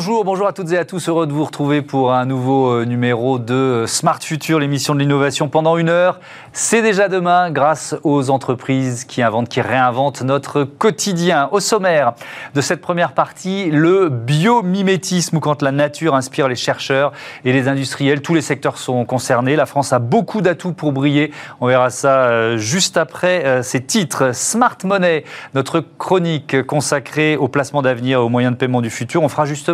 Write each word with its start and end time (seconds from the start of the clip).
Bonjour, 0.00 0.24
bonjour 0.24 0.46
à 0.46 0.54
toutes 0.54 0.72
et 0.72 0.78
à 0.78 0.86
tous. 0.86 1.10
Heureux 1.10 1.26
de 1.26 1.32
vous 1.34 1.44
retrouver 1.44 1.82
pour 1.82 2.14
un 2.14 2.24
nouveau 2.24 2.70
euh, 2.70 2.84
numéro 2.86 3.38
de 3.38 3.52
euh, 3.52 3.86
Smart 3.86 4.18
Future, 4.18 4.58
l'émission 4.58 4.94
de 4.94 5.00
l'innovation 5.00 5.50
pendant 5.50 5.76
une 5.76 5.90
heure. 5.90 6.20
C'est 6.54 6.80
déjà 6.80 7.08
demain 7.08 7.50
grâce 7.50 7.94
aux 8.02 8.30
entreprises 8.30 9.04
qui 9.04 9.20
inventent, 9.20 9.50
qui 9.50 9.60
réinventent 9.60 10.22
notre 10.22 10.64
quotidien. 10.64 11.50
Au 11.52 11.60
sommaire 11.60 12.14
de 12.54 12.62
cette 12.62 12.80
première 12.80 13.12
partie, 13.12 13.70
le 13.70 14.08
biomimétisme 14.08 15.36
ou 15.36 15.40
quand 15.40 15.60
la 15.60 15.70
nature 15.70 16.14
inspire 16.14 16.48
les 16.48 16.56
chercheurs 16.56 17.12
et 17.44 17.52
les 17.52 17.68
industriels. 17.68 18.22
Tous 18.22 18.34
les 18.34 18.40
secteurs 18.40 18.78
sont 18.78 19.04
concernés. 19.04 19.54
La 19.54 19.66
France 19.66 19.92
a 19.92 19.98
beaucoup 19.98 20.40
d'atouts 20.40 20.72
pour 20.72 20.92
briller. 20.92 21.30
On 21.60 21.66
verra 21.66 21.90
ça 21.90 22.22
euh, 22.22 22.56
juste 22.56 22.96
après 22.96 23.62
ces 23.62 23.82
titres. 23.82 24.34
Smart 24.34 24.78
Money, 24.82 25.24
notre 25.52 25.84
chronique 25.98 26.62
consacrée 26.62 27.36
au 27.36 27.48
placement 27.48 27.82
d'avenir 27.82 28.22
aux 28.22 28.30
moyens 28.30 28.54
de 28.54 28.58
paiement 28.58 28.80
du 28.80 28.88
futur. 28.88 29.22
On 29.22 29.28
fera 29.28 29.44
juste 29.44 29.68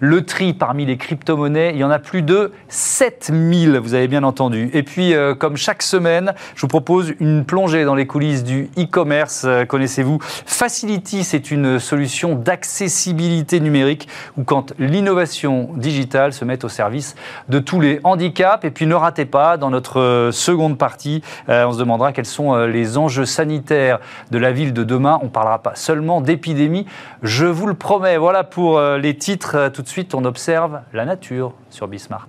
le 0.00 0.24
tri 0.24 0.52
parmi 0.52 0.86
les 0.86 0.96
crypto-monnaies. 0.96 1.72
Il 1.74 1.78
y 1.78 1.84
en 1.84 1.90
a 1.90 1.98
plus 1.98 2.22
de 2.22 2.52
7000, 2.68 3.78
vous 3.78 3.94
avez 3.94 4.08
bien 4.08 4.22
entendu. 4.22 4.70
Et 4.72 4.82
puis, 4.82 5.14
euh, 5.14 5.34
comme 5.34 5.56
chaque 5.56 5.82
semaine, 5.82 6.34
je 6.54 6.62
vous 6.62 6.68
propose 6.68 7.14
une 7.20 7.44
plongée 7.44 7.84
dans 7.84 7.94
les 7.94 8.06
coulisses 8.06 8.44
du 8.44 8.70
e-commerce. 8.78 9.44
Euh, 9.44 9.64
connaissez-vous 9.64 10.18
Facility, 10.22 11.24
c'est 11.24 11.50
une 11.50 11.78
solution 11.78 12.34
d'accessibilité 12.34 13.60
numérique 13.60 14.08
où 14.36 14.44
quand 14.44 14.72
l'innovation 14.78 15.70
digitale 15.74 16.32
se 16.32 16.44
met 16.44 16.64
au 16.64 16.68
service 16.68 17.14
de 17.48 17.58
tous 17.58 17.80
les 17.80 18.00
handicaps. 18.04 18.64
Et 18.64 18.70
puis, 18.70 18.86
ne 18.86 18.94
ratez 18.94 19.24
pas, 19.24 19.56
dans 19.56 19.70
notre 19.70 20.00
euh, 20.00 20.32
seconde 20.32 20.78
partie, 20.78 21.22
on 21.48 21.72
se 21.72 21.78
demandera 21.78 22.12
quels 22.12 22.26
sont 22.26 22.54
les 22.64 22.98
enjeux 22.98 23.24
sanitaires 23.24 23.98
de 24.30 24.38
la 24.38 24.52
ville 24.52 24.72
de 24.72 24.84
demain. 24.84 25.18
On 25.22 25.26
ne 25.26 25.30
parlera 25.30 25.62
pas 25.62 25.74
seulement 25.74 26.20
d'épidémie, 26.20 26.86
je 27.22 27.46
vous 27.46 27.66
le 27.66 27.74
promets. 27.74 28.16
Voilà 28.16 28.44
pour 28.44 28.80
les 28.80 29.16
titres, 29.16 29.47
tout 29.72 29.82
de 29.82 29.88
suite, 29.88 30.14
on 30.14 30.24
observe 30.24 30.80
la 30.92 31.04
nature 31.04 31.52
sur 31.70 31.88
Bismart. 31.88 32.28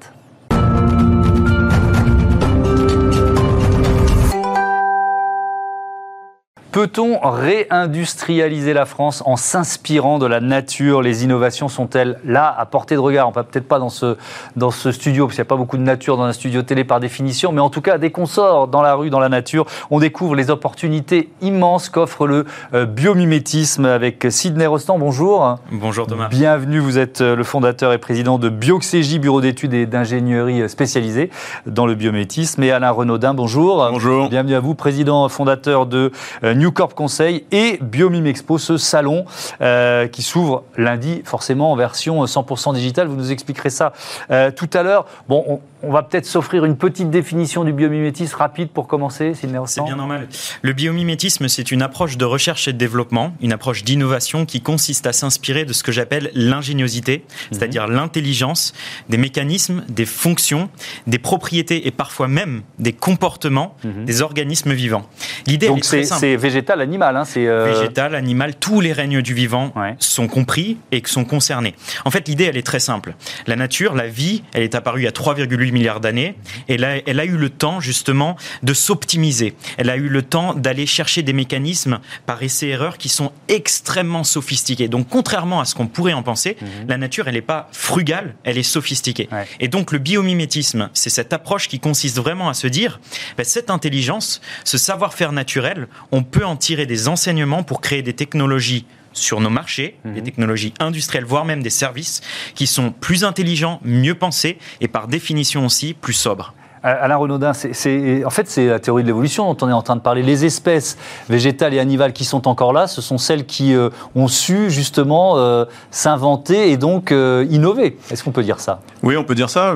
Peut-on 6.71 7.17
réindustrialiser 7.23 8.73
la 8.73 8.85
France 8.85 9.23
en 9.25 9.37
s'inspirant 9.37 10.19
de 10.19 10.27
la 10.27 10.39
nature? 10.39 11.01
Les 11.01 11.23
innovations 11.23 11.67
sont-elles 11.67 12.19
là 12.23 12.55
à 12.55 12.67
portée 12.67 12.93
de 12.93 12.99
regard? 12.99 13.27
On 13.27 13.31
va 13.31 13.43
peut-être 13.43 13.67
pas 13.67 13.79
dans 13.79 13.89
ce, 13.89 14.17
dans 14.55 14.69
ce 14.69 14.91
studio, 14.91 15.25
parce 15.25 15.35
qu'il 15.35 15.41
n'y 15.41 15.47
a 15.47 15.49
pas 15.49 15.55
beaucoup 15.55 15.77
de 15.77 15.81
nature 15.81 16.15
dans 16.15 16.25
un 16.25 16.31
studio 16.31 16.61
télé 16.61 16.83
par 16.83 16.99
définition, 16.99 17.51
mais 17.51 17.59
en 17.59 17.71
tout 17.71 17.81
cas, 17.81 17.97
dès 17.97 18.11
qu'on 18.11 18.27
sort 18.27 18.67
dans 18.67 18.83
la 18.83 18.93
rue, 18.93 19.09
dans 19.09 19.19
la 19.19 19.29
nature, 19.29 19.65
on 19.89 19.97
découvre 19.97 20.35
les 20.35 20.51
opportunités 20.51 21.29
immenses 21.41 21.89
qu'offre 21.89 22.27
le 22.27 22.45
euh, 22.75 22.85
biomimétisme 22.85 23.85
avec 23.85 24.27
Sidney 24.29 24.67
Rostand. 24.67 24.99
Bonjour. 24.99 25.57
Bonjour 25.71 26.05
Thomas. 26.05 26.27
Bienvenue, 26.27 26.77
vous 26.77 26.99
êtes 26.99 27.21
euh, 27.21 27.35
le 27.35 27.43
fondateur 27.43 27.93
et 27.93 27.97
président 27.97 28.37
de 28.37 28.49
Bioxégie, 28.49 29.17
bureau 29.17 29.41
d'études 29.41 29.73
et 29.73 29.87
d'ingénierie 29.87 30.61
euh, 30.61 30.67
spécialisé 30.67 31.31
dans 31.65 31.87
le 31.87 31.95
biomimétisme. 31.95 32.61
Et 32.61 32.69
Alain 32.69 32.91
Renaudin, 32.91 33.33
bonjour. 33.33 33.89
Bonjour. 33.89 34.29
Bienvenue 34.29 34.53
à 34.53 34.59
vous, 34.59 34.75
président 34.75 35.27
fondateur 35.29 35.87
de 35.87 36.11
New 36.59 36.71
Corp 36.71 36.93
Conseil 36.93 37.45
et 37.51 37.79
Biomime 37.81 38.27
Expo, 38.27 38.57
ce 38.57 38.75
salon 38.75 39.23
euh, 39.61 40.07
qui 40.07 40.21
s'ouvre 40.21 40.63
lundi, 40.75 41.21
forcément 41.23 41.71
en 41.71 41.75
version 41.77 42.25
100% 42.25 42.73
digitale. 42.73 43.07
Vous 43.07 43.15
nous 43.15 43.31
expliquerez 43.31 43.69
ça 43.69 43.93
euh, 44.29 44.51
tout 44.51 44.69
à 44.73 44.83
l'heure. 44.83 45.05
Bon, 45.29 45.45
on, 45.47 45.78
on 45.81 45.91
va 45.91 46.03
peut-être 46.03 46.25
s'offrir 46.25 46.65
une 46.65 46.75
petite 46.75 47.09
définition 47.09 47.63
du 47.63 47.73
biomimétisme 47.73 48.35
rapide 48.35 48.69
pour 48.69 48.87
commencer, 48.87 49.33
C'est 49.33 49.47
bien 49.47 49.95
normal. 49.95 50.27
Le 50.61 50.73
biomimétisme, 50.73 51.47
c'est 51.47 51.71
une 51.71 51.81
approche 51.81 52.17
de 52.17 52.25
recherche 52.25 52.67
et 52.67 52.73
de 52.73 52.77
développement, 52.77 53.33
une 53.41 53.53
approche 53.53 53.83
d'innovation 53.83 54.45
qui 54.45 54.61
consiste 54.61 55.07
à 55.07 55.13
s'inspirer 55.13 55.65
de 55.65 55.73
ce 55.73 55.83
que 55.83 55.91
j'appelle 55.91 56.31
l'ingéniosité, 56.33 57.17
mhm. 57.17 57.23
c'est-à-dire 57.51 57.87
l'intelligence 57.87 58.73
des 59.09 59.17
mécanismes, 59.17 59.83
des 59.87 60.05
fonctions, 60.05 60.69
des 61.07 61.19
propriétés 61.19 61.87
et 61.87 61.91
parfois 61.91 62.27
même 62.27 62.61
des 62.77 62.93
comportements 62.93 63.75
mhm. 63.83 64.05
des 64.05 64.21
organismes 64.21 64.73
vivants. 64.73 65.07
L'idée 65.47 65.67
Donc 65.67 65.85
c'est 65.85 66.35
végétal, 66.35 66.81
animal. 66.81 67.15
Hein, 67.15 67.23
euh... 67.37 67.73
Végétal, 67.73 68.15
animal, 68.15 68.55
tous 68.55 68.81
les 68.81 68.93
règnes 68.93 69.21
du 69.21 69.33
vivant 69.33 69.73
sont 69.99 70.27
compris 70.27 70.77
et 70.91 71.01
sont 71.05 71.25
concernés. 71.25 71.75
En 72.05 72.11
fait, 72.11 72.27
l'idée, 72.27 72.45
elle 72.45 72.57
est 72.57 72.65
très 72.65 72.79
simple. 72.79 73.15
La 73.47 73.55
nature, 73.55 73.95
la 73.95 74.07
vie, 74.07 74.43
elle 74.53 74.63
est 74.63 74.75
apparue 74.75 75.07
à 75.07 75.11
3,8 75.11 75.68
milliards 75.71 75.99
d'années. 75.99 76.35
Et 76.67 76.77
là, 76.77 76.97
elle 77.05 77.19
a 77.19 77.25
eu 77.25 77.37
le 77.37 77.49
temps 77.49 77.79
justement 77.79 78.35
de 78.63 78.73
s'optimiser. 78.73 79.55
Elle 79.77 79.89
a 79.89 79.95
eu 79.95 80.09
le 80.09 80.21
temps 80.21 80.53
d'aller 80.53 80.85
chercher 80.85 81.23
des 81.23 81.33
mécanismes 81.33 81.99
par 82.25 82.41
essai-erreur 82.41 82.97
qui 82.97 83.09
sont 83.09 83.31
extrêmement 83.47 84.23
sophistiqués. 84.23 84.87
Donc, 84.87 85.07
contrairement 85.09 85.61
à 85.61 85.65
ce 85.65 85.75
qu'on 85.75 85.87
pourrait 85.87 86.13
en 86.13 86.23
penser, 86.23 86.57
mhm. 86.61 86.67
la 86.87 86.97
nature, 86.97 87.27
elle 87.27 87.35
n'est 87.35 87.41
pas 87.41 87.69
frugale, 87.71 88.35
elle 88.43 88.57
est 88.57 88.63
sophistiquée. 88.63 89.29
Et 89.59 89.67
donc, 89.67 89.91
le 89.91 89.99
biomimétisme, 89.99 90.89
c'est 90.93 91.09
cette 91.09 91.33
approche 91.33 91.67
qui 91.67 91.79
consiste 91.79 92.17
vraiment 92.17 92.49
à 92.49 92.53
se 92.53 92.67
dire, 92.67 92.99
ben, 93.37 93.43
cette 93.43 93.69
intelligence, 93.69 94.41
ce 94.63 94.77
savoir-faire 94.77 95.31
naturel, 95.31 95.87
on 96.11 96.23
peut 96.23 96.45
en 96.45 96.55
tirer 96.55 96.85
des 96.85 97.07
enseignements 97.07 97.63
pour 97.63 97.81
créer 97.81 98.01
des 98.01 98.13
technologies 98.13 98.85
sur 99.13 99.41
nos 99.41 99.49
marchés, 99.49 99.97
des 100.05 100.21
mhm. 100.21 100.23
technologies 100.23 100.73
industrielles, 100.79 101.25
voire 101.25 101.45
même 101.45 101.63
des 101.63 101.69
services, 101.69 102.21
qui 102.55 102.67
sont 102.67 102.91
plus 102.91 103.23
intelligents, 103.23 103.79
mieux 103.83 104.15
pensés 104.15 104.57
et 104.81 104.87
par 104.87 105.07
définition 105.07 105.65
aussi 105.65 105.93
plus 105.93 106.13
sobres. 106.13 106.53
Euh, 106.85 106.95
Alain 107.01 107.17
Renaudin, 107.17 107.51
en 107.51 108.29
fait, 108.29 108.49
c'est 108.49 108.67
la 108.67 108.79
théorie 108.79 109.03
de 109.03 109.07
l'évolution 109.07 109.51
dont 109.51 109.65
on 109.65 109.69
est 109.69 109.73
en 109.73 109.81
train 109.81 109.95
de 109.95 110.01
parler. 110.01 110.23
Les 110.23 110.45
espèces 110.45 110.97
végétales 111.29 111.73
et 111.73 111.79
animales 111.79 112.13
qui 112.13 112.25
sont 112.25 112.47
encore 112.47 112.73
là, 112.73 112.87
ce 112.87 113.01
sont 113.01 113.17
celles 113.17 113.45
qui 113.45 113.73
euh, 113.73 113.89
ont 114.15 114.27
su 114.27 114.69
justement 114.69 115.37
euh, 115.37 115.65
s'inventer 115.91 116.71
et 116.71 116.77
donc 116.77 117.11
innover. 117.11 117.97
Est-ce 118.11 118.23
qu'on 118.23 118.31
peut 118.31 118.43
dire 118.43 118.59
ça? 118.59 118.81
Oui, 119.03 119.17
on 119.17 119.23
peut 119.23 119.35
dire 119.35 119.49
ça. 119.49 119.75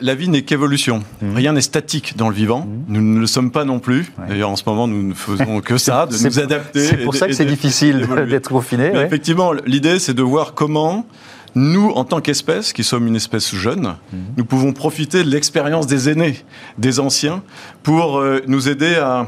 La, 0.00 0.14
vie 0.14 0.28
n'est 0.28 0.42
qu'évolution. 0.42 1.02
Mhm. 1.22 1.36
Rien 1.36 1.52
n'est 1.52 1.60
statique 1.60 2.16
dans 2.16 2.28
le 2.28 2.34
vivant. 2.34 2.60
Mhm. 2.60 2.84
Nous 2.88 3.00
ne 3.00 3.20
le 3.20 3.26
sommes 3.26 3.50
pas 3.50 3.64
non 3.64 3.78
plus. 3.78 4.12
D'ailleurs, 4.28 4.50
en 4.50 4.56
ce 4.56 4.64
moment, 4.66 4.86
nous 4.86 5.02
ne 5.02 5.14
faisons 5.14 5.60
que 5.60 5.78
ça, 5.78 6.06
de 6.06 6.16
nous 6.16 6.38
adapter. 6.38 6.80
C'est 6.80 6.96
pour 6.98 7.14
ça 7.14 7.26
que 7.26 7.32
c'est 7.32 7.44
difficile 7.44 8.06
d'être 8.28 8.50
confiné. 8.50 8.92
Effectivement, 8.94 9.52
l'idée, 9.66 9.98
c'est 9.98 10.14
de 10.14 10.22
voir 10.22 10.54
comment 10.54 11.06
nous, 11.54 11.90
en 11.90 12.04
tant 12.04 12.20
qu'espèce, 12.20 12.72
qui 12.72 12.84
sommes 12.84 13.06
une 13.06 13.16
espèce 13.16 13.54
jeune, 13.54 13.96
mhm. 14.12 14.24
nous 14.36 14.44
pouvons 14.44 14.72
profiter 14.72 15.22
de 15.22 15.30
l'expérience 15.30 15.86
des 15.86 16.08
aînés, 16.08 16.38
des 16.78 17.00
anciens, 17.00 17.42
pour 17.82 18.18
euh, 18.18 18.40
nous 18.46 18.68
aider 18.68 18.96
à, 18.96 19.26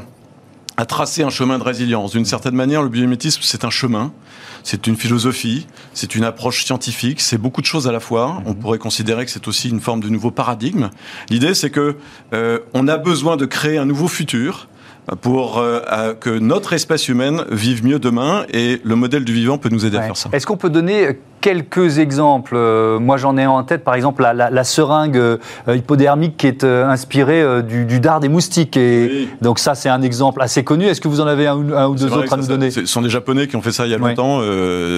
tracer 0.87 1.23
un 1.23 1.31
chemin 1.31 1.57
de 1.57 1.63
résilience. 1.63 2.11
D'une 2.11 2.25
certaine 2.25 2.53
manière, 2.53 2.83
le 2.83 2.89
biomimétisme, 2.89 3.41
c'est 3.43 3.65
un 3.65 3.71
chemin, 3.71 4.13
c'est 4.63 4.85
une 4.85 4.95
philosophie, 4.95 5.65
c'est 5.93 6.13
une 6.13 6.23
approche 6.23 6.65
scientifique, 6.65 7.19
c'est 7.19 7.39
beaucoup 7.39 7.61
de 7.61 7.65
choses 7.65 7.87
à 7.87 7.91
la 7.91 7.99
fois. 7.99 8.43
On 8.45 8.51
mhm. 8.51 8.59
pourrait 8.59 8.77
considérer 8.77 9.25
que 9.25 9.31
c'est 9.31 9.47
aussi 9.47 9.69
une 9.69 9.81
forme 9.81 10.01
de 10.01 10.09
nouveau 10.09 10.29
paradigme. 10.29 10.89
L'idée, 11.29 11.55
c'est 11.55 11.71
que 11.71 11.95
euh, 12.33 12.59
on 12.73 12.87
a 12.87 12.97
besoin 12.97 13.37
de 13.37 13.45
créer 13.45 13.77
un 13.77 13.85
nouveau 13.85 14.07
futur 14.07 14.67
pour 15.21 15.57
euh, 15.57 16.13
que 16.13 16.29
notre 16.29 16.73
espèce 16.73 17.07
humaine 17.07 17.45
vive 17.49 17.85
mieux 17.85 17.99
demain 17.99 18.45
et 18.53 18.81
le 18.83 18.95
modèle 18.95 19.23
du 19.23 19.33
vivant 19.33 19.57
peut 19.57 19.69
nous 19.69 19.85
aider 19.85 19.97
à 19.97 20.01
faire 20.01 20.17
ça. 20.17 20.29
Est-ce 20.33 20.45
qu'on 20.45 20.57
peut 20.57 20.69
donner 20.69 21.17
quelques 21.47 21.99
exemples. 21.99 22.55
Euh, 22.57 22.99
moi, 22.99 23.15
j'en 23.15 23.37
ai 23.37 23.45
en 23.45 23.63
tête, 23.63 23.85
par 23.85 23.95
exemple, 23.95 24.21
la, 24.21 24.63
seringue 24.65 25.15
euh, 25.15 25.37
hypodermique 25.69 26.35
qui 26.35 26.47
est 26.47 26.65
euh, 26.65 26.85
inspirée 26.85 27.63
du, 27.63 28.01
dard 28.01 28.19
des 28.19 28.27
moustiques. 28.27 28.75
Et 28.75 29.29
Donc 29.41 29.57
ça, 29.59 29.73
c'est 29.73 29.87
un 29.87 30.01
exemple 30.01 30.41
assez 30.41 30.65
connu. 30.65 30.85
Est-ce 30.87 30.99
que 30.99 31.07
vous 31.07 31.21
en 31.21 31.27
avez 31.27 31.47
un, 31.47 31.55
ou 31.55 31.95
deux 31.95 32.11
autres 32.11 32.33
à 32.33 32.35
nous 32.35 32.47
donner? 32.47 32.69
Ce 32.69 32.85
sont 32.85 33.01
des 33.01 33.09
Japonais 33.09 33.47
qui 33.47 33.55
ont 33.55 33.61
fait 33.61 33.71
ça 33.71 33.85
il 33.85 33.91
y 33.91 33.95
a 33.95 33.97
longtemps, 33.97 34.41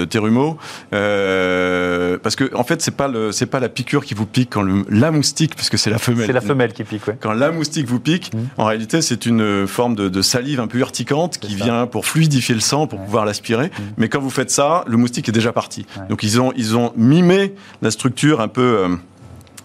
Terumo. 0.10 0.58
parce 0.90 2.36
que, 2.36 2.56
en 2.56 2.64
fait, 2.64 2.82
c'est 2.82 2.96
pas 2.96 3.10
c'est 3.32 3.46
pas 3.46 3.60
la 3.60 3.70
piqûre 3.70 4.04
qui 4.04 4.16
vous 4.16 4.26
pique 4.26 4.50
quand 4.54 4.66
la 4.90 5.12
moustique, 5.12 5.56
puisque 5.56 5.78
c'est 5.78 5.92
la 5.92 6.00
femelle. 6.00 6.26
C'est 6.26 6.34
la 6.34 6.42
femelle 6.42 6.74
qui 6.74 6.84
pique, 6.84 7.04
Quand 7.20 7.34
la 7.34 7.52
moustique 7.52 7.88
vous 7.88 8.00
pique, 8.00 8.34
mmh. 8.34 8.38
en 8.58 8.66
réalité, 8.66 9.04
c'est 9.04 9.28
une 9.28 9.68
forme 9.68 9.96
de, 9.96 10.22
salive 10.24 10.60
un 10.60 10.68
peu 10.68 10.80
urticante 10.80 11.38
qui 11.38 11.54
vient 11.54 11.86
pour 11.86 12.08
fluidifier 12.08 12.56
le 12.56 12.62
sang, 12.62 12.88
pour 12.88 13.00
pouvoir 13.00 13.26
l'aspirer. 13.26 13.68
Mmh. 13.68 13.84
Mais 13.98 14.10
quand 14.10 14.20
vous 14.20 14.32
faites 14.32 14.50
ça, 14.50 14.84
le 14.88 14.98
moustique 14.98 15.30
est 15.30 15.34
déjà 15.34 15.52
parti. 15.52 15.86
Donc 16.10 16.24
ils 16.24 16.39
ont, 16.42 16.54
ils 16.56 16.78
ont 16.78 16.92
mimé 16.96 17.56
la 17.82 17.92
structure 17.92 18.42
un 18.42 18.48
peu 18.48 18.62
euh, 18.62 18.96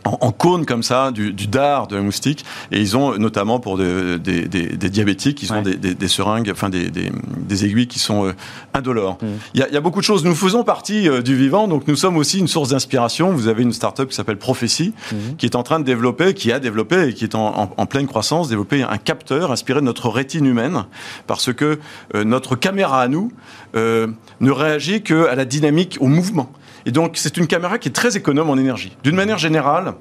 en, 0.05 0.33
cône 0.33 0.67
comme 0.67 0.83
ça 0.83 1.11
du, 1.11 1.33
dard 1.33 1.87
de 1.87 1.97
la 1.97 2.03
moustique. 2.03 2.45
Et 2.71 2.81
ils 2.81 2.97
ont 2.97 3.17
notamment 3.17 3.59
pour 3.59 3.79
des, 3.79 4.19
diabétiques 4.19 5.43
ils 5.43 5.53
ont 5.53 5.63
des, 5.63 6.09
seringues 6.09 6.51
enfin 6.51 6.69
des, 6.69 7.65
aiguilles 7.65 7.87
qui 7.87 7.99
sont 7.99 8.27
euh, 8.27 8.33
indolores. 8.75 9.19
Mm. 9.23 9.27
il 9.55 9.67
y, 9.73 9.77
a 9.77 9.81
beaucoup 9.81 10.01
de 10.01 10.05
choses. 10.05 10.25
Nous 10.25 10.35
faisons 10.35 10.65
partie 10.65 11.09
euh, 11.09 11.23
du 11.23 11.37
vivant. 11.37 11.69
Donc 11.69 11.89
nous 11.89 11.97
sommes 11.97 12.17
aussi 12.17 12.39
une 12.39 12.49
source 12.49 12.71
d'inspiration. 12.71 13.33
Vous 13.33 13.49
avez 13.49 13.63
une 13.63 13.73
start-up 13.73 14.09
qui 14.09 14.15
s'appelle 14.15 14.39
Prophétie 14.39 14.93
mm. 15.13 15.37
qui 15.39 15.47
est 15.47 15.57
en 15.57 15.63
train 15.63 15.81
de 15.81 15.85
développer 15.85 16.35
qui 16.35 16.53
a 16.53 16.59
développé 16.59 17.09
et 17.09 17.15
qui 17.15 17.25
est 17.25 17.35
en, 17.35 17.67
pleine 17.87 18.07
croissance 18.07 18.49
développer 18.49 18.83
un 18.83 18.99
capteur 18.99 19.53
inspiré 19.53 19.81
de 19.81 19.87
notre 19.87 20.09
rétine 20.09 20.47
humaine. 20.47 20.85
Parce 21.27 21.53
que 21.53 21.79
notre 22.15 22.57
caméra 22.57 23.01
à 23.01 23.09
nous 23.09 23.31
ne 23.75 24.51
réagit 24.51 25.03
qu'à 25.03 25.35
la 25.35 25.45
dynamique 25.45 25.99
au 26.01 26.07
mouvement 26.07 26.51
et 26.87 26.93
donc, 26.93 27.13
c'est 27.17 27.37
une 27.37 27.47
caméra 27.47 27.79
qui 27.79 27.89
est 27.89 27.93
très 27.93 28.17
économe 28.17 28.51
en 28.51 28.57
énergie. 28.57 28.97
D'une 29.03 29.17
manière 29.17 29.39
générale, 29.39 29.95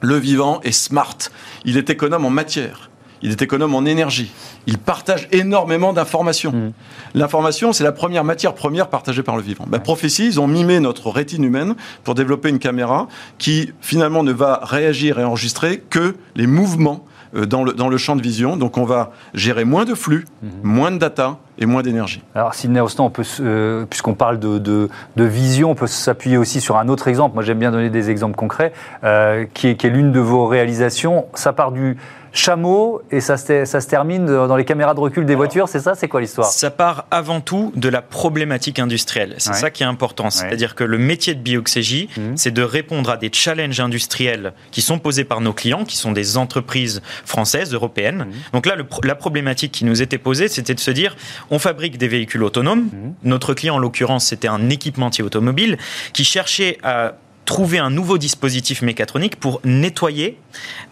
le 0.00 0.16
vivant 0.16 0.60
est 0.62 0.72
smart. 0.72 1.16
Il 1.64 1.76
est 1.76 1.90
économe 1.90 2.24
en 2.24 2.30
matière. 2.30 2.90
il 3.22 3.30
est 3.30 3.42
économe 3.42 3.74
en 3.74 3.84
énergie. 3.84 4.30
Il 4.66 4.78
partage 4.78 5.26
énormément 5.32 5.92
d'informations. 5.92 6.52
Mm. 6.52 6.72
L'information, 7.14 7.72
c'est 7.72 7.84
la 7.84 7.92
première 7.92 8.24
matière 8.24 8.54
première 8.54 8.88
partagée 8.88 9.22
par 9.22 9.36
le 9.36 9.42
vivant. 9.42 9.64
Ben, 9.66 9.78
Prophétie, 9.78 10.26
ils 10.26 10.40
ont 10.40 10.46
mimé 10.46 10.80
notre 10.80 11.10
rétine 11.10 11.44
humaine 11.44 11.74
pour 12.04 12.14
développer 12.14 12.50
une 12.50 12.58
caméra 12.58 13.08
qui 13.38 13.72
finalement 13.80 14.22
ne 14.22 14.32
va 14.32 14.60
réagir 14.62 15.18
et 15.18 15.24
enregistrer 15.24 15.82
que 15.90 16.14
les 16.34 16.46
mouvements 16.46 17.06
euh, 17.34 17.46
dans 17.46 17.64
le, 17.64 17.72
dans 17.72 17.88
le 17.88 17.96
champ 17.96 18.16
de 18.16 18.22
vision. 18.22 18.56
Donc 18.56 18.76
on 18.76 18.84
va 18.84 19.12
gérer 19.34 19.64
moins 19.64 19.84
de 19.84 19.94
flux, 19.94 20.26
mhm. 20.42 20.50
moins 20.62 20.90
de 20.90 20.98
data 20.98 21.38
et 21.58 21.66
moins 21.66 21.82
d'énergie. 21.82 22.22
Alors 22.34 22.54
Sidney 22.54 22.80
Austin, 22.80 23.10
euh, 23.40 23.86
puisqu'on 23.86 24.14
parle 24.14 24.38
de, 24.38 24.58
de, 24.58 24.88
vision, 25.24 25.70
on 25.70 25.74
peut 25.74 25.86
s'appuyer 25.86 26.36
aussi 26.36 26.60
sur 26.60 26.76
un 26.76 26.88
autre 26.88 27.08
exemple. 27.08 27.34
Moi 27.34 27.42
j'aime 27.42 27.58
bien 27.58 27.70
donner 27.70 27.90
des 27.90 28.10
exemples 28.10 28.36
concrets, 28.36 28.72
euh, 29.04 29.46
qui 29.54 29.68
est, 29.68 29.84
l'une 29.84 30.12
de 30.12 30.20
vos 30.20 30.46
réalisations. 30.46 31.26
Ça 31.34 31.52
part 31.52 31.72
du 31.72 31.96
chameau 32.36 33.02
et 33.10 33.20
ça 33.20 33.36
se, 33.36 33.64
ça 33.64 33.80
se 33.80 33.88
termine 33.88 34.26
dans 34.26 34.56
les 34.56 34.64
caméras 34.64 34.94
de 34.94 35.00
recul 35.00 35.24
des 35.24 35.34
voitures, 35.34 35.68
c'est 35.68 35.80
ça 35.80 35.94
C'est 35.94 36.06
quoi 36.06 36.20
l'histoire? 36.20 36.46
Ça 36.46 36.70
part 36.70 37.06
avant 37.10 37.40
tout 37.40 37.72
de 37.74 37.88
la 37.88 38.02
problématique 38.02 38.78
industrielle. 38.78 39.34
C'est 39.38 39.54
ça 39.54 39.70
qui 39.70 39.82
est 39.82 39.86
important. 39.86 40.30
C'est-à-dire 40.30 40.74
que 40.74 40.84
le 40.84 40.98
métier 40.98 41.34
de 41.34 41.40
bioxégie, 41.40 42.08
mhm. 42.16 42.36
c'est 42.36 42.50
de 42.50 42.62
répondre 42.62 43.10
à 43.10 43.16
des 43.16 43.30
challenges 43.32 43.80
industriels 43.80 44.52
qui 44.70 44.82
sont 44.82 44.98
posés 44.98 45.24
par 45.24 45.40
nos 45.40 45.52
clients, 45.52 45.84
qui 45.84 45.96
sont 45.96 46.12
des 46.12 46.36
entreprises 46.36 47.00
françaises, 47.24 47.72
européennes. 47.72 48.26
Mhm. 48.28 48.32
Donc 48.52 48.66
là, 48.66 48.76
la 49.02 49.14
problématique 49.14 49.72
qui 49.72 49.84
nous 49.84 50.02
était 50.02 50.18
posée, 50.18 50.48
c'était 50.48 50.74
de 50.74 50.80
se 50.80 50.90
dire, 50.90 51.16
on 51.50 51.58
fabrique 51.58 51.98
des 51.98 52.08
véhicules 52.08 52.42
autonomes. 52.42 52.84
Mhm. 52.92 53.14
Notre 53.24 53.54
client, 53.54 53.76
en 53.76 53.78
l'occurrence, 53.78 54.26
c'était 54.26 54.48
un 54.48 54.68
équipementier 54.70 55.24
automobile 55.24 55.78
qui 56.12 56.24
cherchait 56.24 56.78
à 56.82 57.14
trouver 57.44 57.78
un 57.78 57.90
nouveau 57.90 58.18
dispositif 58.18 58.82
mécatronique 58.82 59.36
pour 59.36 59.60
nettoyer, 59.64 60.38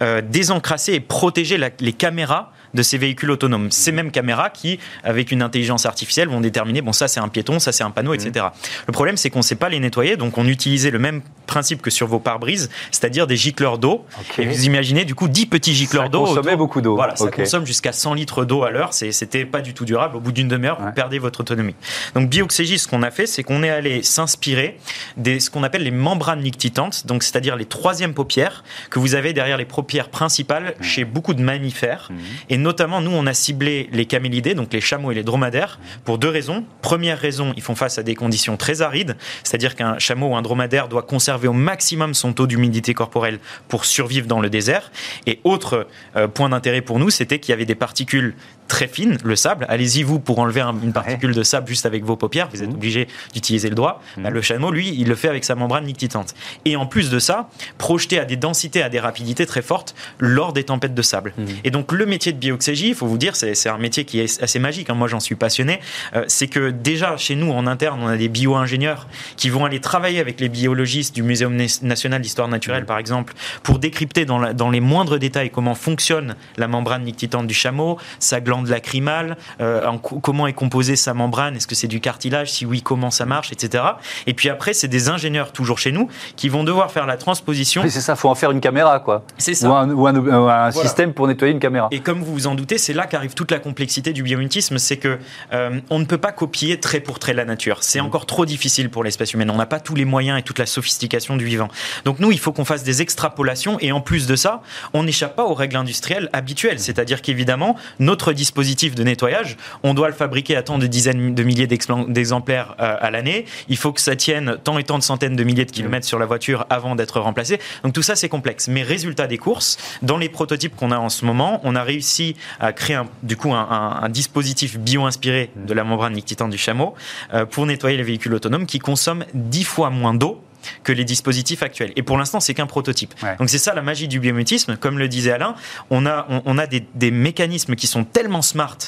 euh, 0.03 0.23
désencrasser 0.23 0.95
et 0.95 1.01
protéger 1.01 1.59
les 1.81 1.93
caméras 1.93 2.54
de 2.75 2.83
ces 2.83 2.99
véhicules 2.99 3.31
autonomes. 3.31 3.71
Ces 3.71 3.93
mêmes 3.93 4.11
caméras 4.11 4.51
qui, 4.51 4.79
avec 5.03 5.33
une 5.33 5.43
intelligence 5.43 5.87
artificielle, 5.87 6.29
vont 6.29 6.41
déterminer, 6.41 6.83
bon, 6.83 6.93
ça 6.93 7.09
c'est 7.09 7.21
un 7.21 7.29
piéton, 7.29 7.59
ça 7.59 7.73
c'est 7.73 7.85
un 7.85 7.91
panneau, 7.91 8.15
etc. 8.15 8.47
Mmh. 8.47 8.67
Le 8.89 8.93
problème, 8.93 9.17
c'est 9.17 9.31
qu'on 9.31 9.41
ne 9.41 9.45
sait 9.45 9.55
pas 9.55 9.69
les 9.69 9.81
nettoyer, 9.81 10.17
donc 10.17 10.39
on 10.39 10.47
utilisait 10.47 10.91
le 10.91 10.99
même 10.99 11.23
principe 11.47 11.83
que 11.83 11.91
sur 11.91 12.07
vos 12.07 12.19
pare-brises, 12.19 12.71
c'est-à-dire 12.91 13.27
des 13.27 13.37
gicleurs 13.37 13.79
d'eau. 13.79 14.05
Et 14.39 14.47
vous 14.47 14.65
imaginez 14.65 15.05
du 15.05 15.15
coup 15.15 15.29
10 15.29 15.47
petits 15.47 15.75
gicleurs 15.75 16.11
d'eau. 16.11 16.27
Ça 16.27 16.35
consommait 16.35 16.57
beaucoup 16.57 16.81
d'eau. 16.81 16.97
Voilà, 16.97 17.17
ça 17.17 17.31
consomme 17.31 17.67
jusqu'à 17.67 17.93
100 17.93 18.15
litres 18.15 18.45
d'eau 18.45 18.63
à 18.63 18.71
l'heure, 18.71 18.93
c'était 18.93 19.45
pas 19.45 19.61
du 19.61 19.75
tout 19.75 19.85
durable. 19.85 20.17
Au 20.17 20.21
bout 20.21 20.33
d'une 20.33 20.49
demi-heure, 20.49 20.81
vous 20.81 20.93
perdez 20.93 21.19
votre 21.19 21.41
autonomie. 21.41 21.75
Donc 22.15 22.29
Bioxégis, 22.29 22.83
ce 22.83 22.89
qu'on 22.89 23.03
a 23.03 23.11
fait, 23.11 23.27
c'est 23.27 23.43
qu'on 23.43 23.63
est 23.63 23.71
allé 23.71 24.03
s'inspirer 24.03 24.79
de 25.17 25.39
ce 25.39 25.51
qu'on 25.51 25.63
appelle 25.63 25.83
les 25.83 25.91
membranes 25.91 26.41
nictitantes, 26.41 27.07
donc 27.07 27.23
c'est-à-dire 27.23 27.57
les 27.57 27.67
troisièmes 27.67 28.15
paupières 28.15 28.65
que 28.91 28.99
vous 28.99 29.15
avez 29.15 29.33
derrière 29.33 29.57
les 29.57 29.65
paupières 29.65 30.09
principales 30.09 30.75
chez 30.81 31.05
beaucoup 31.05 31.35
de 31.35 31.43
mammifères. 31.43 32.09
Mmh. 32.11 32.15
Et 32.51 32.57
notamment, 32.65 33.03
nous, 33.03 33.13
on 33.13 33.27
a 33.27 33.35
ciblé 33.35 33.89
les 33.93 34.07
camélidés, 34.07 34.55
donc 34.55 34.73
les 34.73 34.81
chameaux 34.81 35.13
et 35.13 35.15
les 35.15 35.23
dromadaires, 35.23 35.79
pour 36.05 36.19
deux 36.19 36.31
raisons. 36.31 36.65
Première 36.81 37.19
raison, 37.19 37.53
ils 37.57 37.63
font 37.63 37.75
face 37.75 37.99
à 37.99 38.03
des 38.03 38.15
conditions 38.15 38.57
très 38.57 38.81
arides, 38.81 39.17
c'est-à-dire 39.45 39.77
qu'un 39.77 39.99
chameau 39.99 40.29
ou 40.29 40.37
un 40.37 40.43
dromadaire 40.43 40.89
doit 40.89 41.03
conserver 41.03 41.47
au 41.47 41.53
maximum 41.53 42.15
son 42.15 42.33
taux 42.33 42.47
d'humidité 42.47 42.95
corporelle 42.95 43.39
pour 43.69 43.85
survivre 43.85 44.27
dans 44.27 44.41
le 44.41 44.49
désert. 44.49 44.91
Et 45.27 45.41
autre 45.45 45.87
euh, 46.17 46.27
point 46.27 46.49
d'intérêt 46.49 46.81
pour 46.81 46.99
nous, 46.99 47.11
c'était 47.11 47.39
qu'il 47.39 47.53
y 47.53 47.53
avait 47.53 47.67
des 47.67 47.75
particules 47.75 48.35
très 48.69 48.89
fine, 48.89 49.19
le 49.23 49.37
sable. 49.37 49.67
Allez-y, 49.69 50.03
vous, 50.03 50.19
pour 50.19 50.39
enlever 50.39 50.63
une 50.83 50.93
particule 50.93 51.35
de 51.35 51.43
sable 51.43 51.69
juste 51.69 51.87
avec 51.87 52.05
vos 52.05 52.17
paupières, 52.17 52.49
vous 52.53 52.63
êtes 52.63 52.71
mmh. 52.71 52.75
obligé 52.75 53.09
d'utiliser 53.33 53.69
le 53.69 53.75
doigt. 53.75 54.01
Mmh. 54.17 54.23
Bah, 54.23 54.31
le 54.31 54.43
chameau, 54.43 54.71
lui, 54.71 54.95
il 54.99 55.09
le 55.09 55.15
fait 55.15 55.29
avec 55.29 55.45
sa 55.45 55.55
membrane 55.55 55.85
nictitante. 55.85 56.35
Et 56.65 56.77
en 56.77 56.87
plus 56.87 57.11
de 57.11 57.19
ça, 57.19 57.49
projeté 57.79 58.19
à 58.19 58.25
des 58.25 58.37
densités, 58.37 58.83
à 58.83 58.89
des 58.89 59.01
rapidités 59.01 59.47
très 59.47 59.63
fortes 59.63 59.95
lors 60.19 60.53
des 60.53 60.65
tempêtes 60.65 60.95
de 60.95 61.03
sable. 61.03 61.35
Mmh. 61.37 61.45
Et 61.65 61.71
donc, 61.71 61.93
le 61.93 62.07
métier 62.07 62.33
de 62.33 62.39
bioxégie, 62.39 62.89
il 62.89 62.95
faut 62.95 63.07
vous 63.07 63.19
dire, 63.19 63.37
c'est 63.37 63.69
un 63.69 63.79
métier 63.79 64.05
qui 64.05 64.21
est 64.21 64.43
assez 64.43 64.59
magique. 64.59 64.91
Hein. 64.91 64.95
Moi, 64.95 65.09
j'en 65.09 65.21
suis 65.21 65.35
passionné. 65.35 65.81
Euh, 66.15 66.25
c'est 66.29 66.49
que 66.49 66.71
déjà, 66.71 67.17
chez 67.17 67.37
nous, 67.37 67.51
en 67.53 67.67
interne, 67.67 68.01
on 68.03 68.09
a 68.09 68.17
des 68.17 68.29
bio-ingénieurs 68.29 69.09
qui 69.37 69.51
vont 69.51 69.65
aller 69.65 69.81
travailler 69.81 70.21
avec 70.21 70.41
les 70.41 70.49
biologistes 70.49 71.15
du 71.15 71.23
Muséum 71.23 71.57
national 71.83 72.21
d'histoire 72.21 72.49
naturelle, 72.49 72.87
par 72.87 72.99
exemple, 72.99 73.35
pour 73.63 73.79
décrypter 73.79 74.25
dans, 74.25 74.53
dans 74.53 74.71
les 74.71 74.81
moindres 74.81 75.19
détails 75.19 75.51
comment 75.51 75.75
fonctionne 75.75 76.37
la 76.57 76.69
membrane 76.69 77.05
nictitante 77.05 77.47
du 77.47 77.55
chameau, 77.55 77.99
sa 78.19 78.41
glande 78.41 78.54
de 78.63 78.71
lacrymale, 78.71 79.37
euh, 79.61 79.91
comment 80.23 80.47
est 80.47 80.53
composée 80.53 80.97
sa 80.97 81.15
membrane, 81.15 81.57
est-ce 81.57 81.67
que 81.67 81.75
c'est 81.75 81.89
du 81.89 82.01
cartilage, 82.01 82.51
si 82.51 82.67
oui, 82.67 82.83
comment 82.83 83.11
ça 83.11 83.27
marche, 83.27 83.53
etc. 83.53 83.85
Et 84.27 84.35
puis 84.35 84.49
après, 84.49 84.75
c'est 84.75 84.89
des 84.89 85.09
ingénieurs, 85.09 85.53
toujours 85.53 85.79
chez 85.79 85.93
nous, 85.93 86.09
qui 86.37 86.49
vont 86.49 86.65
devoir 86.65 86.91
faire 86.91 87.07
la 87.07 87.17
transposition. 87.17 87.83
c'est 87.89 88.01
ça, 88.01 88.15
il 88.15 88.19
faut 88.19 88.29
en 88.29 88.35
faire 88.35 88.51
une 88.51 88.61
caméra, 88.61 89.01
quoi. 89.01 89.25
C'est 89.39 89.55
ça. 89.55 89.69
Ou 89.69 90.07
un, 90.07 90.71
système 90.71 91.13
pour 91.13 91.27
nettoyer 91.27 91.53
une 91.53 91.61
caméra. 91.61 91.89
Et 91.91 92.01
comme 92.01 92.23
vous 92.23 92.33
vous 92.33 92.47
en 92.47 92.55
doutez, 92.55 92.79
c'est 92.79 92.93
là 92.93 93.07
qu'arrive 93.07 93.35
toute 93.35 93.51
la 93.51 93.59
complexité 93.59 94.13
du 94.13 94.23
biomimétisme, 94.23 94.79
c'est 94.79 94.97
que 94.97 95.19
euh, 95.53 95.81
on 95.91 95.99
ne 95.99 96.05
peut 96.05 96.19
pas 96.19 96.33
copier 96.33 96.79
trait 96.81 97.01
pour 97.01 97.19
trait 97.19 97.35
la 97.35 97.45
nature. 97.45 97.83
C'est 97.83 98.01
mm. 98.01 98.07
encore 98.07 98.27
trop 98.27 98.47
difficile 98.47 98.91
pour 98.91 99.05
l'espèce 99.05 99.33
humaine. 99.33 99.51
On 99.51 99.57
n'a 99.57 99.67
pas 99.67 99.81
tous 99.81 99.95
les 99.95 100.05
moyens 100.05 100.39
et 100.39 100.43
toute 100.43 100.59
la 100.59 100.67
sophistication 100.67 101.37
du 101.37 101.45
vivant. 101.45 101.69
Donc 102.05 102.19
nous, 102.19 102.33
il 102.33 102.39
faut 102.39 102.53
qu'on 102.53 102.65
fasse 102.65 102.83
des 102.83 103.03
extrapolations 103.03 103.79
et 103.81 103.93
en 103.93 104.01
plus 104.01 104.27
de 104.27 104.37
ça, 104.37 104.63
on 104.93 105.03
n'échappe 105.03 105.37
pas 105.37 105.45
aux 105.45 105.55
règles 105.55 105.77
industrielles 105.77 106.29
habituelles. 106.33 106.81
C'est-à-dire 106.81 107.23
qu'évidemment, 107.23 107.77
notre 107.99 108.33
dispositif 108.45 108.95
de 108.95 109.03
nettoyage, 109.03 109.57
on 109.83 109.95
doit 109.95 110.09
le 110.09 110.15
fabriquer 110.15 110.55
à 110.55 110.63
tant 110.63 110.77
de 110.77 110.87
dizaines 110.87 111.35
de 111.35 111.43
milliers 111.43 111.67
d'exemplaires 111.67 112.77
euh, 112.79 112.97
à 113.01 113.11
l'année. 113.11 113.47
Il 113.71 113.79
faut 113.79 113.91
que 113.91 114.03
ça 114.03 114.17
tienne 114.17 114.59
tant 114.63 114.77
et 114.77 114.85
tant 114.85 114.99
de 114.99 115.03
centaines 115.03 115.35
de 115.35 115.45
milliers 115.45 115.65
de 115.65 115.71
kilomètres 115.71 116.07
sur 116.07 116.19
la 116.19 116.27
voiture 116.27 116.67
avant 116.69 116.95
d'être 116.95 117.21
remplacé. 117.21 117.59
Donc 117.85 117.95
tout 117.95 118.03
ça, 118.03 118.17
c'est 118.17 118.29
complexe. 118.29 118.69
Mais 118.69 118.83
résultat 118.83 119.27
des 119.27 119.39
courses, 119.39 119.79
dans 120.03 120.19
les 120.19 120.29
prototypes 120.29 120.77
qu'on 120.77 120.91
a 120.91 120.99
en 120.99 121.09
ce 121.09 121.25
moment, 121.25 121.63
on 121.65 121.75
a 121.75 121.83
réussi 121.83 122.37
à 122.61 122.75
créer 122.75 122.97
un, 122.97 123.07
du 123.23 123.39
coup 123.39 123.55
un, 123.55 124.09
dispositif 124.11 124.79
bio-inspiré 124.79 125.51
de 125.57 125.73
la 125.73 125.85
membrane 125.85 126.13
nictitante 126.13 126.51
du 126.51 126.59
chameau 126.59 126.95
euh, 127.33 127.47
pour 127.47 127.65
nettoyer 127.65 127.97
les 127.97 128.03
véhicules 128.03 128.35
autonomes 128.35 128.67
qui 128.67 128.79
consomment 128.79 129.25
dix 129.33 129.65
fois 129.65 129.89
moins 129.89 130.13
d'eau 130.13 130.43
que 130.83 130.93
les 130.93 131.05
dispositifs 131.05 131.63
actuels. 131.63 131.93
Et 131.97 132.03
pour 132.03 132.19
l'instant, 132.19 132.41
c'est 132.41 132.55
qu'un 132.55 132.67
prototype. 132.67 133.15
Donc 133.39 133.51
c'est 133.51 133.59
ça 133.59 133.75
la 133.75 133.83
magie 133.83 134.09
du 134.09 134.21
biométisme. 134.21 134.77
Comme 134.77 134.99
le 134.99 135.09
disait 135.09 135.33
Alain, 135.33 135.55
on 135.91 136.07
a, 136.07 136.27
on, 136.45 136.59
a 136.59 136.67
des, 136.67 136.85
des 136.95 137.11
mécanismes 137.11 137.75
qui 137.75 137.87
sont 137.87 138.05
tellement 138.05 138.43
smart 138.43 138.79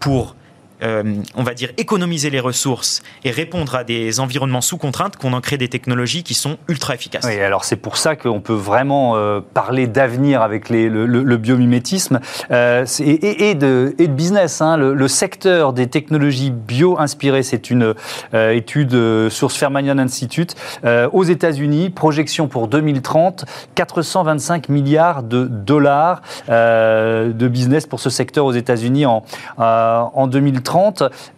pour 0.00 0.36
euh, 0.82 1.02
on 1.34 1.42
va 1.42 1.54
dire, 1.54 1.70
économiser 1.76 2.30
les 2.30 2.38
ressources 2.38 3.02
et 3.24 3.30
répondre 3.30 3.74
à 3.74 3.82
des 3.82 4.20
environnements 4.20 4.60
sous 4.60 4.78
contrainte 4.78 5.16
qu'on 5.16 5.32
en 5.32 5.40
crée 5.40 5.58
des 5.58 5.68
technologies 5.68 6.22
qui 6.22 6.34
sont 6.34 6.56
ultra 6.68 6.94
efficaces. 6.94 7.24
Oui, 7.26 7.40
alors 7.40 7.64
c'est 7.64 7.76
pour 7.76 7.96
ça 7.96 8.14
qu'on 8.14 8.40
peut 8.40 8.54
vraiment 8.54 9.16
euh, 9.16 9.40
parler 9.40 9.88
d'avenir 9.88 10.40
avec 10.40 10.70
le, 10.70 11.36
biomimétisme 11.36 12.20
euh, 12.50 12.84
et, 13.00 13.54
de, 13.54 13.94
business. 14.08 14.60
Hein. 14.60 14.76
Le, 14.76 15.08
secteur 15.08 15.72
des 15.72 15.88
technologies 15.88 16.50
bio-inspirées, 16.50 17.42
c'est 17.42 17.70
une 17.70 17.94
étude 18.34 19.30
source 19.30 19.56
Fermanian 19.56 19.98
Institute 19.98 20.54
aux 20.84 21.24
États-Unis, 21.24 21.90
projection 21.90 22.46
pour 22.46 22.68
2030, 22.68 23.46
425 23.74 24.68
milliards 24.68 25.22
de 25.22 25.46
dollars 25.46 26.20
de 26.48 27.48
business 27.48 27.86
pour 27.86 28.00
ce 28.00 28.10
secteur 28.10 28.44
aux 28.44 28.52
États-Unis 28.52 29.06
en 29.06 30.26
2030. 30.26 30.67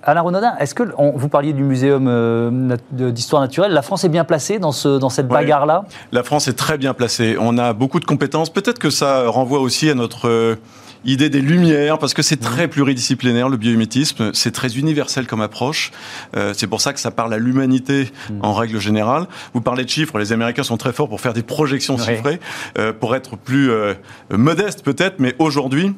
Alain 0.02 0.20
Renaudin, 0.20 0.56
est-ce 0.58 0.74
que 0.74 0.82
vous 1.14 1.28
parliez 1.28 1.52
du 1.52 1.62
muséum 1.62 2.06
euh, 2.08 2.76
d'histoire 2.90 3.42
naturelle 3.42 3.72
La 3.72 3.82
France 3.82 4.04
est 4.04 4.08
bien 4.08 4.24
placée 4.24 4.58
dans, 4.58 4.72
ce, 4.72 4.98
dans 4.98 5.08
cette 5.08 5.28
bagarre-là? 5.28 5.84
La 6.12 6.22
France 6.22 6.48
est 6.48 6.54
très 6.54 6.78
bien 6.78 6.94
placée. 6.94 7.36
On 7.38 7.58
a 7.58 7.72
beaucoup 7.72 8.00
de 8.00 8.04
compétences. 8.04 8.50
Peut-être 8.50 8.78
que 8.78 8.90
ça 8.90 9.28
renvoie 9.28 9.60
aussi 9.60 9.88
à 9.90 9.94
notre 9.94 10.28
euh, 10.28 10.56
idée 11.04 11.30
des 11.30 11.40
lumières, 11.40 11.98
parce 11.98 12.12
que 12.12 12.22
c'est 12.22 12.36
très 12.36 12.68
pluridisciplinaire, 12.68 13.48
le 13.48 13.56
biomimétisme, 13.56 14.32
c'est 14.34 14.50
très 14.50 14.76
universel 14.76 15.26
comme 15.26 15.40
approche. 15.40 15.92
Euh, 16.36 16.52
c'est 16.54 16.66
pour 16.66 16.80
ça 16.80 16.92
que 16.92 17.00
ça 17.00 17.10
parle 17.10 17.32
à 17.32 17.38
l'humanité 17.38 18.12
en 18.42 18.52
règle 18.52 18.78
générale. 18.78 19.26
Vous 19.54 19.60
parlez 19.60 19.84
de 19.84 19.88
chiffres, 19.88 20.18
les 20.18 20.32
Américains 20.32 20.62
sont 20.62 20.76
très 20.76 20.92
forts 20.92 21.08
pour 21.08 21.20
faire 21.20 21.32
des 21.32 21.42
projections 21.42 21.96
chiffrées, 21.96 22.38
pour 23.00 23.16
être 23.16 23.36
plus 23.36 23.70
modeste 24.30 24.82
peut-être, 24.82 25.20
mais 25.20 25.34
aujourd'hui, 25.38 25.94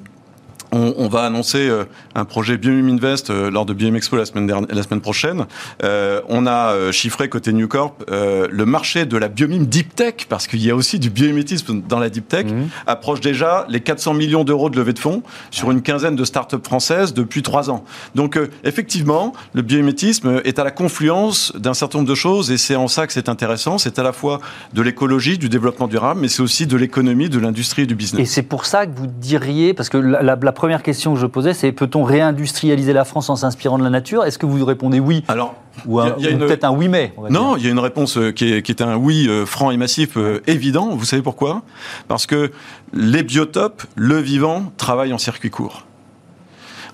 on, 0.73 1.09
va 1.09 1.25
annoncer 1.25 1.69
euh, 1.69 1.85
un 2.14 2.25
projet 2.25 2.57
Biomim 2.57 2.95
Invest 2.95 3.31
euh, 3.31 3.50
lors 3.50 3.67
de 3.67 3.75
Biomim 3.75 3.97
Expo 3.97 4.17
la 4.17 4.25
semaine, 4.25 4.50
la 4.69 4.83
semaine 4.83 5.00
prochaine. 5.00 5.47
Euh, 5.83 6.21
on 6.29 6.47
a 6.47 6.91
chiffré 6.93 7.29
côté 7.29 7.52
New 7.52 7.69
Corp 7.69 8.05
le 8.09 8.64
marché 8.64 9.05
de 9.05 9.17
la 9.17 9.29
biomime 9.29 9.67
deep 9.67 9.95
tech, 9.95 10.26
parce 10.29 10.47
qu'il 10.47 10.64
y 10.64 10.71
a 10.71 10.76
aussi 10.76 10.99
du 10.99 11.11
biomimétisme 11.11 11.83
dans 11.87 11.99
la 11.99 12.09
deep 12.09 12.29
tech, 12.29 12.47
mhm. 12.47 12.69
approche 12.87 13.21
déjà 13.21 13.67
les 13.69 13.81
400 13.81 14.14
millions 14.14 14.45
d'euros 14.45 14.71
de 14.71 14.76
levée 14.76 14.93
de 14.93 14.99
fonds 14.99 15.23
sur 15.50 15.71
une 15.71 15.83
quinzaine 15.83 16.17
de 16.17 16.25
startups 16.25 16.64
françaises 16.64 17.14
depuis 17.14 17.43
trois 17.43 17.71
ans. 17.71 17.85
Donc 18.14 18.38
effectivement, 18.64 19.33
le 19.55 19.62
biomimétisme 19.62 20.41
est 20.45 20.59
à 20.59 20.64
la 20.64 20.71
confluence 20.71 21.52
d'un 21.57 21.75
certain 21.75 21.99
nombre 21.99 22.11
de 22.11 22.14
choses 22.14 22.50
et 22.50 22.59
c'est 22.59 22.76
en 22.76 22.88
ça 22.88 23.07
que 23.07 23.12
c'est 23.12 23.29
intéressant. 23.29 23.79
C'est 23.79 23.99
à 23.99 24.02
la 24.02 24.12
fois 24.12 24.41
de 24.73 24.83
l'écologie, 24.83 25.38
du 25.38 25.49
développement 25.49 25.88
durable, 25.88 26.21
mais 26.21 26.29
c'est 26.29 26.43
aussi 26.43 26.67
de 26.67 26.76
l'économie, 26.76 27.29
de 27.29 27.38
l'industrie 27.38 27.83
et 27.83 27.87
du 27.87 27.95
business. 27.95 28.21
Et 28.21 28.26
c'est 28.26 28.43
pour 28.43 28.67
ça 28.67 28.87
que 28.87 28.97
vous 28.97 29.07
diriez, 29.07 29.75
parce 29.75 29.88
que 29.88 29.99
la, 29.99 30.23
la 30.23 30.52
première 30.62 30.85
question 30.85 31.14
que 31.14 31.19
je 31.19 31.26
posais, 31.26 31.54
c'est 31.54 31.73
peut-on 31.73 32.04
réindustrialiser 32.04 32.92
la 32.92 33.04
France 33.04 33.28
en 33.28 33.35
s'inspirant 33.35 33.78
de 33.78 33.83
la 33.83 33.90
nature? 33.90 34.25
Est-ce 34.25 34.38
que 34.38 34.47
vous 34.47 34.64
répondez 34.64 35.00
oui 35.00 35.25
Alors, 35.26 35.57
ou, 35.88 36.00
peut-être 36.00 36.62
un 36.62 36.71
oui 36.71 36.87
mais 36.87 37.12
Non, 37.31 37.57
il 37.57 37.64
y 37.64 37.66
a 37.66 37.71
une 37.71 37.81
réponse 37.81 38.16
euh, 38.16 38.31
qui 38.31 38.52
est, 38.52 38.62
qui 38.62 38.71
est 38.71 38.81
un 38.81 38.95
oui 38.95 39.26
euh, 39.28 39.45
franc 39.45 39.73
et 39.73 39.76
massif 39.76 40.16
euh, 40.16 40.40
évident. 40.47 40.95
Vous 40.95 41.04
savez 41.04 41.21
pourquoi? 41.21 41.62
Parce 42.07 42.26
que 42.26 42.52
les 42.92 43.25
biotopes, 43.25 43.83
le 43.97 44.19
vivant, 44.19 44.73
travaillent 44.76 45.12
en 45.12 45.19
circuit 45.19 45.50
court. 45.50 45.85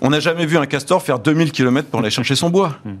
On 0.01 0.09
n'a 0.09 0.19
jamais 0.19 0.47
vu 0.47 0.57
un 0.57 0.65
castor 0.65 1.03
faire 1.03 1.19
2000 1.19 1.51
km 1.51 1.89
pour 1.89 1.99
aller 1.99 2.09
chercher 2.09 2.33
son 2.33 2.49
bois. 2.49 2.77
Hmm 2.85 2.93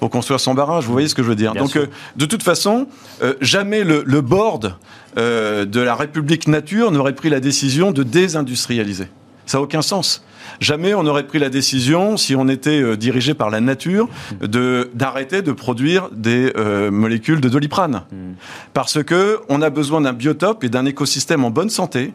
pour 0.00 0.10
construire 0.10 0.40
son 0.40 0.54
barrage. 0.54 0.84
Vous 0.84 0.92
voyez 0.92 1.08
ce 1.08 1.14
que 1.14 1.22
je 1.22 1.28
veux 1.28 1.34
dire 1.34 1.54
Donc, 1.54 1.76
euh, 1.76 1.86
de 2.16 2.26
toute 2.26 2.42
façon, 2.42 2.86
euh, 3.22 3.34
jamais 3.40 3.84
le, 3.84 4.20
board 4.20 4.76
euh, 5.16 5.64
de 5.64 5.80
la 5.80 5.94
République 5.94 6.48
Nature 6.48 6.90
n'aurait 6.90 7.14
pris 7.14 7.30
la 7.30 7.40
décision 7.40 7.92
de 7.92 8.02
désindustrialiser. 8.02 9.06
Ça 9.46 9.58
n'a 9.58 9.62
aucun 9.62 9.82
sens. 9.82 10.24
Jamais 10.60 10.94
on 10.94 11.02
n'aurait 11.02 11.26
pris 11.26 11.38
la 11.38 11.48
décision, 11.48 12.16
si 12.16 12.36
on 12.36 12.48
était 12.48 12.96
dirigé 12.96 13.34
par 13.34 13.50
la 13.50 13.60
nature, 13.60 14.08
de 14.40 14.90
d'arrêter 14.94 15.42
de 15.42 15.52
produire 15.52 16.08
des 16.12 16.52
molécules 16.90 17.40
de 17.40 17.48
doliprane, 17.48 18.02
hmm. 18.12 18.34
parce 18.72 19.02
que 19.02 19.40
on 19.48 19.60
a 19.62 19.70
besoin 19.70 20.00
d'un 20.00 20.12
biotope 20.12 20.64
et 20.64 20.68
d'un 20.68 20.86
écosystème 20.86 21.44
en 21.44 21.50
bonne 21.50 21.70
santé 21.70 22.12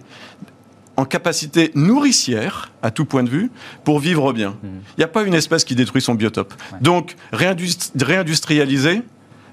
en 0.97 1.05
capacité 1.05 1.71
nourricière, 1.73 2.71
à 2.83 2.91
tout 2.91 3.05
point 3.05 3.23
de 3.23 3.29
vue, 3.29 3.50
pour 3.83 4.00
vivre 4.00 4.33
bien. 4.33 4.55
Il 4.63 4.69
hmm. 4.69 4.81
n'y 5.00 5.03
a 5.03 5.07
pas 5.07 5.23
une 5.23 5.33
espèce 5.33 5.63
qui 5.63 5.75
détruit 5.75 6.01
son 6.01 6.15
biotope. 6.15 6.53
Donc, 6.81 7.15
réindustrialiser 7.31 9.01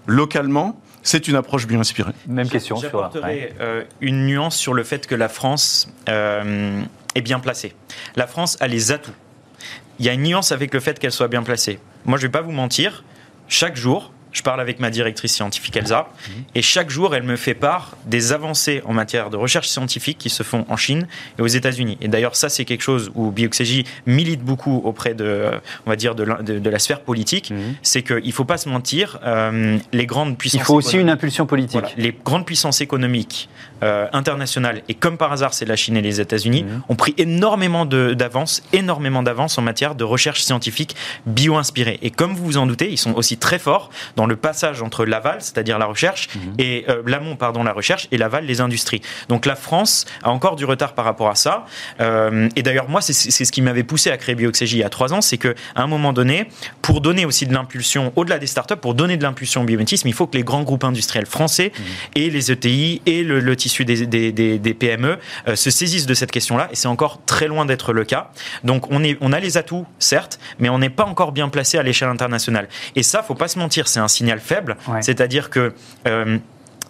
localement, 0.06 0.80
c'est 1.02 1.28
une 1.28 1.37
approche 1.37 1.66
bien 1.66 1.80
inspirée. 1.80 2.12
Même 2.26 2.49
question. 2.49 2.76
J'apporterai 2.76 3.54
euh, 3.61 3.85
une 4.00 4.26
nuance 4.26 4.56
sur 4.56 4.75
le 4.75 4.82
fait 4.82 5.06
que 5.06 5.14
la 5.14 5.28
France 5.28 5.88
euh, 6.08 6.82
est 7.15 7.21
bien 7.21 7.41
placée. 7.41 7.75
La 8.17 8.27
France 8.27 8.57
a 8.61 8.69
les 8.69 8.93
atouts. 8.93 9.12
Il 9.99 10.07
y 10.07 10.09
a 10.09 10.12
une 10.12 10.23
nuance 10.23 10.53
avec 10.53 10.73
le 10.73 10.81
fait 10.81 10.99
qu'elle 10.99 11.12
soit 11.12 11.29
bien 11.29 11.43
placée. 11.43 11.81
Moi, 12.05 12.19
je 12.19 12.27
ne 12.27 12.29
vais 12.29 12.33
pas 12.33 12.43
vous 12.43 12.53
mentir. 12.53 13.05
Chaque 13.49 13.77
jour, 13.77 14.12
je 14.32 14.42
parle 14.42 14.61
avec 14.61 14.80
ma 14.80 14.90
directrice 14.90 15.35
scientifique 15.35 15.76
Elsa, 15.76 16.08
et 16.54 16.62
chaque 16.62 16.90
jour, 16.90 17.14
elle 17.14 17.23
me 17.23 17.37
fait 17.37 17.54
part 17.54 17.97
des 18.06 18.32
avancées 18.32 18.82
en 18.85 18.92
matière 18.92 19.30
de 19.30 19.37
recherche 19.37 19.68
scientifique 19.68 20.18
qui 20.18 20.30
se 20.30 20.42
font 20.42 20.64
en 20.68 20.76
Chine 20.76 21.06
et 21.38 21.42
aux 21.42 21.47
États-Unis. 21.47 21.99
Et 22.00 22.08
d'ailleurs, 22.08 22.37
ça, 22.37 22.49
c'est 22.49 22.64
quelque 22.64 22.82
chose 22.82 23.11
où 23.14 23.30
Bioxégie 23.30 23.85
milite 24.06 24.42
beaucoup 24.42 24.80
auprès 24.85 25.14
de, 25.14 25.50
on 25.87 25.90
va 25.90 25.97
dire, 25.97 26.14
de 26.14 26.25
la, 26.25 26.42
de, 26.42 26.70
la 26.70 26.78
sphère 26.78 27.00
politique. 27.00 27.50
Mhm. 27.50 27.75
C'est 27.82 28.02
qu'il 28.02 28.26
ne 28.26 28.32
faut 28.32 28.44
pas 28.44 28.58
se 28.58 28.68
mentir, 28.68 29.18
euh, 29.25 29.78
les 29.92 30.06
grandes 30.06 30.37
puissances. 30.37 30.61
Il 30.61 30.64
faut 30.64 30.75
aussi 30.75 30.99
une 30.99 31.11
impulsion 31.11 31.47
politique. 31.47 31.94
les 31.97 32.16
grandes 32.25 32.47
puissances 32.47 32.80
économiques 32.80 33.49
euh, 33.82 34.06
internationales, 34.12 34.82
et 34.88 34.94
comme 34.94 35.16
par 35.16 35.32
hasard, 35.32 35.54
c'est 35.54 35.64
la 35.64 35.76
Chine 35.76 35.97
et 35.97 36.02
les 36.02 36.20
États-Unis, 36.20 36.64
mhm. 36.64 36.82
ont 36.88 36.97
pris 36.97 37.14
énormément 37.16 37.87
d'avance, 37.87 38.62
énormément 38.73 39.23
d'avance 39.23 39.56
en 39.58 39.62
matière 39.62 39.94
de 39.94 40.04
recherche 40.04 40.42
scientifique 40.42 40.97
bio-inspirée. 41.26 41.99
Et 42.02 42.11
comme 42.11 42.35
vous 42.35 42.44
vous 42.44 42.56
en 42.56 42.66
doutez, 42.66 42.90
ils 42.90 42.99
sont 42.99 43.14
aussi 43.14 43.37
très 43.37 43.58
forts 43.58 43.90
dans 44.18 44.26
le 44.26 44.34
passage 44.34 44.82
entre 44.82 45.04
l'aval, 45.04 45.37
c'est-à-dire 45.38 45.78
la 45.78 45.87
recherche, 45.87 46.28
mhm. 46.34 46.54
et 46.58 46.84
euh, 46.88 47.02
l'amont, 47.06 47.37
pardon, 47.37 47.62
la 47.62 47.72
recherche, 47.72 48.08
et 48.10 48.18
l'aval, 48.18 48.46
les 48.46 48.60
industries. 48.60 49.00
Donc 49.28 49.46
la 49.46 49.54
France 49.54 50.06
a 50.25 50.30
encore 50.30 50.56
du 50.56 50.64
retard 50.64 50.94
par 50.94 51.04
rapport 51.04 51.30
à 51.30 51.37
ça. 51.37 51.66
Euh, 52.00 52.48
et 52.56 52.64
d'ailleurs, 52.64 52.88
moi, 52.88 53.00
c'est 53.00 53.12
ce 53.44 53.52
qui 53.52 53.62
m'avait 53.62 53.84
poussé 53.84 54.10
à 54.10 54.16
créer 54.16 54.34
Bioxégie 54.34 54.78
il 54.78 54.80
y 54.80 54.84
a 54.84 54.88
trois 54.88 55.12
ans, 55.12 55.20
c'est 55.20 55.38
qu'à 55.38 55.54
un 55.76 55.87
moment 55.87 56.12
donné, 56.12 56.48
pour 56.82 57.00
donner 57.00 57.26
aussi 57.26 57.46
de 57.46 57.54
l'impulsion, 57.54 58.12
au-delà 58.16 58.40
des 58.40 58.48
startups, 58.48 58.75
pour 58.75 58.94
donner 58.94 59.16
de 59.16 59.22
l'impulsion 59.22 59.62
au 59.62 59.64
biométisme, 59.64 60.08
il 60.08 60.14
faut 60.14 60.26
que 60.26 60.37
les 60.37 60.42
grands 60.42 60.64
groupes 60.64 60.82
industriels 60.82 61.26
français 61.26 61.70
mhm. 61.78 61.84
et 62.16 62.30
les 62.30 62.50
ETI 62.50 63.02
et 63.06 63.22
le, 63.22 63.54
tissu 63.54 63.84
des, 63.84 64.04
des, 64.06 64.75
PME 64.75 65.18
euh, 65.46 65.54
se 65.54 65.70
saisissent 65.70 66.06
de 66.06 66.14
cette 66.14 66.32
question-là. 66.32 66.68
Et 66.72 66.76
c'est 66.76 66.88
encore 66.88 67.25
très 67.25 67.46
loin 67.46 67.66
d'être 67.66 67.92
le 67.92 68.04
cas. 68.04 68.32
Donc 68.64 68.90
on, 68.90 69.04
est, 69.04 69.16
on 69.20 69.32
a 69.32 69.38
les 69.38 69.58
atouts, 69.58 69.87
certes, 70.00 70.40
mais 70.58 70.68
on 70.68 70.78
n'est 70.78 70.90
pas 70.90 71.04
encore 71.04 71.30
bien 71.30 71.48
placé 71.48 71.78
à 71.78 71.84
l'échelle 71.84 72.08
internationale. 72.08 72.68
Et 72.96 73.04
ça, 73.04 73.22
faut 73.22 73.37
pas 73.37 73.48
se 73.48 73.60
mentir, 73.60 73.87
c'est 73.87 74.00
un 74.00 74.08
signal 74.09 74.41
faible. 74.41 74.77
C'est-à-dire 75.00 75.50
que 75.50 75.73
euh, 76.07 76.38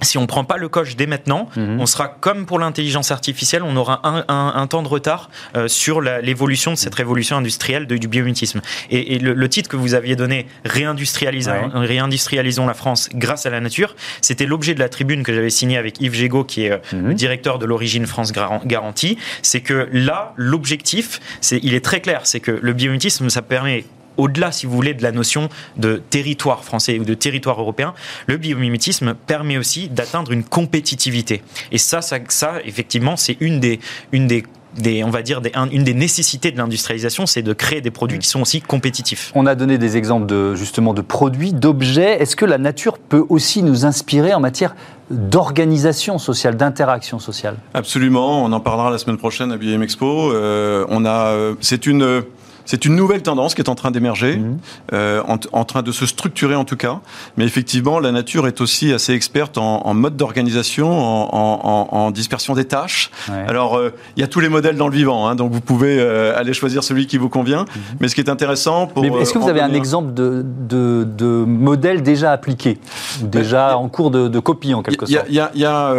si 0.02 0.18
on 0.18 0.22
ne 0.22 0.26
prend 0.26 0.44
pas 0.44 0.56
le 0.56 0.68
coche 0.68 0.96
dès 0.96 1.06
maintenant, 1.06 1.48
mhm. 1.56 1.80
on 1.80 1.86
sera 1.86 2.08
comme 2.08 2.46
pour 2.46 2.58
l'intelligence 2.58 3.10
artificielle, 3.10 3.62
on 3.62 3.76
aura 3.76 4.00
un, 4.04 4.66
temps 4.66 4.82
de 4.82 4.88
retard 4.88 5.30
euh, 5.56 5.68
sur 5.68 6.00
l'évolution 6.00 6.72
de 6.72 6.76
cette 6.76 6.94
révolution 6.94 7.36
industrielle 7.36 7.86
du 7.86 8.08
biométisme. 8.08 8.60
Et, 8.90 9.18
le, 9.18 9.48
titre 9.48 9.68
que 9.68 9.76
vous 9.76 9.94
aviez 9.94 10.14
donné, 10.14 10.46
réindustrialisons, 10.64 11.70
réindustrialisons 11.72 12.66
la 12.66 12.74
France 12.74 13.08
grâce 13.14 13.46
à 13.46 13.50
la 13.50 13.60
nature, 13.60 13.96
c'était 14.20 14.46
l'objet 14.46 14.74
de 14.74 14.80
la 14.80 14.88
tribune 14.88 15.22
que 15.22 15.34
j'avais 15.34 15.50
signée 15.50 15.78
avec 15.78 16.00
Yves 16.00 16.14
Gégaud, 16.14 16.44
qui 16.44 16.64
est 16.64 16.72
euh, 16.72 16.78
mhm. 16.92 17.08
le 17.08 17.14
directeur 17.14 17.58
de 17.58 17.66
l'origine 17.66 18.06
France 18.06 18.32
Garantie. 18.32 19.18
C'est 19.42 19.60
que 19.60 19.88
là, 19.92 20.34
l'objectif, 20.36 21.20
il 21.50 21.74
est 21.74 21.84
très 21.84 22.00
clair, 22.00 22.20
c'est 22.24 22.40
que 22.40 22.50
le 22.50 22.72
biométisme, 22.72 23.30
ça 23.30 23.42
permet 23.42 23.84
au-delà, 24.18 24.52
si 24.52 24.66
vous 24.66 24.72
voulez, 24.72 24.92
de 24.92 25.02
la 25.02 25.12
notion 25.12 25.48
de 25.76 26.02
territoire 26.10 26.64
français 26.64 26.98
ou 26.98 27.04
de 27.04 27.14
territoire 27.14 27.58
européen, 27.60 27.94
le 28.26 28.36
biomimétisme 28.36 29.14
permet 29.14 29.56
aussi 29.56 29.88
d'atteindre 29.88 30.32
une 30.32 30.44
compétitivité. 30.44 31.42
Et 31.72 31.78
ça, 31.78 32.02
ça, 32.02 32.18
ça 32.28 32.54
effectivement, 32.64 33.16
c'est 33.16 33.38
une 33.40 33.60
des, 33.60 33.80
une 34.12 34.26
des 34.26 34.44
des, 34.76 35.02
on 35.02 35.10
va 35.10 35.22
dire, 35.22 35.40
des, 35.40 35.52
une 35.72 35.82
des 35.82 35.94
nécessités 35.94 36.52
de 36.52 36.58
l'industrialisation, 36.58 37.26
c'est 37.26 37.42
de 37.42 37.52
créer 37.52 37.80
des 37.80 37.90
produits 37.90 38.18
qui 38.18 38.28
sont 38.28 38.42
aussi 38.42 38.60
compétitifs. 38.60 39.32
On 39.34 39.46
a 39.46 39.54
donné 39.54 39.78
des 39.78 39.96
exemples 39.96 40.26
de, 40.26 40.54
justement 40.54 40.94
de 40.94 41.00
produits, 41.00 41.52
d'objets. 41.52 42.20
Est-ce 42.20 42.36
que 42.36 42.44
la 42.44 42.58
nature 42.58 42.98
peut 42.98 43.24
aussi 43.28 43.62
nous 43.62 43.86
inspirer 43.86 44.34
en 44.34 44.40
matière 44.40 44.76
d'organisation 45.10 46.18
sociale, 46.18 46.56
d'interaction 46.56 47.18
sociale? 47.18 47.56
Absolument. 47.74 48.44
On 48.44 48.52
en 48.52 48.60
parlera 48.60 48.90
la 48.90 48.98
semaine 48.98 49.16
prochaine 49.16 49.52
à 49.52 49.56
BM 49.56 49.82
Expo. 49.82 50.32
Euh, 50.32 50.84
on 50.90 51.04
a, 51.04 51.28
euh, 51.28 51.54
c'est 51.60 51.86
une 51.86 52.22
c'est 52.68 52.84
une 52.84 52.96
nouvelle 52.96 53.22
tendance 53.22 53.54
qui 53.54 53.62
est 53.62 53.70
en 53.70 53.74
train 53.74 53.90
d'émerger, 53.90 54.36
mhm. 54.36 54.58
euh, 54.92 55.22
en, 55.52 55.64
train 55.64 55.80
de 55.80 55.90
se 55.90 56.04
structurer 56.04 56.54
en 56.54 56.66
tout 56.66 56.76
cas. 56.76 57.00
Mais 57.38 57.46
effectivement, 57.46 57.98
la 57.98 58.12
nature 58.12 58.46
est 58.46 58.60
aussi 58.60 58.92
assez 58.92 59.14
experte 59.14 59.56
en, 59.56 59.94
mode 59.94 60.18
d'organisation, 60.18 60.90
en, 60.90 62.10
dispersion 62.10 62.52
des 62.52 62.66
tâches. 62.66 63.10
Alors, 63.46 63.78
euh, 63.78 63.94
il 64.16 64.20
y 64.20 64.22
a 64.22 64.26
tous 64.26 64.40
les 64.40 64.50
modèles 64.50 64.76
dans 64.76 64.88
le 64.88 64.94
vivant, 64.94 65.26
hein, 65.26 65.34
donc 65.34 65.50
vous 65.50 65.62
pouvez 65.62 65.98
euh, 65.98 66.38
aller 66.38 66.52
choisir 66.52 66.84
celui 66.84 67.06
qui 67.06 67.16
vous 67.16 67.30
convient. 67.30 67.62
Mhm. 67.62 67.96
Mais 68.00 68.08
ce 68.08 68.14
qui 68.14 68.20
est 68.20 68.28
intéressant 68.28 68.86
pour... 68.86 69.02
Est-ce 69.02 69.32
que 69.32 69.38
vous 69.38 69.48
avez 69.48 69.62
un 69.62 69.72
exemple 69.72 70.12
de, 70.12 70.44
de, 70.44 71.44
modèle 71.46 72.02
déjà 72.02 72.32
appliqué, 72.32 72.78
déjà 73.22 73.78
en 73.78 73.88
cours 73.88 74.10
de, 74.10 74.38
copie 74.40 74.74
en 74.74 74.82
quelque 74.82 75.06
sorte 75.06 75.26
Il 75.30 75.34
y 75.34 75.64
a, 75.64 75.94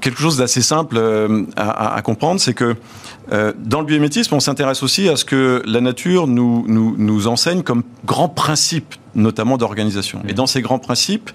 quelque 0.00 0.18
chose 0.18 0.38
d'assez 0.38 0.60
simple 0.60 1.00
à, 1.56 1.94
à 1.94 2.02
comprendre, 2.02 2.40
c'est 2.40 2.54
que 2.54 2.74
euh, 3.32 3.52
dans 3.58 3.80
le 3.80 3.86
biométisme, 3.86 4.34
on 4.34 4.40
s'intéresse 4.40 4.82
aussi 4.82 5.08
à 5.08 5.16
ce 5.16 5.24
que 5.24 5.62
la 5.66 5.80
nature 5.80 6.26
nous, 6.26 6.64
nous, 6.66 6.94
nous 6.96 7.26
enseigne 7.26 7.62
comme 7.62 7.82
grands 8.04 8.28
principes, 8.28 8.94
notamment 9.14 9.58
d'organisation. 9.58 10.22
Et 10.28 10.32
dans 10.32 10.46
ces 10.46 10.62
grands 10.62 10.78
principes, 10.78 11.30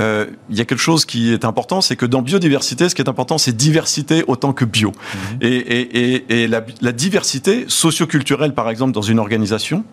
euh, 0.00 0.26
il 0.50 0.56
y 0.56 0.60
a 0.60 0.64
quelque 0.64 0.80
chose 0.80 1.04
qui 1.04 1.32
est 1.32 1.44
important, 1.44 1.80
c'est 1.80 1.96
que 1.96 2.06
dans 2.06 2.22
biodiversité, 2.22 2.88
ce 2.88 2.94
qui 2.94 3.02
est 3.02 3.08
important, 3.08 3.38
c'est 3.38 3.56
diversité 3.56 4.24
autant 4.26 4.52
que 4.52 4.64
bio. 4.64 4.90
Mhm. 4.90 5.38
Et, 5.40 5.56
et, 5.56 6.42
et, 6.42 6.48
la, 6.48 6.64
la 6.80 6.92
diversité 6.92 7.64
socioculturelle, 7.68 8.54
par 8.54 8.70
exemple, 8.70 8.92
dans 8.92 9.02
une 9.02 9.18
organisation, 9.18 9.84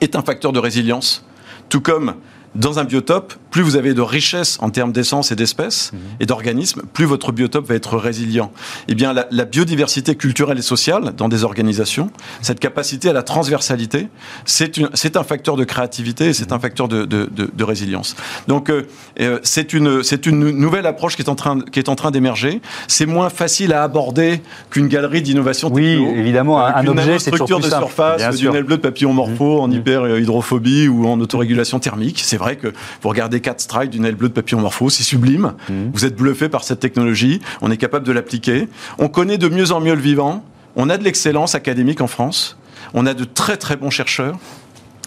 est 0.00 0.16
un 0.16 0.22
facteur 0.22 0.52
de 0.52 0.58
résilience, 0.58 1.24
tout 1.68 1.80
comme 1.80 2.14
dans 2.54 2.78
un 2.78 2.84
biotope, 2.84 3.34
plus 3.50 3.62
vous 3.62 3.76
avez 3.76 3.94
de 3.94 4.00
richesse 4.00 4.58
en 4.60 4.70
termes 4.70 4.92
d'essence 4.92 5.32
et 5.32 5.36
d'espèces 5.36 5.92
mhm. 5.92 5.98
et 6.20 6.26
d'organismes, 6.26 6.82
plus 6.92 7.04
votre 7.04 7.32
biotope 7.32 7.66
va 7.66 7.74
être 7.74 7.96
résilient. 7.96 8.52
Eh 8.88 8.94
bien, 8.94 9.12
la, 9.12 9.44
biodiversité 9.44 10.14
culturelle 10.14 10.58
et 10.58 10.62
sociale 10.62 11.14
dans 11.16 11.28
des 11.28 11.44
organisations, 11.44 12.10
cette 12.42 12.60
capacité 12.60 13.08
à 13.08 13.12
la 13.12 13.22
transversalité, 13.22 14.08
c'est 14.44 15.16
un 15.16 15.22
facteur 15.22 15.56
de 15.56 15.64
créativité 15.64 16.26
et 16.26 16.32
c'est 16.32 16.52
un 16.52 16.56
mhm. 16.56 16.60
facteur 16.60 16.88
de, 16.88 17.04
de, 17.04 17.28
de, 17.34 17.64
résilience. 17.64 18.16
Donc, 18.46 18.70
euh, 18.70 18.86
euh, 19.20 19.38
c'est 19.42 19.72
une, 19.72 20.02
une 20.26 20.50
nouvelle 20.50 20.86
approche 20.86 21.16
qui 21.16 21.22
est 21.22 21.28
en 21.28 21.34
train, 21.34 21.60
qui 21.60 21.78
est 21.78 21.88
en 21.88 21.96
train 21.96 22.10
d'émerger. 22.10 22.60
C'est 22.86 23.06
moins 23.06 23.30
facile 23.30 23.72
à 23.72 23.82
aborder 23.82 24.42
qu'une 24.70 24.88
galerie 24.88 25.22
d'innovation 25.22 25.70
Oui, 25.72 25.98
évidemment, 26.16 26.64
un, 26.64 26.86
objet, 26.86 27.18
c'est 27.18 27.30
structure 27.30 27.60
de 27.60 27.68
surface, 27.68 28.36
d'une 28.36 28.54
aile 28.54 28.64
bleue 28.64 28.76
de 28.76 28.82
papillon 28.82 29.12
morpho 29.12 29.56
mhm. 29.56 29.60
en 29.60 29.70
hyperhydrophobie 29.70 30.88
ou 30.88 31.06
en 31.06 31.20
autorégulation 31.20 31.78
thermique. 31.78 32.20
C'est 32.38 32.44
vrai 32.44 32.56
que 32.56 32.68
vous 33.02 33.08
regardez 33.08 33.40
4 33.40 33.60
strides 33.60 33.90
d'une 33.90 34.04
aile 34.04 34.14
bleue 34.14 34.28
de 34.28 34.34
papillon 34.34 34.60
morpho, 34.60 34.90
c'est 34.90 35.02
sublime. 35.02 35.54
Mhm. 35.68 35.90
Vous 35.92 36.04
êtes 36.04 36.14
bluffé 36.14 36.48
par 36.48 36.62
cette 36.62 36.78
technologie. 36.78 37.40
On 37.62 37.70
est 37.72 37.76
capable 37.76 38.06
de 38.06 38.12
l'appliquer. 38.12 38.68
On 38.98 39.08
connaît 39.08 39.38
de 39.38 39.48
mieux 39.48 39.72
en 39.72 39.80
mieux 39.80 39.94
le 39.94 40.00
vivant. 40.00 40.44
On 40.76 40.88
a 40.88 40.98
de 40.98 41.02
l'excellence 41.02 41.56
académique 41.56 42.00
en 42.00 42.06
France. 42.06 42.56
On 42.94 43.06
a 43.06 43.14
de 43.14 43.24
très 43.24 43.56
très 43.56 43.76
bons 43.76 43.90
chercheurs, 43.90 44.38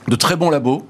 de 0.09 0.15
très 0.17 0.35
bons 0.35 0.50
labos. 0.50 0.85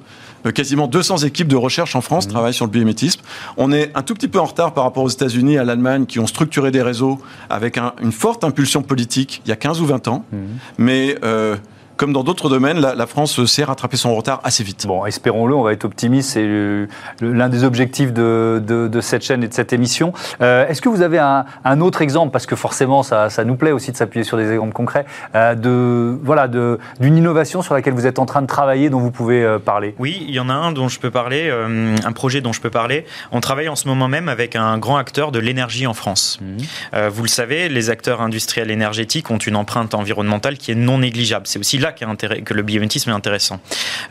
Euh, 0.47 0.51
quasiment 0.51 0.87
200 0.87 1.17
équipes 1.17 1.47
de 1.47 1.55
recherche 1.55 1.95
en 1.95 2.01
France 2.01 2.25
mhm. 2.25 2.31
travaillent 2.31 2.53
sur 2.55 2.65
le 2.65 2.71
biométisme. 2.71 3.21
On 3.57 3.71
est 3.71 3.91
un 3.95 4.01
tout 4.01 4.15
petit 4.15 4.27
peu 4.27 4.39
en 4.39 4.45
retard 4.45 4.73
par 4.73 4.83
rapport 4.83 5.03
aux 5.03 5.09
États-Unis 5.09 5.53
et 5.53 5.57
à 5.59 5.63
l'Allemagne 5.63 6.07
qui 6.07 6.17
ont 6.17 6.25
structuré 6.25 6.71
des 6.71 6.81
réseaux 6.81 7.19
avec 7.51 7.77
une 7.77 8.11
forte 8.11 8.43
impulsion 8.43 8.81
politique 8.81 9.43
il 9.45 9.49
y 9.49 9.51
a 9.51 9.55
15 9.55 9.79
ou 9.79 9.85
20 9.85 10.07
ans. 10.07 10.25
Mhm. 10.31 10.39
Mais 10.79 11.17
euh, 11.23 11.57
comme 12.01 12.13
dans 12.13 12.23
d'autres 12.23 12.49
domaines, 12.49 12.79
la, 12.79 13.05
France 13.05 13.45
sait 13.45 13.63
rattraper 13.63 13.95
son 13.95 14.15
retard 14.15 14.41
assez 14.43 14.63
vite. 14.63 14.87
Bon, 14.87 15.05
espérons-le, 15.05 15.53
on 15.53 15.61
va 15.61 15.71
être 15.71 15.85
optimiste, 15.85 16.31
c'est 16.31 16.87
l'un 17.21 17.47
des 17.47 17.63
objectifs 17.63 18.11
de, 18.11 18.59
de, 18.59 19.01
cette 19.01 19.23
chaîne 19.23 19.43
et 19.43 19.47
de 19.47 19.53
cette 19.53 19.71
émission. 19.71 20.11
Euh, 20.41 20.67
est-ce 20.67 20.81
que 20.81 20.89
vous 20.89 21.03
avez 21.03 21.19
un, 21.19 21.45
un, 21.63 21.79
autre 21.79 22.01
exemple, 22.01 22.31
parce 22.31 22.47
que 22.47 22.55
forcément 22.55 23.03
ça, 23.03 23.29
ça 23.29 23.43
nous 23.43 23.55
plaît 23.55 23.71
aussi 23.71 23.91
de 23.91 23.97
s'appuyer 23.97 24.23
sur 24.23 24.37
des 24.37 24.51
exemples 24.51 24.73
concrets, 24.73 25.05
euh, 25.35 25.53
de 25.53 26.17
voilà 26.23 26.47
d'une 26.47 27.17
innovation 27.17 27.61
sur 27.61 27.75
laquelle 27.75 27.93
vous 27.93 28.07
êtes 28.07 28.17
en 28.17 28.25
train 28.25 28.41
de 28.41 28.47
travailler, 28.47 28.89
dont 28.89 28.99
vous 28.99 29.11
pouvez 29.11 29.43
euh, 29.43 29.59
parler? 29.59 29.93
Oui, 29.99 30.25
il 30.27 30.33
y 30.33 30.39
en 30.39 30.49
a 30.49 30.53
un 30.53 30.71
dont 30.71 30.87
je 30.87 30.99
peux 30.99 31.11
parler, 31.11 31.51
un 31.51 32.11
projet 32.13 32.41
dont 32.41 32.51
je 32.51 32.61
peux 32.61 32.71
parler. 32.71 33.05
On 33.31 33.41
travaille 33.41 33.69
en 33.69 33.75
ce 33.75 33.87
moment 33.87 34.07
même 34.07 34.27
avec 34.27 34.55
un 34.55 34.79
grand 34.79 34.97
acteur 34.97 35.31
de 35.31 35.37
l'énergie 35.37 35.85
en 35.85 35.93
France. 35.93 36.39
Mmh. 36.41 37.07
vous 37.09 37.21
le 37.21 37.29
savez, 37.29 37.69
les 37.69 37.91
acteurs 37.91 38.21
industriels 38.21 38.71
énergétiques 38.71 39.29
ont 39.29 39.37
une 39.37 39.55
empreinte 39.55 39.93
environnementale 39.93 40.57
qui 40.57 40.71
est 40.71 40.75
non 40.75 40.97
négligeable. 40.97 41.45
C'est 41.45 41.59
aussi 41.59 41.77
là 41.77 41.90
que 41.91 42.53
le 42.53 42.61
biométisme 42.61 43.09
est 43.09 43.13
intéressant. 43.13 43.59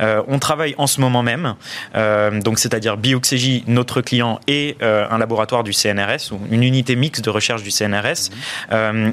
on 0.00 0.38
travaille 0.38 0.75
en 0.78 0.87
ce 0.87 1.00
moment 1.00 1.22
même, 1.22 1.54
donc 1.94 2.58
c'est-à-dire 2.58 2.96
Bioxégie, 2.96 3.64
notre 3.66 4.00
client, 4.00 4.40
et 4.46 4.76
un 4.80 5.18
laboratoire 5.18 5.64
du 5.64 5.72
CNRS, 5.72 6.32
ou 6.32 6.40
une 6.50 6.62
unité 6.62 6.96
mixte 6.96 7.25
de 7.25 7.30
recherche 7.30 7.62
du 7.62 7.70
CNRS, 7.70 8.30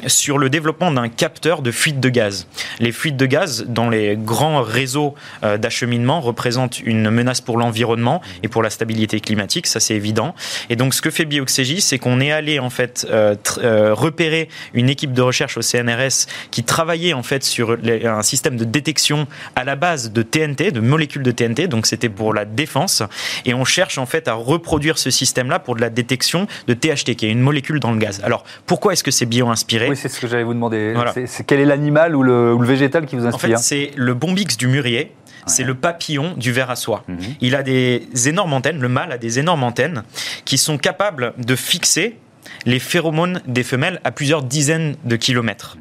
sur 0.07 0.37
le 0.37 0.49
développement 0.49 0.91
d'un 0.91 1.09
capteur 1.09 1.61
de 1.61 1.71
fuite 1.71 1.99
de 1.99 2.09
gaz. 2.09 2.47
Les 2.79 2.91
fuites 2.91 3.17
de 3.17 3.25
gaz 3.25 3.65
dans 3.67 3.89
les 3.89 4.15
grands 4.17 4.61
réseaux 4.61 5.15
euh, 5.43 5.57
d'acheminement 5.57 6.21
représentent 6.21 6.79
une 6.79 7.09
menace 7.09 7.41
pour 7.41 7.57
l'environnement 7.57 8.21
et 8.43 8.47
pour 8.47 8.63
la 8.63 8.69
stabilité 8.69 9.19
climatique, 9.19 9.67
ça 9.67 9.79
c'est 9.79 9.95
évident. 9.95 10.35
Et 10.69 10.75
donc 10.75 10.93
ce 10.93 11.01
que 11.01 11.09
fait 11.09 11.25
Bioxégie, 11.25 11.81
c'est 11.81 11.99
qu'on 11.99 12.19
est 12.19 12.31
allé 12.31 12.59
en 12.59 12.69
fait 12.69 13.07
euh, 13.09 13.35
euh, 13.59 13.93
repérer 13.93 14.49
une 14.73 14.89
équipe 14.89 15.13
de 15.13 15.21
recherche 15.21 15.57
au 15.57 15.61
CNRS 15.61 16.27
qui 16.51 16.63
travaillait 16.63 17.13
en 17.13 17.23
fait 17.23 17.43
sur 17.43 17.77
un 17.87 18.23
système 18.23 18.56
de 18.57 18.65
détection 18.65 19.27
à 19.55 19.63
la 19.63 19.75
base 19.75 20.11
de 20.11 20.21
TNT, 20.21 20.71
de 20.71 20.79
molécules 20.79 21.23
de 21.23 21.31
TNT, 21.31 21.67
donc 21.67 21.85
c'était 21.85 22.09
pour 22.09 22.33
la 22.33 22.45
défense, 22.45 23.03
et 23.45 23.53
on 23.53 23.65
cherche 23.65 23.97
en 23.97 24.05
fait 24.05 24.27
à 24.27 24.33
reproduire 24.33 24.97
ce 24.97 25.09
système-là 25.09 25.59
pour 25.59 25.75
de 25.75 25.81
la 25.81 25.89
détection 25.89 26.47
de 26.67 26.73
THT, 26.73 27.15
qui 27.15 27.25
est 27.25 27.31
une 27.31 27.41
molécule 27.41 27.79
dans 27.79 27.91
le 27.91 27.97
gaz. 27.97 28.21
Alors 28.23 28.43
pourquoi 28.65 28.93
est-ce 28.93 29.03
que 29.03 29.11
c'est 29.11 29.25
bio-inspiré? 29.25 29.89
Oui, 29.89 29.95
c'est 29.95 30.09
ce 30.09 30.19
que 30.19 30.27
j'allais 30.27 30.43
vous 30.43 30.53
demander. 30.53 30.93
C'est, 31.25 31.45
quel 31.45 31.59
est 31.59 31.65
l'animal 31.65 32.15
ou 32.15 32.23
le, 32.23 32.57
végétal 32.65 33.05
qui 33.05 33.15
vous 33.15 33.25
inspire? 33.25 33.49
En 33.49 33.51
fait, 33.53 33.57
c'est 33.57 33.91
le 33.95 34.13
bombix 34.13 34.57
du 34.57 34.67
mûrier. 34.67 35.13
C'est 35.45 35.63
le 35.63 35.75
papillon 35.75 36.33
du 36.35 36.51
ver 36.51 36.69
à 36.69 36.75
soie. 36.75 37.05
Mhm. 37.07 37.19
Il 37.39 37.55
a 37.55 37.63
des 37.63 38.05
énormes 38.25 38.51
antennes, 38.51 38.81
le 38.81 38.89
mâle 38.89 39.13
a 39.13 39.17
des 39.17 39.39
énormes 39.39 39.63
antennes 39.63 40.03
qui 40.43 40.57
sont 40.57 40.77
capables 40.77 41.33
de 41.37 41.55
fixer 41.55 42.17
les 42.65 42.79
phéromones 42.79 43.41
des 43.47 43.63
femelles 43.63 44.01
à 44.03 44.11
plusieurs 44.11 44.43
dizaines 44.43 44.95
de 45.05 45.15
kilomètres. 45.15 45.77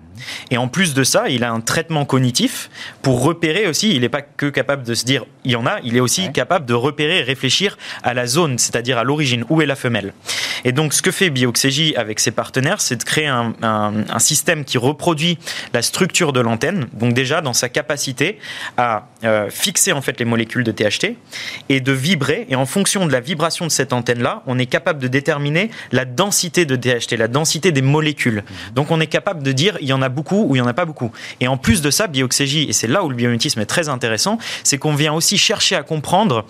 Et 0.50 0.56
en 0.56 0.68
plus 0.68 0.94
de 0.94 1.04
ça, 1.04 1.28
il 1.28 1.44
a 1.44 1.50
un 1.50 1.60
traitement 1.60 2.04
cognitif 2.04 2.70
pour 3.02 3.22
repérer 3.22 3.66
aussi, 3.66 3.94
il 3.94 4.00
n'est 4.00 4.08
pas 4.08 4.22
que 4.22 4.46
capable 4.46 4.82
de 4.82 4.94
se 4.94 5.04
dire 5.04 5.24
il 5.44 5.52
y 5.52 5.56
en 5.56 5.66
a, 5.66 5.78
il 5.84 5.96
est 5.96 6.00
aussi 6.00 6.32
capable 6.32 6.66
de 6.66 6.74
repérer 6.74 7.18
et 7.18 7.22
réfléchir 7.22 7.78
à 8.02 8.14
la 8.14 8.26
zone, 8.26 8.58
c'est-à-dire 8.58 8.98
à, 8.98 9.04
l'origine, 9.04 9.44
où 9.48 9.62
est 9.62 9.66
la 9.66 9.76
femelle. 9.76 10.12
Et 10.64 10.72
donc 10.72 10.92
ce 10.92 11.02
que 11.02 11.10
fait 11.10 11.30
Bioxégie 11.30 11.94
avec 11.96 12.18
ses 12.18 12.32
partenaires, 12.32 12.80
c'est 12.80 12.96
de 12.96 13.04
créer 13.04 13.26
un, 13.28 13.54
système 14.18 14.64
qui 14.64 14.78
reproduit 14.78 15.38
la 15.72 15.82
structure 15.82 16.32
de 16.32 16.40
l'antenne, 16.40 16.88
donc 16.94 17.14
déjà 17.14 17.40
dans 17.40 17.52
sa 17.52 17.68
capacité 17.68 18.38
à 18.76 19.06
euh, 19.24 19.50
fixer 19.50 19.92
en 19.92 20.00
fait 20.00 20.18
les 20.18 20.24
molécules 20.24 20.64
de 20.64 20.72
THT 20.72 21.16
et 21.68 21.80
de 21.80 21.92
vibrer. 21.92 22.46
Et 22.48 22.56
en 22.56 22.66
fonction 22.66 23.06
de 23.06 23.12
la 23.12 23.20
vibration 23.20 23.66
de 23.66 23.70
cette 23.70 23.92
antenne-là, 23.92 24.42
on 24.46 24.58
est 24.58 24.66
capable 24.66 24.98
de 24.98 25.06
déterminer 25.06 25.70
la 25.92 26.04
densité 26.04 26.64
de 26.64 26.74
THT, 26.74 27.16
la 27.16 27.28
densité 27.28 27.70
des 27.70 27.82
molécules. 27.82 28.42
Donc 28.74 28.90
on 28.90 29.00
est 29.00 29.06
capable 29.06 29.42
de 29.42 29.52
dire 29.52 29.76
il 29.80 29.86
y 29.86 29.92
en 29.92 30.02
a 30.02 30.05
beaucoup 30.08 30.44
ou 30.44 30.56
il 30.56 30.60
n'y 30.60 30.64
en 30.64 30.68
a 30.68 30.74
pas 30.74 30.84
beaucoup. 30.84 31.10
Et 31.40 31.48
en 31.48 31.56
plus 31.56 31.82
de 31.82 31.90
ça, 31.90 32.06
bioxégie, 32.06 32.64
et 32.68 32.72
c'est 32.72 32.86
là 32.86 33.04
où 33.04 33.08
le 33.08 33.16
biométisme 33.16 33.60
est 33.60 33.66
très 33.66 33.88
intéressant, 33.88 34.38
c'est 34.64 34.78
qu'on 34.78 34.94
vient 34.94 35.12
aussi 35.12 35.38
chercher 35.38 35.76
à 35.76 35.82
comprendre 35.82 36.44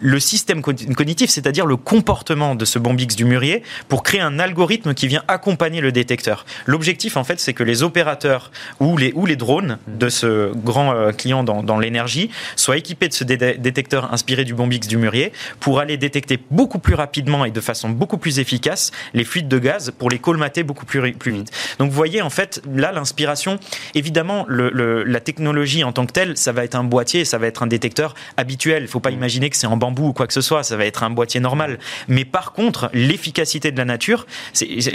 le 0.00 0.20
système 0.20 0.62
cognitif, 0.62 1.30
c'est-à-dire 1.30 1.66
le 1.66 1.76
comportement 1.76 2.54
de 2.54 2.64
ce 2.64 2.78
bombix 2.78 3.16
du 3.16 3.24
mûrier, 3.24 3.62
pour 3.88 4.02
créer 4.02 4.20
un 4.20 4.38
algorithme 4.38 4.94
qui 4.94 5.08
vient 5.08 5.22
accompagner 5.28 5.80
le 5.80 5.92
détecteur. 5.92 6.44
L'objectif, 6.66 7.16
en 7.16 7.24
fait, 7.24 7.40
c'est 7.40 7.54
que 7.54 7.62
les 7.62 7.82
opérateurs 7.82 8.50
ou 8.80 8.96
les, 8.96 9.12
ou 9.14 9.26
les 9.26 9.36
drones 9.36 9.78
de 9.86 10.08
ce 10.08 10.52
grand 10.54 10.92
euh, 10.92 11.12
client 11.12 11.44
dans, 11.44 11.78
l'énergie 11.78 12.30
soient 12.56 12.76
équipés 12.76 13.08
de 13.08 13.12
ce 13.12 13.24
détecteur 13.24 14.12
inspiré 14.12 14.44
du 14.44 14.54
bombix 14.54 14.88
du 14.88 14.96
mûrier 14.96 15.32
pour 15.60 15.78
aller 15.78 15.96
détecter 15.96 16.38
beaucoup 16.50 16.78
plus 16.78 16.94
rapidement 16.94 17.44
et 17.44 17.50
de 17.50 17.60
façon 17.60 17.90
beaucoup 17.90 18.16
plus 18.16 18.38
efficace 18.38 18.92
les 19.12 19.24
fuites 19.24 19.48
de 19.48 19.58
gaz 19.58 19.92
pour 19.98 20.08
les 20.08 20.18
colmater 20.18 20.62
beaucoup 20.62 20.86
plus, 20.86 21.12
plus 21.12 21.32
vite. 21.32 21.50
Donc, 21.78 21.90
vous 21.90 21.96
voyez, 21.96 22.22
en 22.22 22.30
fait, 22.30 22.62
là, 22.74 22.92
l'inspiration, 22.92 23.58
évidemment, 23.94 24.46
la 24.48 25.20
technologie 25.20 25.84
en 25.84 25.92
tant 25.92 26.06
que 26.06 26.12
telle, 26.12 26.36
ça 26.36 26.52
va 26.52 26.64
être 26.64 26.74
un 26.74 26.84
boîtier, 26.84 27.24
ça 27.24 27.38
va 27.38 27.46
être 27.46 27.62
un 27.62 27.66
détecteur 27.66 28.14
habituel. 28.36 28.82
Il 28.82 28.86
ne 28.86 28.90
faut 28.90 29.00
pas 29.00 29.10
imaginer 29.10 29.50
que 29.50 29.56
c'est 29.56 29.66
en 29.66 29.76
ou 29.94 30.12
quoi 30.12 30.26
que 30.26 30.32
ce 30.32 30.40
soit, 30.40 30.62
ça 30.62 30.76
va 30.76 30.84
être 30.84 31.02
un 31.02 31.10
boîtier 31.10 31.40
normal. 31.40 31.78
Mais 32.08 32.24
par 32.24 32.52
contre, 32.52 32.90
l'efficacité 32.92 33.70
de 33.70 33.78
la 33.78 33.84
nature, 33.84 34.26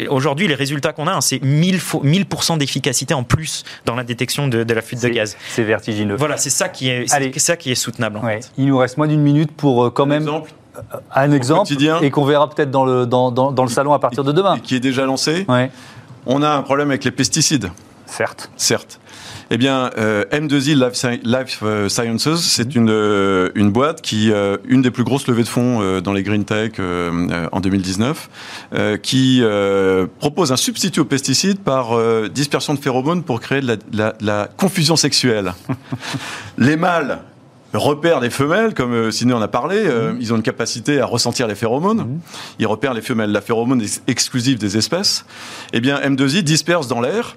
aujourd'hui 0.10 0.48
les 0.48 0.56
résultats 0.56 0.94
qu'on 0.94 1.08
a, 1.08 1.14
hein, 1.14 1.22
c'est 1.22 1.42
1000, 1.42 1.78
1000% 1.78 2.58
d'efficacité 2.58 3.14
en 3.14 3.24
plus 3.24 3.64
dans 3.86 3.96
la 3.96 4.04
détection 4.04 4.48
de, 4.48 4.74
la 4.74 4.82
fuite 4.82 5.02
de 5.02 5.10
gaz. 5.10 5.38
C'est 5.50 5.64
vertigineux. 5.64 6.16
Voilà, 6.16 6.38
c'est 6.38 6.50
ça 6.50 6.70
qui 6.70 6.90
est, 6.90 7.08
ça 7.40 7.58
qui 7.58 7.72
est 7.72 7.76
soutenable. 7.76 8.22
Il 8.58 8.68
nous 8.68 8.78
reste 8.78 8.98
moins 8.98 9.08
d'une 9.08 9.22
minute 9.22 9.52
pour 9.52 9.86
euh, 9.86 9.90
quand 9.90 10.06
même. 10.06 10.22
Exemple 10.22 10.52
euh, 10.78 10.98
un 11.14 11.32
exemple 11.34 11.74
et 12.02 12.12
qu'on 12.12 12.24
verra 12.24 12.50
peut-être 12.50 12.72
dans 12.72 12.86
le, 12.86 13.06
dans, 13.06 13.30
dans, 13.32 13.64
le 13.64 13.70
salon 13.70 13.92
à 13.92 14.00
partir 14.00 14.24
de 14.24 14.32
demain. 14.32 14.58
qui 14.58 14.76
est 14.76 14.80
déjà 14.80 15.06
lancé. 15.06 15.46
On 16.26 16.44
a 16.44 16.50
un 16.50 16.62
problème 16.62 16.90
avec 16.90 17.04
les 17.04 17.12
pesticides. 17.12 17.72
Certes. 18.12 18.52
Certes. 18.58 19.00
Eh 19.52 19.58
bien, 19.58 19.90
euh, 19.98 20.26
M2I 20.32 20.76
Life, 21.24 21.60
euh, 21.64 21.88
Sciences, 21.88 22.42
c'est 22.42 22.76
une, 22.76 22.90
euh, 22.90 23.52
une 23.56 23.72
boîte 23.72 24.02
qui, 24.02 24.32
une 24.66 24.82
des 24.82 24.92
plus 24.92 25.06
grosses 25.06 25.28
levées 25.28 25.44
de 25.44 25.48
fonds 25.48 26.02
dans 26.02 26.12
les 26.12 26.22
green 26.22 26.44
tech 26.44 26.74
en 26.80 27.60
2019, 27.62 28.30
qui 29.02 29.42
propose 30.20 30.52
un 30.52 30.58
substitut 30.58 31.00
aux 31.00 31.06
pesticides 31.06 31.60
par 31.60 31.98
dispersion 32.30 32.74
de 32.74 32.80
phéromones 32.80 33.24
pour 33.24 33.40
créer 33.40 33.62
de 33.62 33.78
la, 33.92 34.50
confusion 34.58 34.98
sexuelle. 34.98 35.54
les 36.58 36.76
mâles 36.76 37.20
repèrent 37.74 38.20
les 38.20 38.30
femelles, 38.30 38.74
comme 38.74 39.12
Sidney 39.12 39.34
en 39.34 39.42
a 39.42 39.48
parlé. 39.48 39.86
Mhm. 39.86 40.18
Ils 40.20 40.34
ont 40.34 40.36
une 40.36 40.44
capacité 40.44 41.00
à 41.00 41.06
ressentir 41.06 41.48
les 41.48 41.56
phéromones. 41.56 42.00
Mhm. 42.00 42.20
Ils 42.60 42.68
repèrent 42.68 42.94
les 42.94 43.02
femelles. 43.02 43.32
La 43.32 43.42
phéromone 43.42 43.82
est 43.82 44.02
exclusive 44.08 44.58
des 44.58 44.76
espèces. 44.76 45.26
Eh 45.72 45.80
bien, 45.80 46.00
M2I 46.02 46.44
disperse 46.44 46.88
dans 46.90 47.00
l'air 47.00 47.36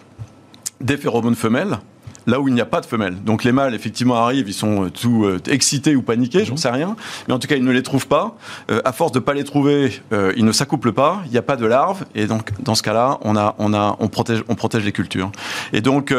des 0.80 0.96
phéromones 0.96 1.34
femelles 1.34 1.78
là 2.26 2.40
où 2.40 2.48
il 2.48 2.54
n'y 2.54 2.60
a 2.60 2.66
pas 2.66 2.80
de 2.80 2.86
femelles. 2.86 3.16
Donc 3.22 3.44
les 3.44 3.52
mâles, 3.52 3.74
effectivement, 3.74 4.16
arrivent, 4.16 4.48
ils 4.48 4.54
sont 4.54 4.84
euh, 4.84 4.90
tout 4.90 5.24
euh, 5.24 5.40
excités 5.48 5.96
ou 5.96 6.02
paniqués, 6.02 6.44
j'en 6.44 6.52
mhm. 6.52 6.58
sais 6.58 6.70
rien, 6.70 6.96
mais 7.28 7.34
en 7.34 7.38
tout 7.38 7.48
cas, 7.48 7.56
ils 7.56 7.64
ne 7.64 7.70
les 7.70 7.82
trouvent 7.82 8.06
pas. 8.06 8.36
Euh, 8.70 8.80
à 8.84 8.92
force 8.92 9.12
de 9.12 9.18
ne 9.18 9.24
pas 9.24 9.34
les 9.34 9.44
trouver, 9.44 9.92
ils 10.36 10.44
ne 10.44 10.52
s'accouplent 10.52 10.92
pas, 10.92 11.22
il 11.26 11.32
n'y 11.32 11.38
a 11.38 11.42
pas 11.42 11.56
de 11.56 11.66
larves, 11.66 12.04
et 12.14 12.26
donc 12.26 12.50
dans 12.60 12.74
ce 12.74 12.82
cas-là, 12.82 13.18
on, 13.22 13.36
a, 13.36 13.54
on, 13.58 13.74
a, 13.74 13.96
on, 14.00 14.08
protège, 14.08 14.42
on 14.48 14.54
protège 14.54 14.84
les 14.84 14.92
cultures. 14.92 15.30
Et 15.72 15.80
donc, 15.80 16.14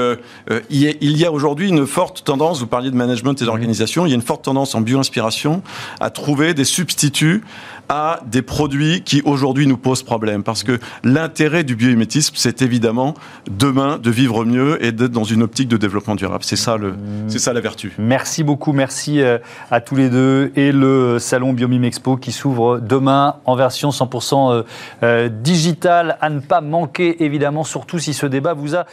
il 0.69 1.17
y 1.17 1.25
a, 1.25 1.31
aujourd'hui 1.31 1.69
une 1.69 1.85
forte 1.85 2.23
tendance, 2.23 2.59
vous 2.59 2.67
parliez 2.67 2.91
de 2.91 2.95
management 2.95 3.41
et 3.41 3.45
d'organisation, 3.45 4.05
il 4.05 4.09
y 4.09 4.11
a 4.13 4.15
une 4.15 4.21
forte 4.21 4.43
tendance 4.43 4.75
en 4.75 4.81
bio-inspiration 4.81 5.61
à 5.99 6.09
trouver 6.09 6.53
des 6.53 6.65
substituts 6.65 7.43
à 7.89 8.19
des 8.25 8.41
produits 8.41 9.01
qui 9.03 9.21
aujourd'hui 9.25 9.67
nous 9.67 9.77
posent 9.77 10.03
problème. 10.03 10.43
Parce 10.43 10.63
que 10.63 10.79
l'intérêt 11.03 11.63
du 11.63 11.75
biomimétisme, 11.75 12.35
c'est 12.37 12.61
évidemment 12.61 13.13
demain 13.49 13.97
de 13.97 14.09
vivre 14.09 14.45
mieux 14.45 14.83
et 14.83 14.91
d'être 14.91 15.11
dans 15.11 15.23
une 15.23 15.43
optique 15.43 15.67
de 15.67 15.77
développement 15.77 16.15
durable. 16.15 16.43
C'est 16.43 16.55
ça, 16.55 16.77
le, 16.77 16.95
c'est 17.27 17.39
ça 17.39 17.53
la 17.53 17.61
vertu. 17.61 17.93
Merci 17.97 18.43
beaucoup, 18.43 18.73
merci 18.73 19.21
euh, 19.21 19.37
à 19.71 19.81
tous 19.81 19.95
les 19.95 20.09
deux 20.09 20.51
et 20.55 20.71
le 20.71 21.19
salon 21.19 21.53
Biomime 21.53 21.83
Expo 21.83 22.17
qui 22.17 22.31
s'ouvre 22.31 22.79
demain 22.79 23.37
en 23.45 23.55
version 23.55 23.89
100% 23.89 24.51
euh, 24.51 24.63
euh, 25.03 25.29
digitale 25.29 26.17
à 26.21 26.29
ne 26.29 26.39
pas 26.39 26.61
manquer 26.61 27.23
évidemment, 27.23 27.63
surtout 27.63 27.99
si 27.99 28.13
ce 28.13 28.25
débat 28.25 28.53
vous 28.53 28.75
a 28.75 28.85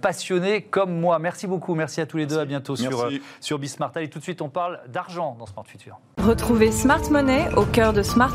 passionné 0.00 0.62
comme 0.62 0.98
moi. 0.98 1.18
Merci 1.18 1.46
beaucoup, 1.46 1.74
merci 1.74 2.00
à 2.00 2.06
tous 2.06 2.16
les 2.16 2.26
deux, 2.26 2.38
à 2.38 2.44
bientôt 2.44 2.76
sur, 2.76 3.08
sur 3.40 3.58
Bismart. 3.58 3.92
Et 4.00 4.08
tout 4.08 4.18
de 4.18 4.24
suite, 4.24 4.42
on 4.42 4.48
parle 4.48 4.80
d'argent 4.92 5.36
dans 5.38 5.46
Smart 5.46 5.64
Future. 5.66 5.98
Retrouvez 6.18 6.72
Smart 6.72 7.02
Money 7.10 7.48
au 7.56 7.64
cœur 7.64 7.92
de 7.92 8.02
Smart 8.02 8.34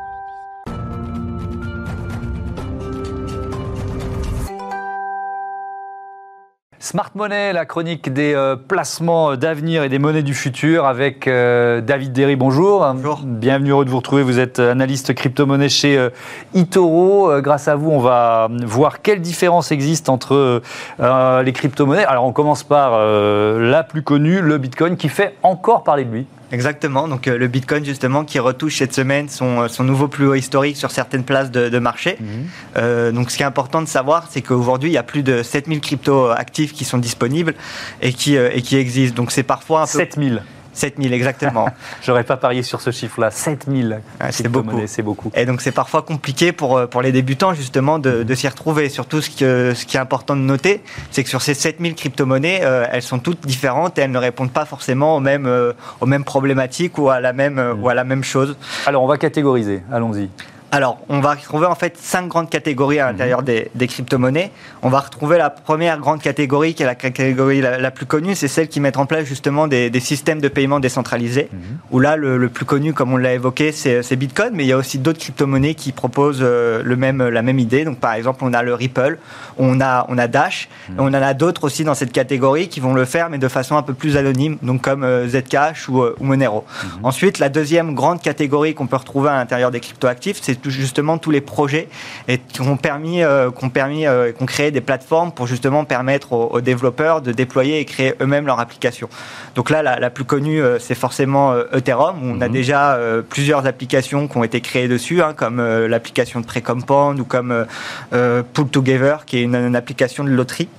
Smart 6.83 7.11
Money, 7.13 7.53
la 7.53 7.65
chronique 7.65 8.11
des 8.11 8.33
euh, 8.33 8.55
placements 8.55 9.35
d'avenir 9.35 9.83
et 9.83 9.89
des 9.89 9.99
monnaies 9.99 10.23
du 10.23 10.33
futur 10.33 10.87
avec 10.87 11.27
euh, 11.27 11.79
David 11.79 12.11
Derry. 12.11 12.35
Bonjour. 12.35 12.83
Bonjour. 12.95 13.21
Bienvenue, 13.23 13.69
heureux 13.69 13.85
de 13.85 13.91
vous 13.91 13.97
retrouver. 13.97 14.23
Vous 14.23 14.39
êtes 14.39 14.57
analyste 14.57 15.13
crypto-monnaie 15.13 15.69
chez 15.69 15.95
euh, 15.95 16.09
eToro. 16.55 17.39
grâce 17.39 17.67
à 17.67 17.75
vous, 17.75 17.91
on 17.91 17.99
va 17.99 18.47
voir 18.63 19.03
quelle 19.03 19.21
différence 19.21 19.71
existe 19.71 20.09
entre 20.09 20.63
les 20.97 21.53
crypto-monnaies. 21.53 22.05
Alors, 22.05 22.25
on 22.25 22.33
commence 22.33 22.63
par 22.63 22.93
la 22.97 23.83
plus 23.83 24.01
connue, 24.01 24.41
le 24.41 24.57
Bitcoin, 24.57 24.97
qui 24.97 25.07
fait 25.07 25.35
encore 25.43 25.83
parler 25.83 26.03
de 26.03 26.11
lui. 26.11 26.27
Exactement. 26.51 27.07
Donc 27.07 27.25
le 27.25 27.47
Bitcoin 27.47 27.85
justement 27.85 28.23
qui 28.25 28.39
retouche 28.39 28.77
cette 28.77 28.93
semaine 28.93 29.29
son, 29.29 29.67
son 29.67 29.83
nouveau 29.83 30.07
plus 30.07 30.27
haut 30.27 30.35
historique 30.35 30.77
sur 30.77 30.91
certaines 30.91 31.23
places 31.23 31.51
de, 31.51 31.79
marché. 31.79 32.17
Mhm. 32.19 33.11
donc 33.13 33.31
ce 33.31 33.37
qui 33.37 33.43
est 33.43 33.45
important 33.45 33.81
de 33.81 33.87
savoir, 33.87 34.27
c'est 34.29 34.41
qu'aujourd'hui 34.41 34.89
il 34.89 34.93
y 34.93 34.97
a 34.97 35.03
plus 35.03 35.23
de 35.23 35.43
7000 35.43 35.81
cryptos 35.81 36.29
actifs 36.29 36.73
qui 36.73 36.85
sont 36.85 36.97
disponibles 36.97 37.55
et 38.01 38.13
qui, 38.13 38.35
et 38.35 38.61
qui 38.61 38.77
existent. 38.77 39.15
Donc 39.15 39.31
c'est 39.31 39.43
parfois 39.43 39.81
un 39.81 39.85
peu... 39.85 39.97
7000 39.97 40.43
7000 40.73 41.13
exactement. 41.13 41.67
J'aurais 42.03 42.23
pas 42.23 42.37
parié 42.37 42.63
sur 42.63 42.81
ce 42.81 42.91
chiffre-là. 42.91 43.31
7000. 43.31 44.01
c'est 44.29 44.47
beaucoup. 44.47 44.79
C'est 44.85 45.01
beaucoup. 45.01 45.31
Et 45.35 45.45
donc 45.45 45.61
c'est 45.61 45.71
parfois 45.71 46.01
compliqué 46.01 46.51
pour, 46.51 46.77
euh, 46.77 46.87
pour 46.87 47.01
les 47.01 47.11
débutants 47.11 47.53
justement 47.53 47.99
de, 47.99 48.23
de 48.23 48.35
s'y 48.35 48.47
retrouver. 48.47 48.89
Surtout 48.89 49.21
ce, 49.21 49.29
que, 49.29 49.73
ce 49.73 49.85
qui 49.85 49.97
est 49.97 49.99
important 49.99 50.35
de 50.35 50.41
noter, 50.41 50.81
c'est 51.11 51.23
que 51.23 51.29
sur 51.29 51.41
ces 51.41 51.53
7000 51.53 51.95
crypto-monnaies, 51.95 52.61
euh, 52.63 52.85
elles 52.91 53.01
sont 53.01 53.19
toutes 53.19 53.45
différentes 53.45 53.97
et 53.97 54.01
elles 54.01 54.11
ne 54.11 54.17
répondent 54.17 54.51
pas 54.51 54.65
forcément 54.65 55.15
aux 55.15 55.19
mêmes, 55.19 55.45
euh, 55.45 55.73
aux 55.99 56.05
mêmes 56.05 56.23
problématiques 56.23 56.97
ou 56.97 57.09
à, 57.09 57.19
la 57.19 57.33
même, 57.33 57.77
ou 57.81 57.89
à 57.89 57.93
la 57.93 58.03
même 58.03 58.23
chose. 58.23 58.55
Alors 58.85 59.03
on 59.03 59.07
va 59.07 59.17
catégoriser. 59.17 59.81
Allons-y. 59.91 60.29
Alors, 60.73 60.99
on 61.09 61.19
va 61.19 61.33
retrouver 61.33 61.65
en 61.65 61.75
fait 61.75 61.97
cinq 61.97 62.29
grandes 62.29 62.49
catégories 62.49 62.99
à 62.99 63.11
l'intérieur 63.11 63.41
mhm. 63.41 63.65
des, 63.75 63.87
crypto-monnaies. 63.87 64.51
On 64.81 64.87
va 64.87 65.01
retrouver 65.01 65.37
la 65.37 65.49
première 65.49 65.99
grande 65.99 66.21
catégorie, 66.21 66.73
qui 66.73 66.83
est 66.83 66.85
la 66.85 66.95
catégorie 66.95 67.59
la, 67.59 67.91
plus 67.91 68.05
connue, 68.05 68.35
c'est 68.35 68.47
celle 68.47 68.69
qui 68.69 68.79
met 68.79 68.95
en 68.97 69.05
place 69.05 69.25
justement 69.25 69.67
des, 69.67 69.91
systèmes 69.99 70.39
de 70.39 70.47
paiement 70.47 70.79
décentralisés. 70.79 71.49
Mhm. 71.51 71.59
Où 71.91 71.99
là, 71.99 72.15
le, 72.15 72.47
plus 72.47 72.63
connu, 72.63 72.93
comme 72.93 73.11
on 73.11 73.17
l'a 73.17 73.33
évoqué, 73.33 73.73
c'est 73.73 74.15
Bitcoin, 74.15 74.51
mais 74.53 74.63
il 74.63 74.67
y 74.67 74.71
a 74.71 74.77
aussi 74.77 74.97
d'autres 74.97 75.19
crypto-monnaies 75.19 75.75
qui 75.75 75.91
proposent 75.91 76.39
euh, 76.41 76.81
le 76.85 76.95
même, 76.95 77.21
la 77.27 77.41
même 77.41 77.59
idée. 77.59 77.83
Donc, 77.83 77.99
par 77.99 78.13
exemple, 78.13 78.39
on 78.43 78.53
a 78.53 78.63
le 78.63 78.73
Ripple, 78.73 79.17
on 79.57 79.81
a, 79.81 80.05
on 80.07 80.17
a 80.17 80.29
Dash, 80.29 80.69
mhm. 80.87 80.95
et 80.95 80.99
on 81.01 81.07
en 81.07 81.13
a 81.13 81.33
d'autres 81.33 81.65
aussi 81.65 81.83
dans 81.83 81.95
cette 81.95 82.13
catégorie 82.13 82.69
qui 82.69 82.79
vont 82.79 82.93
le 82.93 83.03
faire, 83.03 83.29
mais 83.29 83.39
de 83.39 83.49
façon 83.49 83.75
un 83.75 83.83
peu 83.83 83.93
plus 83.93 84.15
anonyme, 84.15 84.57
donc 84.61 84.81
comme 84.81 85.03
euh, 85.03 85.27
Zcash 85.27 85.89
ou, 85.89 86.01
euh, 86.01 86.15
ou 86.21 86.23
Monero. 86.23 86.63
Ensuite, 87.03 87.39
la 87.39 87.49
deuxième 87.49 87.93
grande 87.93 88.21
catégorie 88.21 88.73
qu'on 88.73 88.87
peut 88.87 88.95
retrouver 88.95 89.29
à 89.29 89.33
l'intérieur 89.33 89.69
des 89.69 89.81
crypto-actifs, 89.81 90.39
c'est 90.41 90.60
justement 90.69 91.17
tous 91.17 91.31
les 91.31 91.41
projets 91.41 91.87
et 92.27 92.37
qui 92.37 92.61
ont 92.61 92.77
permis, 92.77 93.23
euh, 93.23 93.49
permis, 93.73 94.05
euh, 94.05 94.31
créé 94.45 94.71
des 94.71 94.81
plateformes 94.81 95.31
pour 95.31 95.47
justement 95.47 95.85
permettre 95.85 96.33
aux, 96.33 96.61
développeurs 96.61 97.21
de 97.21 97.31
déployer 97.31 97.79
et 97.79 97.85
créer 97.85 98.13
eux-mêmes 98.21 98.45
leur 98.45 98.59
application. 98.59 99.09
Donc 99.55 99.69
là, 99.69 99.81
la, 99.81 100.09
plus 100.09 100.25
connue, 100.25 100.61
euh, 100.61 100.79
c'est 100.79 100.95
forcément 100.95 101.55
Ethereum. 101.73 102.17
Où 102.23 102.35
on 102.35 102.41
a 102.41 102.47
mhm. 102.47 102.53
déjà 102.53 102.99
plusieurs 103.29 103.65
applications 103.65 104.27
qui 104.27 104.37
ont 104.37 104.43
été 104.43 104.61
créées 104.61 104.87
dessus, 104.87 105.21
hein, 105.21 105.33
comme 105.35 105.61
l'application 105.61 106.41
de 106.41 106.45
Precompound 106.45 107.19
ou 107.19 107.25
comme 107.25 107.65
Pull 108.11 108.67
Together, 108.69 109.25
qui 109.25 109.37
est 109.37 109.43
une 109.43 109.75
application 109.75 110.23
de 110.23 110.29
loterie. 110.29 110.69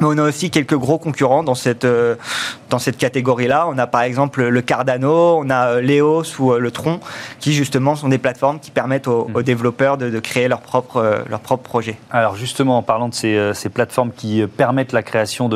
Mais 0.00 0.06
on 0.06 0.18
a 0.18 0.22
aussi 0.22 0.50
quelques 0.50 0.76
gros 0.76 0.98
concurrents 0.98 1.42
dans 1.42 1.54
cette, 1.54 1.84
euh, 1.84 2.16
dans 2.68 2.78
cette 2.78 2.98
catégorie-là. 2.98 3.66
On 3.68 3.78
a 3.78 3.86
par 3.86 4.02
exemple 4.02 4.44
le 4.44 4.62
Cardano, 4.62 5.38
on 5.38 5.48
a 5.48 5.76
euh, 5.76 5.80
l'EOS 5.80 6.38
ou 6.38 6.52
euh, 6.52 6.58
le 6.58 6.70
Tron, 6.70 7.00
qui 7.40 7.52
justement 7.52 7.96
sont 7.96 8.08
des 8.08 8.18
plateformes 8.18 8.60
qui 8.60 8.70
permettent 8.70 9.08
aux, 9.08 9.28
mm. 9.28 9.42
développeurs 9.42 9.96
de, 9.96 10.20
créer 10.20 10.48
leur 10.48 10.60
propre, 10.60 11.24
leur 11.28 11.40
propre 11.40 11.62
projet. 11.62 11.96
Alors 12.10 12.36
justement, 12.36 12.78
en 12.78 12.82
parlant 12.82 13.08
de 13.08 13.14
ces, 13.14 13.52
ces 13.54 13.68
plateformes 13.68 14.10
qui 14.12 14.44
permettent 14.46 14.92
la 14.92 15.02
création 15.02 15.48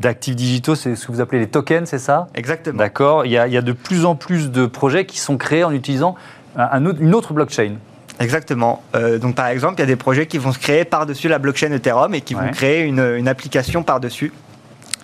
d'actifs 0.00 0.36
digitaux, 0.36 0.74
c'est 0.74 0.96
ce 0.96 1.06
que 1.06 1.12
vous 1.12 1.20
appelez 1.20 1.40
les 1.40 1.48
tokens, 1.48 1.88
c'est 1.88 1.98
ça? 1.98 2.28
Exactement. 2.34 2.78
D'accord. 2.78 3.26
Il, 3.26 3.32
il, 3.32 3.52
y 3.52 3.56
a 3.56 3.62
de 3.62 3.72
plus 3.72 4.04
en 4.04 4.14
plus 4.14 4.50
de 4.50 4.66
projets 4.66 5.04
qui 5.04 5.18
sont 5.18 5.36
créés 5.36 5.64
en 5.64 5.72
utilisant 5.72 6.14
un, 6.56 6.84
une 6.84 7.14
autre 7.14 7.32
blockchain. 7.32 7.76
Exactement. 8.20 8.82
Euh, 8.94 9.18
donc 9.18 9.34
par 9.34 9.46
exemple, 9.48 9.74
il 9.78 9.80
y 9.80 9.82
a 9.82 9.86
des 9.86 9.96
projets 9.96 10.26
qui 10.26 10.38
vont 10.38 10.52
se 10.52 10.58
créer 10.58 10.84
par-dessus 10.84 11.28
la 11.28 11.38
blockchain 11.38 11.72
Ethereum 11.72 12.14
et 12.14 12.20
qui 12.20 12.34
vont 12.34 12.50
créer 12.50 12.82
une, 12.82 13.00
une 13.00 13.28
application 13.28 13.82
par-dessus. 13.82 14.32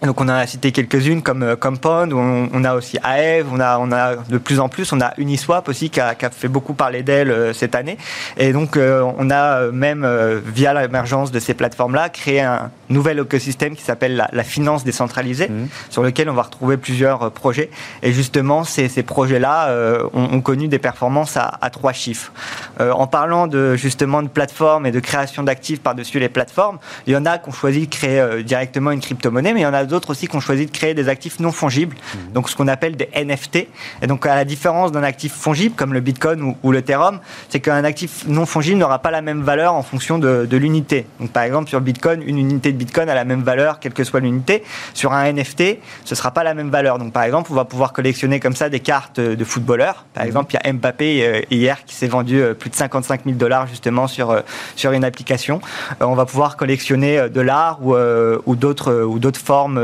Donc 0.05 0.21
on 0.21 0.29
a 0.29 0.47
cité 0.47 0.71
quelques-unes 0.73 1.23
comme 1.23 1.43
euh, 1.43 1.57
Compound, 1.57 2.13
on, 2.13 2.49
on, 2.53 2.65
a 2.65 2.75
aussi 2.75 2.99
Aave, 3.03 3.47
on 3.51 3.61
a, 3.61 3.79
on 3.79 3.91
a 3.91 4.17
de 4.17 4.39
plus 4.39 4.61
en 4.61 4.69
plus, 4.69 4.93
on 4.93 5.01
a 5.01 5.15
Uniswap 5.17 5.69
aussi 5.69 5.89
qui 5.89 6.01
a, 6.01 6.15
qui 6.15 6.27
a 6.27 6.31
fait 6.31 6.49
beaucoup 6.49 6.75
parler 6.75 7.03
d'elle 7.03 7.31
euh, 7.31 7.53
cette 7.53 7.75
année. 7.75 7.97
Et 8.37 8.53
donc 8.53 8.77
euh, 8.77 9.03
on 9.19 9.31
a 9.31 9.71
même 9.71 10.07
via 10.47 10.75
l'émergence 10.75 11.31
de 11.31 11.39
ces 11.39 11.55
plateformes-là 11.55 12.09
créé 12.11 12.41
un 12.41 12.71
nouvel 12.91 13.19
écosystème 13.19 13.77
qui 13.77 13.83
s'appelle 13.83 14.17
la, 14.17 14.29
la, 14.33 14.45
finance 14.45 14.85
décentralisée, 14.85 15.49
mmh. 15.49 15.69
sur 15.89 16.03
lequel 16.03 16.29
on 16.29 16.35
va 16.35 16.43
retrouver 16.43 16.77
plusieurs 16.77 17.31
projets. 17.31 17.71
Et 18.03 18.13
justement 18.13 18.65
ces, 18.65 18.89
ces 18.89 19.03
projets-là 19.03 19.75
ont, 20.13 20.35
ont, 20.35 20.41
connu 20.41 20.69
des 20.69 20.79
performances 20.79 21.37
à, 21.37 21.59
à 21.61 21.71
trois 21.71 21.93
chiffres. 21.93 22.33
en 22.79 23.07
parlant 23.07 23.47
de 23.47 23.77
justement 23.77 24.23
de 24.23 24.29
plateformes 24.29 24.85
et 24.87 24.91
de 24.91 25.01
création 25.01 25.43
d'actifs 25.43 25.81
par-dessus 25.81 26.19
les 26.19 26.29
plateformes, 26.29 26.79
il 27.07 27.15
y 27.15 27.17
en 27.17 27.25
a 27.25 27.39
qui 27.39 27.49
ont 27.49 27.53
choisi 27.53 27.87
de 27.87 27.95
créer 27.95 28.43
directement 28.43 28.91
une 28.91 29.01
crypto-monnaie, 29.01 29.55
mais 29.55 29.61
il 29.61 29.65
y 29.65 29.67
en 29.67 29.75
a 29.75 29.85
d'autres 29.85 29.94
aussi 30.11 30.29
qui 30.29 30.37
ont 30.37 30.41
choisi 30.41 30.67
de 30.67 30.71
créer 30.71 30.95
des 30.95 31.09
actifs 31.09 31.41
non 31.41 31.53
fongibles, 31.53 31.97
mhm. 31.97 32.33
donc 32.33 32.51
ce 32.51 32.57
qu'on 32.57 32.69
appelle 32.69 32.97
des 32.97 33.09
NFT. 33.15 33.67
Et 34.03 34.07
donc, 34.07 34.27
à 34.27 34.35
la 34.35 34.45
différence 34.45 34.93
d'un 34.93 35.03
actif 35.03 35.33
fongible 35.33 35.75
comme 35.75 35.93
le 35.93 36.01
Bitcoin 36.01 36.57
ou, 36.63 36.73
l'Ethereum, 36.73 37.21
c'est 37.49 37.61
qu'un 37.61 37.85
actif 37.85 38.25
non 38.27 38.47
fongible 38.47 38.79
n'aura 38.79 38.99
pas 39.01 39.11
la 39.11 39.23
même 39.23 39.43
valeur 39.43 39.75
en 39.75 39.83
fonction 39.83 40.19
de, 40.19 40.57
l'unité. 40.57 41.07
Donc, 41.21 41.31
par 41.31 41.43
exemple, 41.43 41.69
sur 41.69 41.81
Bitcoin, 41.81 42.23
une 42.23 42.39
unité 42.39 42.73
de 42.73 42.79
Bitcoin 42.79 43.09
a 43.09 43.15
la 43.15 43.25
même 43.25 43.43
valeur, 43.43 43.81
quelle 43.81 43.93
que 43.93 44.05
soit 44.05 44.21
l'unité. 44.21 44.63
Sur 44.95 45.13
un 45.13 45.33
NFT, 45.33 45.79
ce 46.05 46.15
sera 46.15 46.31
pas 46.31 46.45
la 46.45 46.55
même 46.55 46.71
valeur. 46.71 46.99
Donc, 46.99 47.13
par 47.13 47.25
exemple, 47.25 47.51
on 47.51 47.55
va 47.55 47.65
pouvoir 47.65 47.93
collectionner 47.93 48.41
comme 48.41 48.55
ça 48.55 48.69
des 48.69 48.81
cartes 48.81 49.21
de 49.21 49.45
footballeurs. 49.45 50.05
Par 50.15 50.23
mhm. 50.23 50.29
exemple, 50.29 50.55
il 50.55 50.67
y 50.67 50.69
a 50.69 50.73
Mbappé 50.73 51.27
euh, 51.27 51.41
hier 51.51 51.85
qui 51.85 51.95
s'est 51.95 52.07
vendu 52.07 52.41
euh, 52.41 52.55
plus 52.55 52.71
de 52.71 52.77
55 52.77 53.23
000 53.25 53.37
dollars 53.37 53.67
justement 53.67 54.07
sur, 54.07 54.31
euh, 54.31 54.41
sur 54.77 54.93
une 54.93 55.05
application. 55.05 55.61
On 56.01 56.15
va 56.15 56.27
pouvoir 56.27 56.57
collectionner 56.57 57.29
de 57.29 57.41
l'art 57.41 57.79
ou, 57.83 57.95
ou 58.47 58.57
d'autres 58.57 59.03
ou 59.03 59.19
d'autres 59.19 59.41
formes 59.41 59.79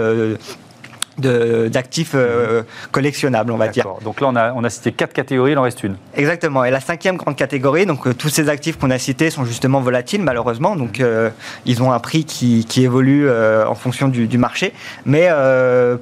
d'actifs 1.21 2.13
euh, 2.15 2.63
collectionnables, 2.93 3.53
on 3.53 3.57
va 3.57 3.69
dire. 3.69 3.87
Donc 4.05 4.21
là, 4.21 4.29
on 4.29 4.37
a, 4.37 4.53
on 4.53 4.65
a 4.65 4.71
cité 4.71 4.93
quatre 4.93 5.13
catégories, 5.13 5.53
il 5.53 5.59
en 5.59 5.63
reste 5.63 5.83
une. 5.83 5.97
Exactement. 6.17 6.65
Et 6.65 6.71
la 6.71 6.81
cinquième 6.81 7.17
grande 7.17 7.37
catégorie, 7.37 7.87
donc 7.87 8.07
euh, 8.07 8.15
tous 8.15 8.29
ces 8.29 8.49
actifs 8.49 8.79
qu'on 8.79 8.91
a 8.91 8.99
cités 8.99 9.31
sont 9.31 9.45
justement 9.45 9.81
volatiles, 9.81 10.23
malheureusement. 10.23 10.77
Donc 10.77 11.01
euh, 11.01 11.31
ils 11.67 11.83
ont 11.83 11.93
un 11.93 11.99
prix 11.99 12.25
qui, 12.25 12.65
qui 12.65 12.85
évolue 12.85 13.31
en 13.31 13.75
fonction 13.75 14.09
du, 14.09 14.27
du, 14.27 14.39
marché. 14.39 14.73
Mais 15.05 15.29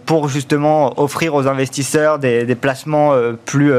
pour 0.07 0.29
justement 0.29 1.01
offrir 1.01 1.35
aux 1.35 1.47
investisseurs 1.47 2.19
des, 2.19 2.45
des 2.45 2.55
placements 2.55 3.15
plus 3.45 3.73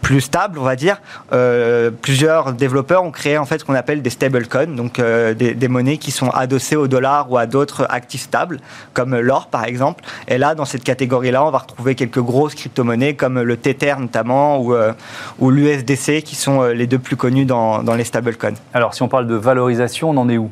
plus 0.00 0.20
stable, 0.20 0.58
on 0.58 0.62
va 0.62 0.76
dire, 0.76 1.00
euh, 1.32 1.90
plusieurs 1.90 2.52
développeurs 2.52 3.04
ont 3.04 3.10
créé 3.10 3.38
en 3.38 3.44
fait 3.44 3.58
ce 3.58 3.64
qu'on 3.64 3.74
appelle 3.74 4.02
des 4.02 4.10
stablecoins, 4.10 4.74
donc 4.74 4.98
euh, 4.98 5.34
des, 5.34 5.68
monnaies 5.68 5.98
qui 5.98 6.10
sont 6.10 6.30
adossées 6.30 6.76
au 6.76 6.88
dollar 6.88 7.30
ou 7.30 7.36
à 7.36 7.46
d'autres 7.46 7.86
actifs 7.90 8.22
stables, 8.22 8.60
comme 8.94 9.18
l'or 9.18 9.48
par 9.48 9.64
exemple. 9.64 10.04
Et 10.28 10.38
là, 10.38 10.54
dans 10.54 10.64
cette 10.64 10.84
catégorie-là, 10.84 11.44
on 11.44 11.50
va 11.50 11.58
retrouver 11.58 11.94
quelques 11.94 12.20
grosses 12.20 12.54
crypto-monnaies 12.54 13.14
comme 13.14 13.40
le 13.40 13.56
Tether 13.56 13.94
notamment 13.98 14.58
ou, 14.58 14.74
euh, 14.74 14.92
ou 15.38 15.50
l'USDC 15.50 16.22
qui 16.22 16.36
sont 16.36 16.62
les 16.62 16.86
deux 16.86 16.98
plus 16.98 17.16
connus 17.16 17.44
dans, 17.44 17.82
dans 17.82 17.94
les 17.94 18.04
stablecoins. 18.04 18.54
Alors, 18.72 18.94
si 18.94 19.02
on 19.02 19.08
parle 19.08 19.26
de 19.26 19.34
valorisation, 19.34 20.10
on 20.10 20.16
en 20.16 20.28
est 20.28 20.38
où? 20.38 20.50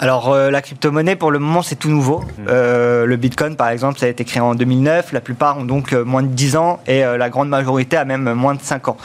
Alors 0.00 0.32
la 0.32 0.62
crypto-monnaie 0.62 1.16
pour 1.16 1.32
le 1.32 1.40
moment 1.40 1.60
c'est 1.60 1.74
tout 1.74 1.88
nouveau. 1.88 2.20
Mmh. 2.20 2.44
le 2.46 3.16
Bitcoin 3.16 3.56
par 3.56 3.68
exemple 3.68 3.98
ça 3.98 4.06
a 4.06 4.08
été 4.08 4.24
créé 4.24 4.40
en 4.40 4.54
2009, 4.54 5.10
la 5.12 5.20
plupart 5.20 5.58
ont 5.58 5.64
donc 5.64 5.92
moins 5.92 6.22
de 6.22 6.28
10 6.28 6.56
ans 6.56 6.78
et 6.86 7.02
la 7.02 7.28
grande 7.30 7.48
majorité 7.48 7.96
a 7.96 8.04
même 8.04 8.32
moins 8.34 8.54
de 8.54 8.60
5 8.68 8.88
ans. 8.88 8.96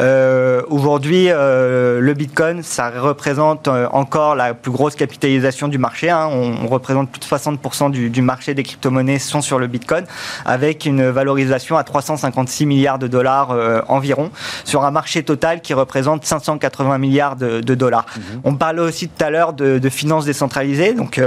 Euh, 0.00 0.62
aujourd'hui, 0.68 1.26
euh, 1.28 2.00
le 2.00 2.14
Bitcoin, 2.14 2.62
ça 2.62 2.90
représente 2.90 3.68
euh, 3.68 3.86
encore 3.92 4.34
la 4.34 4.52
plus 4.52 4.72
grosse 4.72 4.96
capitalisation 4.96 5.68
du 5.68 5.78
marché. 5.78 6.10
Hein. 6.10 6.28
On, 6.30 6.66
représente 6.72 7.10
plus 7.10 7.20
de 7.20 7.24
60% 7.24 7.90
du, 7.90 8.22
marché 8.22 8.54
des 8.54 8.62
crypto-monnaies 8.62 9.18
sont 9.18 9.42
sur 9.42 9.58
le 9.58 9.66
Bitcoin, 9.66 10.04
avec 10.46 10.86
une 10.86 11.08
valorisation 11.10 11.76
à 11.76 11.84
356 11.84 12.64
milliards 12.66 12.98
de 12.98 13.08
dollars 13.08 13.54
environ, 13.88 14.30
sur 14.64 14.84
un 14.84 14.90
marché 14.90 15.22
total 15.22 15.60
qui 15.60 15.74
représente 15.74 16.24
580 16.24 16.96
milliards 16.96 17.36
de, 17.36 17.74
dollars. 17.74 18.06
Mhm. 18.16 18.22
On 18.44 18.54
parlait 18.54 18.80
aussi 18.80 19.08
tout 19.08 19.22
à 19.22 19.28
l'heure 19.28 19.52
de, 19.52 19.78
de 19.78 19.88
finances 19.90 20.24
décentralisées, 20.24 20.94
donc 20.94 21.20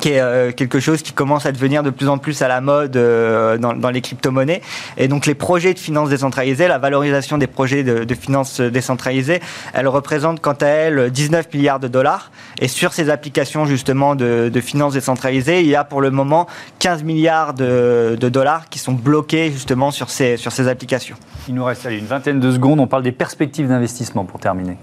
qui 0.00 0.10
est 0.10 0.20
euh, 0.20 0.52
quelque 0.52 0.80
chose 0.80 1.02
qui 1.02 1.12
commence 1.12 1.46
à 1.46 1.52
devenir 1.52 1.82
de 1.82 1.90
plus 1.90 2.08
en 2.08 2.18
plus 2.18 2.42
à 2.42 2.48
la 2.48 2.60
mode 2.60 2.96
euh, 2.96 3.58
dans, 3.58 3.74
dans, 3.74 3.90
les 3.90 4.00
crypto-monnaies. 4.00 4.62
Et 4.96 5.08
donc 5.08 5.26
les 5.26 5.34
projets 5.34 5.74
de 5.74 5.78
finances 5.78 6.10
décentralisées, 6.10 6.68
la 6.68 6.78
valorisation 6.78 7.38
des 7.38 7.46
projets 7.46 7.82
de, 7.82 8.04
de 8.04 8.14
finances 8.14 8.60
décentralisées, 8.60 9.40
elle 9.74 9.88
représente 9.88 10.40
quant 10.40 10.56
à 10.60 10.66
elle 10.66 11.10
19 11.10 11.52
milliards 11.54 11.80
de 11.80 11.88
dollars. 11.88 12.30
Et 12.60 12.68
sur 12.68 12.92
ces 12.92 13.10
applications 13.10 13.66
justement 13.66 14.14
de, 14.14 14.50
de 14.52 14.60
finances 14.60 14.94
décentralisées, 14.94 15.60
il 15.60 15.68
y 15.68 15.76
a 15.76 15.84
pour 15.84 16.00
le 16.00 16.10
moment 16.10 16.46
15 16.78 17.02
milliards 17.02 17.54
de, 17.54 18.16
de, 18.18 18.28
dollars 18.28 18.68
qui 18.68 18.78
sont 18.78 18.92
bloqués 18.92 19.50
justement 19.50 19.90
sur 19.90 20.10
ces, 20.10 20.36
sur 20.36 20.52
ces 20.52 20.68
applications. 20.68 21.16
Il 21.48 21.54
nous 21.54 21.64
reste 21.64 21.86
une 21.88 22.06
vingtaine 22.06 22.40
de 22.40 22.50
secondes. 22.50 22.80
On 22.80 22.88
parle 22.88 23.04
des 23.04 23.12
perspectives 23.12 23.68
d'investissement 23.68 24.24
pour 24.24 24.40
terminer. 24.40 24.76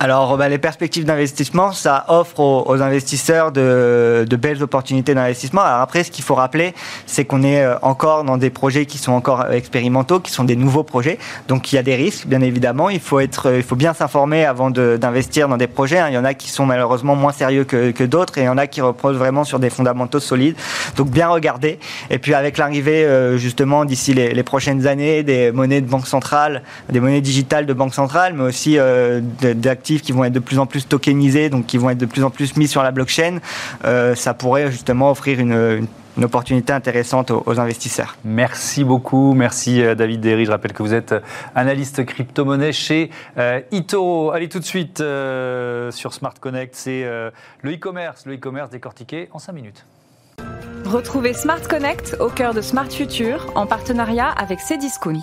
Alors, 0.00 0.36
bah, 0.36 0.48
les 0.48 0.58
perspectives 0.58 1.04
d'investissement, 1.04 1.70
ça 1.70 2.06
offre 2.08 2.40
aux, 2.40 2.82
investisseurs 2.82 3.52
de, 3.52 4.26
belles 4.40 4.62
opportunités 4.62 5.14
d'investissement. 5.14 5.60
Alors 5.60 5.80
après, 5.80 6.02
ce 6.02 6.10
qu'il 6.10 6.24
faut 6.24 6.34
rappeler, 6.34 6.74
c'est 7.06 7.24
qu'on 7.24 7.44
est 7.44 7.62
euh, 7.62 7.76
encore 7.82 8.24
dans 8.24 8.36
des 8.36 8.50
projets 8.50 8.84
qui 8.86 8.98
sont 8.98 9.12
encore 9.12 9.52
expérimentaux, 9.52 10.18
qui 10.18 10.32
sont 10.32 10.42
des 10.42 10.56
nouveaux 10.56 10.82
projets. 10.82 11.18
Donc, 11.46 11.72
il 11.72 11.76
y 11.76 11.78
a 11.78 11.84
des 11.84 11.94
risques, 11.94 12.26
bien 12.26 12.40
évidemment. 12.40 12.90
Il 12.90 13.00
faut, 13.00 13.20
être, 13.20 13.54
il 13.54 13.62
faut 13.62 13.76
bien 13.76 13.94
s'informer 13.94 14.44
avant 14.44 14.70
d'investir 14.70 15.48
dans 15.48 15.56
des 15.56 15.68
projets. 15.68 15.98
Hein. 15.98 16.08
Il 16.08 16.14
y 16.14 16.18
en 16.18 16.24
a 16.24 16.34
qui 16.34 16.50
sont 16.50 16.66
malheureusement 16.66 17.14
moins 17.14 17.32
sérieux 17.32 17.62
que, 17.62 18.04
d'autres 18.04 18.38
et 18.38 18.42
il 18.42 18.46
y 18.46 18.48
en 18.48 18.58
a 18.58 18.66
qui 18.66 18.80
reposent 18.80 19.16
vraiment 19.16 19.44
sur 19.44 19.60
des 19.60 19.70
fondamentaux 19.70 20.20
solides. 20.20 20.56
Donc, 20.96 21.10
bien 21.10 21.28
regarder. 21.28 21.78
Et 22.10 22.18
puis, 22.18 22.34
avec 22.34 22.58
l'arrivée, 22.58 23.04
euh, 23.04 23.36
justement, 23.36 23.84
d'ici 23.84 24.14
les 24.14 24.42
prochaines 24.42 24.88
années, 24.88 25.22
des 25.22 25.52
monnaies 25.52 25.80
de 25.80 25.86
banque 25.86 26.07
centrale, 26.08 26.62
des 26.88 27.00
monnaies 27.00 27.20
digitales 27.20 27.66
de 27.66 27.72
banque 27.72 27.94
centrale, 27.94 28.34
mais 28.34 28.44
aussi 28.44 28.78
euh, 28.78 29.20
d'actifs 29.20 30.02
qui 30.02 30.12
vont 30.12 30.24
être 30.24 30.32
de 30.32 30.38
plus 30.40 30.58
en 30.58 30.66
plus 30.66 30.86
tokenisés, 30.88 31.48
donc 31.48 31.66
qui 31.66 31.78
vont 31.78 31.90
être 31.90 31.98
de 31.98 32.06
plus 32.06 32.24
en 32.24 32.30
plus 32.30 32.56
mis 32.56 32.68
sur 32.68 32.82
la 32.82 32.90
blockchain, 32.90 33.38
euh, 33.84 34.14
ça 34.14 34.34
pourrait 34.34 34.70
justement 34.70 35.10
offrir 35.10 35.40
une, 35.40 35.86
opportunité 36.20 36.72
intéressante 36.72 37.30
aux, 37.30 37.60
investisseurs. 37.60 38.16
Merci 38.24 38.82
beaucoup, 38.82 39.34
merci 39.34 39.80
euh, 39.80 39.94
David 39.94 40.20
Derry. 40.20 40.46
Je 40.46 40.50
rappelle 40.50 40.72
que 40.72 40.82
vous 40.82 40.92
êtes 40.92 41.14
analyste 41.54 42.04
crypto-monnaie 42.04 42.72
chez 42.72 43.10
Ito. 43.70 44.32
Allez 44.32 44.48
tout 44.48 44.58
de 44.58 44.64
suite 44.64 44.98
sur 44.98 46.12
Smart 46.12 46.34
Connect, 46.40 46.74
c'est 46.74 47.04
le 47.62 47.72
e-commerce, 47.72 48.26
le 48.26 48.34
e-commerce 48.34 48.70
décortiqué 48.70 49.28
en 49.32 49.38
5 49.38 49.52
minutes. 49.52 49.84
Retrouvez 50.84 51.34
Smart 51.34 51.60
Connect 51.68 52.16
au 52.18 52.30
cœur 52.30 52.54
de 52.54 52.62
Smart 52.62 52.90
Future 52.90 53.52
en 53.54 53.66
partenariat 53.66 54.30
avec 54.30 54.58
Cdiscount. 54.58 55.20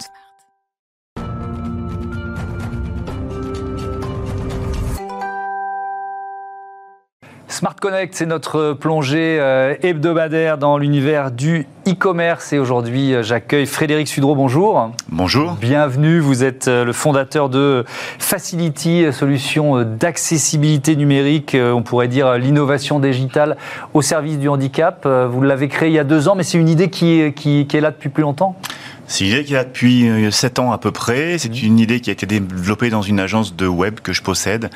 Smart 7.55 7.73
Connect, 7.73 8.13
c'est 8.13 8.25
notre 8.25 8.73
plongée 8.73 9.37
euh, 9.39 9.75
hebdomadaire 9.81 10.57
dans 10.57 10.77
l'univers 10.77 11.31
du 11.31 11.65
e-commerce. 11.87 12.51
Et 12.51 12.59
aujourd'hui, 12.59 13.13
euh, 13.13 13.23
j'accueille 13.23 13.65
Frédéric 13.65 14.09
Sudreau. 14.09 14.35
Bonjour. 14.35 14.91
Bonjour. 15.07 15.53
Bienvenue. 15.53 16.19
Vous 16.19 16.43
êtes 16.43 16.67
euh, 16.67 16.83
le 16.83 16.91
fondateur 16.91 17.47
de 17.47 17.85
Facility, 18.19 19.05
solution 19.13 19.83
d'accessibilité 19.83 20.97
numérique. 20.97 21.55
On 21.57 21.81
pourrait 21.81 22.09
dire 22.09 22.33
l'innovation 22.33 22.99
digitale 22.99 23.55
au 23.93 24.01
service 24.01 24.37
du 24.37 24.49
handicap. 24.49 25.07
Vous 25.07 25.41
l'avez 25.41 25.69
créé 25.69 25.87
il 25.87 25.95
y 25.95 25.99
a 25.99 26.03
deux 26.03 26.27
ans, 26.27 26.35
mais 26.35 26.43
c'est 26.43 26.57
une 26.57 26.67
idée 26.67 26.89
qui, 26.89 27.31
qui, 27.37 27.67
qui 27.67 27.77
est 27.77 27.81
là 27.81 27.91
depuis 27.91 28.09
plus 28.09 28.23
longtemps 28.23 28.59
c'est 29.07 29.23
une 29.23 29.33
idée 29.33 29.43
qui 29.43 29.53
est 29.53 29.57
là 29.57 29.63
depuis 29.63 30.09
7 30.31 30.57
ans 30.57 30.71
à 30.71 30.79
peu 30.79 30.89
près. 30.89 31.37
C'est 31.37 31.61
une 31.61 31.77
idée 31.77 31.99
qui 31.99 32.09
a 32.09 32.13
été 32.13 32.25
développée 32.25 32.89
dans 32.89 33.03
une 33.03 33.19
agence 33.19 33.55
de 33.55 33.67
web 33.67 33.99
que 33.99 34.13
je 34.13 34.23
possède, 34.23 34.71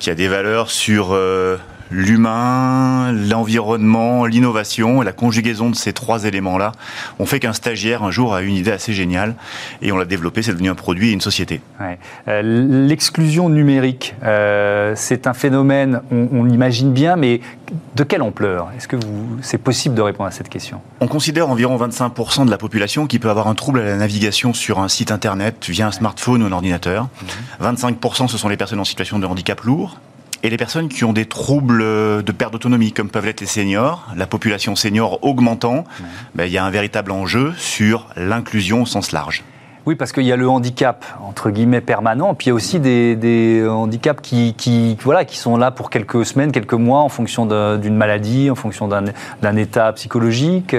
qui 0.00 0.10
a 0.10 0.16
des 0.16 0.26
valeurs 0.26 0.68
sur 0.72 1.16
l'humain, 1.90 3.12
l'environnement, 3.12 4.26
l'innovation, 4.26 5.02
et 5.02 5.04
la 5.04 5.12
conjugaison 5.12 5.70
de 5.70 5.76
ces 5.76 5.92
trois 5.92 6.24
éléments-là 6.24 6.72
ont 7.18 7.26
fait 7.26 7.40
qu'un 7.40 7.52
stagiaire 7.52 8.02
un 8.02 8.10
jour 8.10 8.34
a 8.34 8.42
eu 8.42 8.46
une 8.46 8.56
idée 8.56 8.70
assez 8.70 8.92
géniale 8.92 9.34
et 9.82 9.92
on 9.92 9.96
l'a 9.96 10.04
développé, 10.04 10.42
c'est 10.42 10.52
devenu 10.52 10.70
un 10.70 10.74
produit 10.74 11.10
et 11.10 11.12
une 11.12 11.20
société. 11.20 11.60
Euh, 12.28 12.86
l'exclusion 12.86 13.48
numérique, 13.48 14.14
euh, 14.24 14.92
c'est 14.96 15.26
un 15.26 15.34
phénomène, 15.34 16.00
on, 16.10 16.44
l'imagine 16.44 16.92
bien, 16.92 17.16
mais 17.16 17.40
de 17.94 18.04
quelle 18.04 18.22
ampleur? 18.22 18.68
Est-ce 18.76 18.88
que 18.88 18.96
c'est 19.42 19.58
possible 19.58 19.94
de 19.94 20.02
répondre 20.02 20.28
à 20.28 20.32
cette 20.32 20.48
question? 20.48 20.80
On 21.00 21.08
considère 21.08 21.48
environ 21.50 21.76
25% 21.76 22.46
de 22.46 22.50
la 22.50 22.58
population 22.58 23.06
qui 23.06 23.18
peut 23.18 23.30
avoir 23.30 23.48
un 23.48 23.54
trouble 23.54 23.80
à 23.80 23.84
la 23.84 23.96
navigation 23.96 24.54
sur 24.54 24.78
un 24.78 24.88
site 24.88 25.10
internet 25.10 25.68
via 25.68 25.86
un 25.86 25.92
smartphone 25.92 26.42
ou 26.42 26.46
un 26.46 26.52
ordinateur. 26.52 27.08
25% 27.62 28.22
mhm. 28.22 28.28
ce 28.28 28.38
sont 28.38 28.48
les 28.48 28.56
personnes 28.56 28.80
en 28.80 28.84
situation 28.84 29.18
de 29.18 29.26
handicap 29.26 29.60
lourd 29.62 29.98
et 30.42 30.50
les 30.50 30.56
personnes 30.56 30.88
qui 30.88 31.04
ont 31.04 31.12
des 31.12 31.26
troubles 31.26 31.78
de 31.78 32.32
perte 32.32 32.52
d'autonomie, 32.52 32.92
comme 32.92 33.10
peuvent 33.10 33.26
l'être 33.26 33.40
les 33.40 33.46
seniors, 33.46 34.06
la 34.16 34.26
population 34.26 34.76
senior 34.76 35.18
augmentant, 35.24 35.84
ben, 36.34 36.44
il 36.44 36.52
y 36.52 36.58
a 36.58 36.64
un 36.64 36.70
véritable 36.70 37.10
enjeu 37.10 37.52
sur 37.56 38.06
l'inclusion 38.16 38.82
au 38.82 38.86
sens 38.86 39.12
large. 39.12 39.44
Oui, 39.86 39.94
parce 39.94 40.12
qu'il 40.12 40.24
y 40.24 40.32
a 40.32 40.36
le 40.36 40.48
handicap, 40.48 41.04
entre 41.22 41.50
guillemets, 41.50 41.80
permanent, 41.80 42.34
puis 42.34 42.46
il 42.46 42.48
y 42.50 42.52
a 42.52 42.54
aussi 42.54 42.78
des, 42.78 43.66
handicaps 43.66 44.20
qui, 44.20 44.54
qui, 44.54 44.96
voilà, 45.02 45.24
qui 45.24 45.38
sont 45.38 45.56
là 45.56 45.70
pour 45.70 45.88
quelques 45.88 46.26
semaines, 46.26 46.52
quelques 46.52 46.74
mois, 46.74 47.00
en 47.00 47.08
fonction 47.08 47.46
d'une 47.76 47.96
maladie, 47.96 48.50
en 48.50 48.54
fonction 48.54 48.86
d'un 48.86 49.56
état 49.56 49.92
psychologique. 49.94 50.76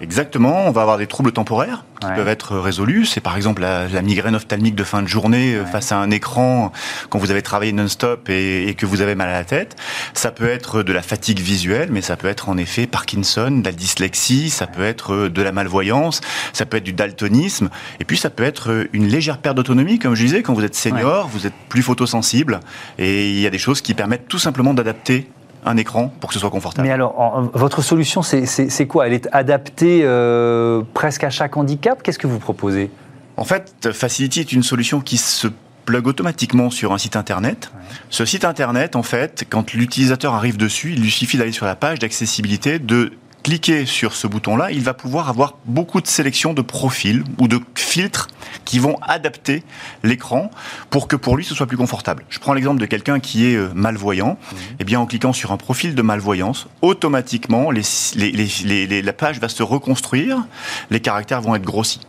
Exactement, 0.00 0.66
on 0.66 0.70
va 0.70 0.80
avoir 0.80 0.96
des 0.96 1.06
troubles 1.06 1.32
temporaires 1.32 1.84
qui 2.00 2.06
peuvent 2.06 2.28
être 2.28 2.56
résolus. 2.56 3.04
C'est 3.04 3.20
par 3.20 3.36
exemple 3.36 3.60
la, 3.60 4.02
migraine 4.02 4.34
ophtalmique 4.34 4.74
de 4.74 4.84
fin 4.84 5.02
de 5.02 5.08
journée 5.08 5.54
euh, 5.54 5.66
face 5.66 5.92
à 5.92 5.98
un 5.98 6.10
écran 6.10 6.72
quand 7.10 7.18
vous 7.18 7.30
avez 7.30 7.42
travaillé 7.42 7.72
non-stop 7.72 8.30
et, 8.30 8.74
que 8.78 8.86
vous 8.86 9.02
avez 9.02 9.14
mal 9.14 9.28
à 9.28 9.32
la 9.32 9.44
tête. 9.44 9.76
Ça 10.14 10.30
peut 10.30 10.48
être 10.48 10.82
de 10.82 10.92
la 10.94 11.02
fatigue 11.02 11.40
visuelle, 11.40 11.90
mais 11.92 12.00
ça 12.00 12.16
peut 12.16 12.28
être 12.28 12.48
en 12.48 12.56
effet 12.56 12.86
Parkinson, 12.86 13.50
de 13.50 13.64
la 13.64 13.72
dyslexie, 13.72 14.48
ça 14.48 14.66
peut 14.66 14.82
être 14.82 15.12
euh, 15.12 15.28
de 15.28 15.42
la 15.42 15.52
malvoyance, 15.52 16.22
ça 16.54 16.64
peut 16.64 16.78
être 16.78 16.84
du 16.84 16.94
daltonisme, 16.94 17.68
et 18.00 18.04
puis 18.04 18.16
ça 18.16 18.30
peut 18.30 18.44
être 18.44 18.70
euh, 18.70 18.88
une 18.94 19.06
légère 19.06 19.36
perte 19.36 19.56
d'autonomie, 19.56 19.98
comme 19.98 20.14
je 20.14 20.24
disais, 20.24 20.42
quand 20.42 20.54
vous 20.54 20.64
êtes 20.64 20.74
senior, 20.74 21.28
vous 21.28 21.46
êtes 21.46 21.54
plus 21.68 21.82
photosensible, 21.82 22.60
et 22.98 23.28
il 23.28 23.40
y 23.40 23.46
a 23.46 23.50
des 23.50 23.58
choses 23.58 23.82
qui 23.82 23.92
permettent 23.92 24.28
tout 24.28 24.38
simplement 24.38 24.72
d'adapter 24.72 25.28
un 25.64 25.76
écran 25.76 26.12
pour 26.20 26.28
que 26.28 26.34
ce 26.34 26.40
soit 26.40 26.50
confortable. 26.50 26.86
Mais 26.88 26.92
alors, 26.92 27.50
votre 27.54 27.82
solution, 27.82 28.22
c'est 28.22 28.86
quoi? 28.86 29.06
Elle 29.06 29.12
est 29.12 29.28
adaptée 29.32 30.00
euh, 30.04 30.82
presque 30.94 31.24
à 31.24 31.30
chaque 31.30 31.56
handicap? 31.56 32.02
Qu'est-ce 32.02 32.18
que 32.18 32.26
vous 32.26 32.38
proposez? 32.38 32.90
En 33.36 33.44
fait, 33.44 33.92
Facility 33.92 34.40
est 34.40 34.52
une 34.52 34.62
solution 34.62 35.00
qui 35.00 35.16
se 35.16 35.48
plug 35.86 36.06
automatiquement 36.06 36.70
sur 36.70 36.92
un 36.92 36.98
site 36.98 37.16
internet. 37.16 37.72
Ce 38.10 38.24
site 38.24 38.44
internet, 38.44 38.96
en 38.96 39.02
fait, 39.02 39.44
quand 39.48 39.72
l'utilisateur 39.72 40.34
arrive 40.34 40.56
dessus, 40.56 40.92
il 40.92 41.02
lui 41.02 41.10
suffit 41.10 41.38
d'aller 41.38 41.52
sur 41.52 41.66
la 41.66 41.74
page 41.74 41.98
d'accessibilité, 41.98 42.78
de 42.78 43.12
cliquer 43.42 43.86
sur 43.86 44.14
ce 44.14 44.26
bouton-là, 44.26 44.70
il 44.70 44.82
va 44.82 44.94
pouvoir 44.94 45.28
avoir 45.28 45.54
beaucoup 45.64 46.00
de 46.00 46.06
sélections 46.06 46.52
de 46.54 46.62
profils 46.62 47.24
ou 47.38 47.48
de 47.48 47.60
filtres 47.74 48.28
qui 48.64 48.78
vont 48.78 48.96
adapter 49.02 49.62
l'écran 50.02 50.50
pour 50.90 51.08
que 51.08 51.16
pour 51.16 51.36
lui 51.36 51.44
ce 51.44 51.54
soit 51.54 51.66
plus 51.66 51.76
confortable. 51.76 52.24
Je 52.28 52.38
prends 52.38 52.54
l'exemple 52.54 52.80
de 52.80 52.86
quelqu'un 52.86 53.20
qui 53.20 53.46
est 53.46 53.56
euh, 53.56 53.70
malvoyant. 53.74 54.38
Mhm. 54.52 54.58
Eh 54.80 54.84
bien, 54.84 55.00
en 55.00 55.06
cliquant 55.06 55.32
sur 55.32 55.52
un 55.52 55.56
profil 55.56 55.94
de 55.94 56.02
malvoyance, 56.02 56.66
automatiquement, 56.82 57.70
la 57.70 59.12
page 59.12 59.40
va 59.40 59.48
se 59.48 59.62
reconstruire, 59.62 60.44
les 60.90 61.00
caractères 61.00 61.40
vont 61.40 61.54
être 61.54 61.62
grossis. 61.62 62.00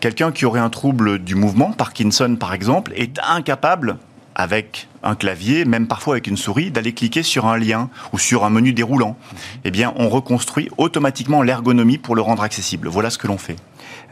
Quelqu'un 0.00 0.32
qui 0.32 0.44
aurait 0.44 0.60
un 0.60 0.70
trouble 0.70 1.18
du 1.18 1.34
mouvement, 1.34 1.72
Parkinson 1.72 2.36
par 2.38 2.54
exemple, 2.54 2.92
est 2.96 3.18
incapable 3.26 3.98
avec 4.34 4.88
un 5.02 5.14
clavier, 5.14 5.64
même 5.64 5.86
parfois 5.86 6.14
avec 6.14 6.26
une 6.26 6.36
souris, 6.36 6.70
d'aller 6.70 6.92
cliquer 6.92 7.22
sur 7.22 7.46
un 7.46 7.56
lien 7.56 7.90
ou 8.12 8.18
sur 8.18 8.44
un 8.44 8.50
menu 8.50 8.72
déroulant. 8.72 9.16
Eh 9.64 9.70
bien, 9.70 9.92
on 9.96 10.08
reconstruit 10.08 10.68
automatiquement 10.78 11.42
l'ergonomie 11.42 11.98
pour 11.98 12.16
le 12.16 12.22
rendre 12.22 12.42
accessible. 12.42 12.88
Voilà 12.88 13.10
ce 13.10 13.18
que 13.18 13.26
l'on 13.26 13.38
fait. 13.38 13.56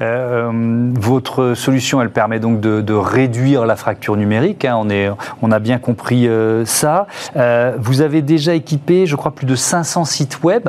Euh, 0.03 0.51
votre 0.95 1.55
solution, 1.55 2.03
elle 2.03 2.11
permet 2.11 2.41
donc 2.41 2.61
de, 2.61 2.93
réduire 2.93 3.65
la 3.67 3.77
fracture 3.77 4.17
numérique. 4.17 4.65
Hein. 4.65 4.77
on, 4.79 4.91
est, 4.91 5.09
on 5.41 5.51
a 5.51 5.59
bien 5.59 5.79
compris 5.79 6.29
euh, 6.29 6.65
ça. 6.65 7.07
Euh, 7.37 7.77
vous 7.79 8.01
avez 8.01 8.23
déjà 8.23 8.55
équipé, 8.55 9.07
je 9.07 9.17
crois, 9.17 9.35
plus 9.35 9.47
de 9.47 9.55
500 9.55 10.05
sites 10.05 10.43
web. 10.43 10.69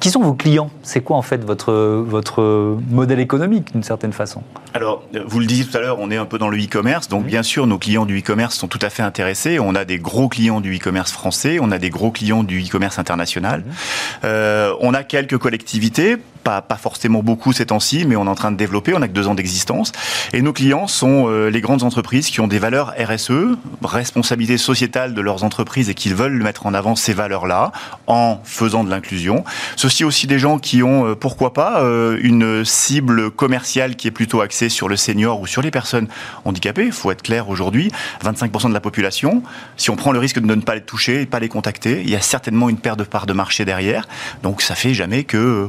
qui 0.00 0.10
sont 0.10 0.20
vos 0.20 0.34
clients? 0.34 0.70
C'est 0.82 1.00
quoi 1.00 1.16
en 1.16 1.22
fait 1.22 1.44
votre, 1.44 1.72
votre 1.72 2.78
modèle 2.90 3.20
économique 3.20 3.72
d'une 3.72 3.82
certaine 3.82 4.12
façon? 4.12 4.42
Alors, 4.74 5.02
vous 5.26 5.40
le 5.40 5.46
disiez 5.46 5.64
tout 5.64 5.76
à 5.76 5.80
l'heure, 5.80 5.98
on 5.98 6.10
est 6.10 6.16
un 6.16 6.24
peu 6.24 6.38
dans 6.38 6.48
le 6.48 6.56
e-commerce. 6.56 7.08
Donc, 7.08 7.24
bien 7.24 7.42
sûr, 7.42 7.66
nos 7.66 7.78
clients 7.78 8.06
du 8.06 8.20
e-commerce 8.20 8.56
sont 8.56 8.68
tout 8.68 8.78
à 8.82 8.90
fait 8.90 9.02
intéressés. 9.02 9.58
On 9.58 9.74
a 9.74 9.84
des 9.84 9.98
gros 9.98 10.28
clients 10.28 10.60
du 10.60 10.76
e-commerce 10.76 11.12
français, 11.12 11.58
on 11.60 11.70
a 11.70 11.78
des 11.78 11.90
gros 11.90 12.10
clients 12.10 12.42
du 12.42 12.62
e-commerce 12.62 12.98
international. 12.98 13.64
on 14.22 14.94
a 14.94 15.02
quelques 15.04 15.38
collectivités, 15.38 16.16
pas, 16.42 16.62
pas 16.62 16.76
forcément 16.76 17.22
beaucoup 17.22 17.52
ces 17.52 17.66
temps-ci 17.66 18.01
mais 18.06 18.16
on 18.16 18.26
est 18.26 18.30
en 18.30 18.34
train 18.34 18.52
de 18.52 18.56
développer. 18.56 18.94
On 18.94 18.98
n'a 18.98 19.08
que 19.08 19.12
deux 19.12 19.28
ans 19.28 19.34
d'existence. 19.34 19.92
Et 20.32 20.42
nos 20.42 20.52
clients 20.52 20.86
sont 20.86 21.26
euh, 21.28 21.48
les 21.48 21.60
grandes 21.60 21.82
entreprises 21.82 22.30
qui 22.30 22.40
ont 22.40 22.46
des 22.46 22.58
valeurs 22.58 22.94
RSE, 22.98 23.56
responsabilité 23.82 24.58
sociétale 24.58 25.14
de 25.14 25.20
leurs 25.20 25.44
entreprises 25.44 25.88
et 25.88 25.94
qui 25.94 26.12
veulent 26.12 26.42
mettre 26.42 26.66
en 26.66 26.74
avant 26.74 26.96
ces 26.96 27.12
valeurs-là 27.12 27.72
en 28.06 28.40
faisant 28.44 28.84
de 28.84 28.90
l'inclusion. 28.90 29.44
Ceci 29.76 30.04
aussi 30.04 30.26
des 30.26 30.38
gens 30.38 30.58
qui 30.58 30.82
ont, 30.82 31.06
euh, 31.06 31.14
pourquoi 31.14 31.52
pas, 31.52 31.82
euh, 31.82 32.18
une 32.22 32.64
cible 32.64 33.30
commerciale 33.30 33.96
qui 33.96 34.08
est 34.08 34.12
plutôt 34.12 34.40
axée 34.40 34.68
sur 34.68 34.88
le 34.88 34.96
senior 34.96 35.40
ou 35.40 35.46
sur 35.46 35.62
les 35.62 35.70
personnes 35.70 36.08
handicapées. 36.44 36.86
Il 36.86 36.92
faut 36.92 37.10
être 37.10 37.22
clair 37.22 37.48
aujourd'hui, 37.48 37.90
25% 38.24 38.68
de 38.68 38.74
la 38.74 38.80
population. 38.80 39.42
Si 39.76 39.90
on 39.90 39.96
prend 39.96 40.12
le 40.12 40.18
risque 40.18 40.38
de 40.38 40.54
ne 40.54 40.60
pas 40.60 40.74
les 40.74 40.82
toucher 40.82 41.22
et 41.22 41.26
pas 41.26 41.40
les 41.40 41.48
contacter, 41.48 42.02
il 42.02 42.10
y 42.10 42.16
a 42.16 42.20
certainement 42.20 42.68
une 42.68 42.78
perte 42.78 42.98
de 42.98 43.04
part 43.04 43.26
de 43.26 43.32
marché 43.32 43.64
derrière. 43.64 44.08
Donc 44.42 44.62
ça 44.62 44.74
fait 44.74 44.94
jamais 44.94 45.24
que 45.24 45.68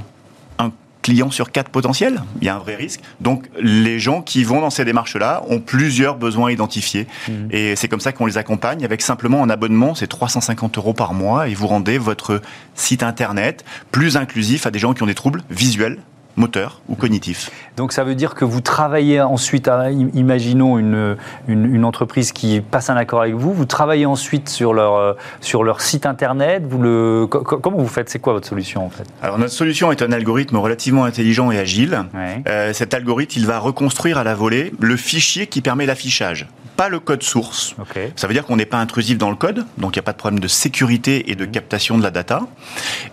clients 1.04 1.30
sur 1.30 1.52
quatre 1.52 1.70
potentiels. 1.70 2.24
Il 2.42 2.48
y 2.48 2.50
a 2.50 2.56
un 2.56 2.60
vrai 2.60 2.76
risque. 2.76 3.02
Donc, 3.22 3.46
les 3.62 4.00
gens 4.00 4.24
qui 4.24 4.44
vont 4.44 4.62
dans 4.62 4.72
ces 4.72 4.86
démarches-là 4.86 5.44
ont 5.48 5.60
plusieurs 5.60 6.16
besoins 6.16 6.52
identifiés. 6.52 7.06
Mmh. 7.28 7.32
Et 7.52 7.76
c'est 7.76 7.88
comme 7.88 8.00
ça 8.00 8.12
qu'on 8.12 8.26
les 8.26 8.39
accompagne 8.39 8.84
avec 8.84 9.04
simplement 9.04 9.44
un 9.44 9.50
abonnement. 9.52 9.94
C'est 9.94 10.08
350 10.08 10.80
euros 10.80 10.94
par 10.94 11.13
mois 11.13 11.48
et 11.48 11.54
vous 11.54 11.68
rendez 11.68 12.00
votre 12.00 12.42
site 12.74 13.04
internet 13.04 13.63
plus 13.92 14.18
inclusif 14.18 14.66
à 14.66 14.72
des 14.72 14.80
gens 14.80 14.94
qui 14.94 15.04
ont 15.04 15.08
des 15.08 15.13
troubles 15.13 15.44
visuels 15.52 16.00
moteur 16.36 16.82
ou 16.89 16.96
cognitif. 16.96 17.52
Donc 17.78 17.91
ça 17.91 18.04
veut 18.04 18.15
dire 18.15 18.36
que 18.36 18.46
vous 18.46 18.62
travaillez 18.62 19.22
ensuite, 19.22 19.67
à, 19.67 19.91
imaginons 19.91 20.78
une, 20.78 21.17
une, 21.48 21.86
entreprise 21.86 22.32
qui 22.32 22.62
passe 22.62 22.89
un 22.89 22.96
accord 22.96 23.22
avec 23.22 23.36
vous, 23.36 23.54
vous 23.54 23.65
travaillez 23.65 24.06
ensuite 24.06 24.50
sur 24.50 24.74
leur, 24.74 24.96
euh, 24.96 25.13
sur 25.41 25.63
leur 25.63 25.82
site 25.82 26.06
internet, 26.06 26.63
vous 26.67 26.82
le, 26.82 27.28
comment 27.28 27.78
vous 27.78 27.88
faites? 27.88 28.10
C'est 28.10 28.19
quoi 28.19 28.34
votre 28.34 28.48
solution 28.48 28.86
en 28.86 28.89
fait? 28.89 29.06
Alors 29.22 29.38
notre 29.38 29.54
solution 29.54 29.91
est 29.91 30.02
un 30.02 30.12
algorithme 30.12 30.58
relativement 30.58 31.04
intelligent 31.06 31.52
et 31.52 31.60
agile. 31.60 32.04
Euh, 32.48 32.74
cet 32.74 32.93
algorithme, 32.93 33.34
il 33.38 33.46
va 33.46 33.60
reconstruire 33.60 34.17
à 34.17 34.24
la 34.24 34.34
volée 34.34 34.74
le 34.80 34.96
fichier 34.96 35.48
qui 35.48 35.62
permet 35.62 35.86
l'affichage 35.86 36.48
pas 36.84 36.89
le 36.89 37.00
code 37.00 37.24
source. 37.24 37.76
Ça 38.17 38.28
veut 38.28 38.34
dire 38.34 38.46
qu'on 38.46 38.58
n'est 38.58 38.65
pas 38.65 38.78
intrusif 38.78 39.17
dans 39.17 39.30
le 39.30 39.38
code, 39.38 39.65
donc 39.78 39.96
il 39.96 40.00
n'y 40.00 40.02
a 40.02 40.04
pas 40.04 40.12
de 40.12 40.17
problème 40.17 40.41
de 40.41 40.50
sécurité 40.50 41.32
et 41.32 41.36
de 41.36 41.46
captation 41.46 41.98
de 41.98 42.04
la 42.04 42.12
data. 42.12 42.41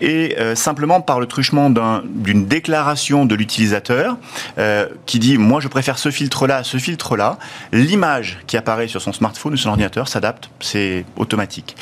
Et 0.00 0.37
euh, 0.40 0.56
simplement 0.56 1.00
par 1.00 1.20
le 1.20 1.26
truchement 1.26 1.70
d'une 1.70 2.46
déclaration 2.46 3.26
de 3.26 3.37
l'utilisateur 3.37 4.16
euh, 4.59 4.88
qui 5.06 5.20
dit 5.20 5.38
moi 5.38 5.61
je 5.61 5.68
préfère 5.68 5.98
ce 5.98 6.11
filtre-là 6.11 6.56
à 6.56 6.64
ce 6.64 6.78
filtre-là, 6.78 7.38
l'image 7.70 8.40
qui 8.48 8.56
apparaît 8.56 8.88
sur 8.88 9.00
son 9.00 9.12
smartphone 9.12 9.52
ou 9.52 9.56
sur 9.56 9.68
l'ordinateur 9.68 10.09
s'adapte, 10.09 10.50
c'est 10.59 11.04
automatique. 11.16 11.76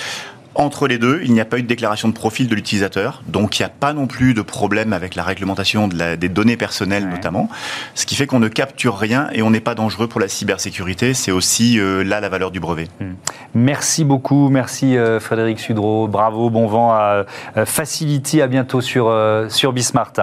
Entre 0.60 0.88
les 0.88 0.98
deux, 0.98 1.20
il 1.22 1.32
n'y 1.32 1.40
a 1.40 1.44
pas 1.44 1.58
eu 1.58 1.62
de 1.62 1.68
déclaration 1.68 2.08
de 2.08 2.14
profil 2.14 2.48
de 2.48 2.54
l'utilisateur, 2.56 3.22
donc 3.28 3.60
il 3.60 3.62
n'y 3.62 3.66
a 3.66 3.68
pas 3.68 3.92
non 3.92 4.08
plus 4.08 4.34
de 4.34 4.42
problème 4.42 4.92
avec 4.92 5.14
la 5.14 5.22
réglementation 5.22 5.86
des 5.86 6.28
données 6.28 6.56
personnelles 6.56 7.08
notamment, 7.08 7.48
ce 7.94 8.06
qui 8.06 8.16
fait 8.16 8.26
qu'on 8.26 8.40
ne 8.40 8.48
capture 8.48 8.98
rien 8.98 9.28
et 9.32 9.42
on 9.42 9.50
n'est 9.50 9.60
pas 9.60 9.76
dangereux 9.76 10.08
pour 10.08 10.20
la 10.20 10.26
cybersécurité. 10.26 11.14
C'est 11.14 11.30
aussi 11.30 11.78
euh, 11.78 12.02
là 12.02 12.18
la 12.18 12.28
valeur 12.28 12.50
du 12.50 12.58
brevet. 12.58 12.88
Hmm. 12.98 13.12
Merci 13.54 14.02
beaucoup, 14.02 14.48
merci 14.48 14.98
euh, 14.98 15.20
Frédéric 15.20 15.60
Sudreau, 15.60 16.08
bravo, 16.08 16.50
bon 16.50 16.66
vent 16.66 16.90
à 16.90 17.24
euh, 17.56 17.64
Facility, 17.64 18.42
à 18.42 18.48
bientôt 18.48 18.80
sur, 18.80 19.14
sur 19.50 19.72
Bismart. 19.72 20.14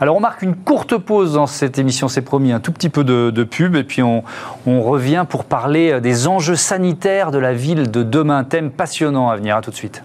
Alors 0.00 0.16
on 0.16 0.20
marque 0.20 0.42
une 0.42 0.54
courte 0.54 0.98
pause 0.98 1.32
dans 1.32 1.48
cette 1.48 1.80
émission, 1.80 2.06
c'est 2.06 2.22
promis, 2.22 2.52
un 2.52 2.60
tout 2.60 2.70
petit 2.70 2.90
peu 2.90 3.02
de, 3.02 3.42
pub 3.42 3.74
et 3.74 3.82
puis 3.82 4.04
on, 4.04 4.22
on, 4.66 4.82
revient 4.82 5.24
pour 5.28 5.44
parler 5.44 6.00
des 6.00 6.28
enjeux 6.28 6.54
sanitaires 6.54 7.32
de 7.32 7.38
la 7.38 7.54
ville 7.54 7.90
de 7.90 8.04
demain, 8.04 8.44
thème 8.44 8.70
passionnant 8.70 9.30
à 9.30 9.36
venir. 9.36 9.56
À 9.56 9.62
tout 9.62 9.70
de 9.72 9.74
suite 9.74 9.79
suite. 9.80 10.02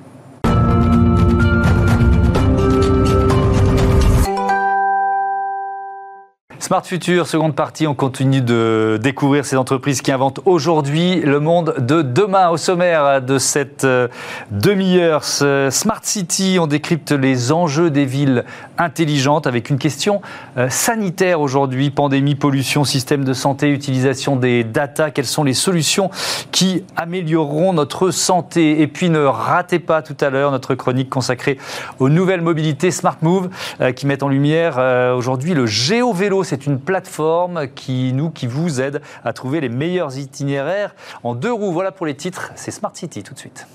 Smart 6.65 6.83
Future, 6.83 7.27
seconde 7.27 7.53
partie, 7.53 7.85
on 7.85 7.93
continue 7.93 8.41
de 8.41 8.99
découvrir 8.99 9.45
ces 9.45 9.55
entreprises 9.55 10.01
qui 10.01 10.11
inventent 10.11 10.39
aujourd'hui 10.45 11.21
le 11.21 11.39
monde 11.39 11.75
de 11.77 12.01
demain. 12.01 12.49
Au 12.49 12.57
sommaire 12.57 13.21
de 13.21 13.37
cette 13.37 13.83
euh, 13.83 14.07
demi-heure, 14.49 15.23
Smart 15.23 15.99
City, 16.01 16.57
on 16.59 16.65
décrypte 16.65 17.11
les 17.11 17.51
enjeux 17.51 17.91
des 17.91 18.05
villes 18.05 18.45
intelligentes 18.79 19.45
avec 19.45 19.69
une 19.69 19.77
question 19.77 20.23
euh, 20.57 20.67
sanitaire 20.67 21.39
aujourd'hui, 21.39 21.91
pandémie, 21.91 22.33
pollution, 22.33 22.83
système 22.83 23.23
de 23.23 23.33
santé, 23.33 23.69
utilisation 23.69 24.35
des 24.35 24.63
data, 24.63 25.11
quelles 25.11 25.27
sont 25.27 25.43
les 25.43 25.53
solutions 25.53 26.09
qui 26.51 26.83
amélioreront 26.95 27.73
notre 27.73 28.09
santé? 28.09 28.81
Et 28.81 28.87
puis 28.87 29.11
ne 29.11 29.23
ratez 29.23 29.77
pas 29.77 30.01
tout 30.01 30.17
à 30.19 30.31
l'heure 30.31 30.49
notre 30.49 30.73
chronique 30.73 31.11
consacrée 31.11 31.59
aux 31.99 32.09
nouvelles 32.09 32.41
mobilités 32.41 32.89
Smart 32.89 33.17
Move 33.21 33.49
euh, 33.81 33.91
qui 33.91 34.07
mettent 34.07 34.23
en 34.23 34.29
lumière 34.29 34.79
aujourd'hui 35.15 35.53
le 35.53 35.67
géo-vélo 35.67 36.43
c'est 36.43 36.54
une 36.57 36.79
plateforme 36.79 37.67
qui 37.67 38.13
nous, 38.13 38.29
qui 38.29 38.47
vous 38.47 38.81
aide 38.81 39.01
à 39.23 39.33
trouver 39.33 39.61
les 39.61 39.69
meilleurs 39.69 40.17
itinéraires 40.17 40.95
en 41.23 41.35
deux 41.35 41.51
roues. 41.51 41.71
Voilà 41.71 41.91
pour 41.91 42.05
les 42.05 42.15
titres. 42.15 42.51
C'est 42.55 42.71
Smart 42.71 42.95
City 42.95 43.23
tout 43.23 43.33
de 43.33 43.39
suite. 43.39 43.67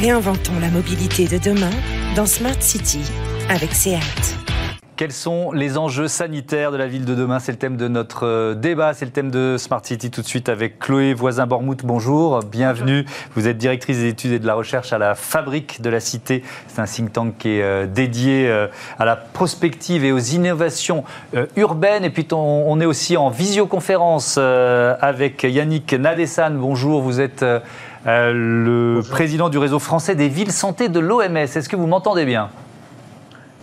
Réinventons 0.00 0.58
la 0.60 0.68
mobilité 0.68 1.26
de 1.26 1.38
demain 1.38 1.70
dans 2.14 2.26
Smart 2.26 2.60
City 2.60 3.00
avec 3.48 3.72
SEAT. 3.72 4.55
Quels 4.96 5.12
sont 5.12 5.52
les 5.52 5.76
enjeux 5.76 6.08
sanitaires 6.08 6.72
de 6.72 6.78
la 6.78 6.86
ville 6.86 7.04
de 7.04 7.14
demain 7.14 7.38
C'est 7.38 7.52
le 7.52 7.58
thème 7.58 7.76
de 7.76 7.86
notre 7.86 8.24
euh, 8.24 8.54
débat, 8.54 8.94
c'est 8.94 9.04
le 9.04 9.10
thème 9.10 9.30
de 9.30 9.56
Smart 9.58 9.84
City 9.84 10.10
tout 10.10 10.22
de 10.22 10.26
suite 10.26 10.48
avec 10.48 10.78
Chloé 10.78 11.12
Voisin-Bormouth. 11.12 11.84
Bonjour, 11.84 12.40
bienvenue. 12.40 13.04
Vous 13.34 13.46
êtes 13.46 13.58
directrice 13.58 13.98
des 13.98 14.08
études 14.08 14.32
et 14.32 14.38
de 14.38 14.46
la 14.46 14.54
recherche 14.54 14.94
à 14.94 14.98
la 14.98 15.14
Fabrique 15.14 15.82
de 15.82 15.90
la 15.90 16.00
Cité. 16.00 16.42
C'est 16.68 16.80
un 16.80 16.86
think 16.86 17.12
tank 17.12 17.34
qui 17.36 17.58
est 17.58 17.62
euh, 17.62 17.86
dédié 17.86 18.48
euh, 18.48 18.68
à 18.98 19.04
la 19.04 19.16
prospective 19.16 20.02
et 20.02 20.12
aux 20.12 20.18
innovations 20.18 21.04
urbaines. 21.56 22.04
Et 22.04 22.10
puis 22.10 22.26
on 22.32 22.80
est 22.80 22.86
aussi 22.86 23.18
en 23.18 23.28
visioconférence 23.28 24.38
avec 24.38 25.42
Yannick 25.42 25.92
Nadessan. 25.92 26.56
Bonjour, 26.56 27.02
vous 27.02 27.20
êtes 27.20 27.44
le 28.06 29.02
président 29.10 29.50
du 29.50 29.58
réseau 29.58 29.78
français 29.78 30.14
des 30.14 30.28
villes 30.28 30.52
santé 30.52 30.88
de 30.88 31.00
l'OMS. 31.00 31.36
Est-ce 31.36 31.68
que 31.68 31.76
vous 31.76 31.86
m'entendez 31.86 32.24
bien? 32.24 32.48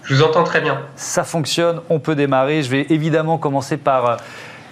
Je 0.05 0.15
vous 0.15 0.23
entends 0.23 0.43
très 0.43 0.61
bien. 0.61 0.81
Ça 0.95 1.23
fonctionne, 1.23 1.81
on 1.89 1.99
peut 1.99 2.15
démarrer. 2.15 2.61
Je 2.61 2.69
vais 2.69 2.87
évidemment 2.89 3.37
commencer 3.37 3.77
par 3.77 4.05
euh, 4.05 4.15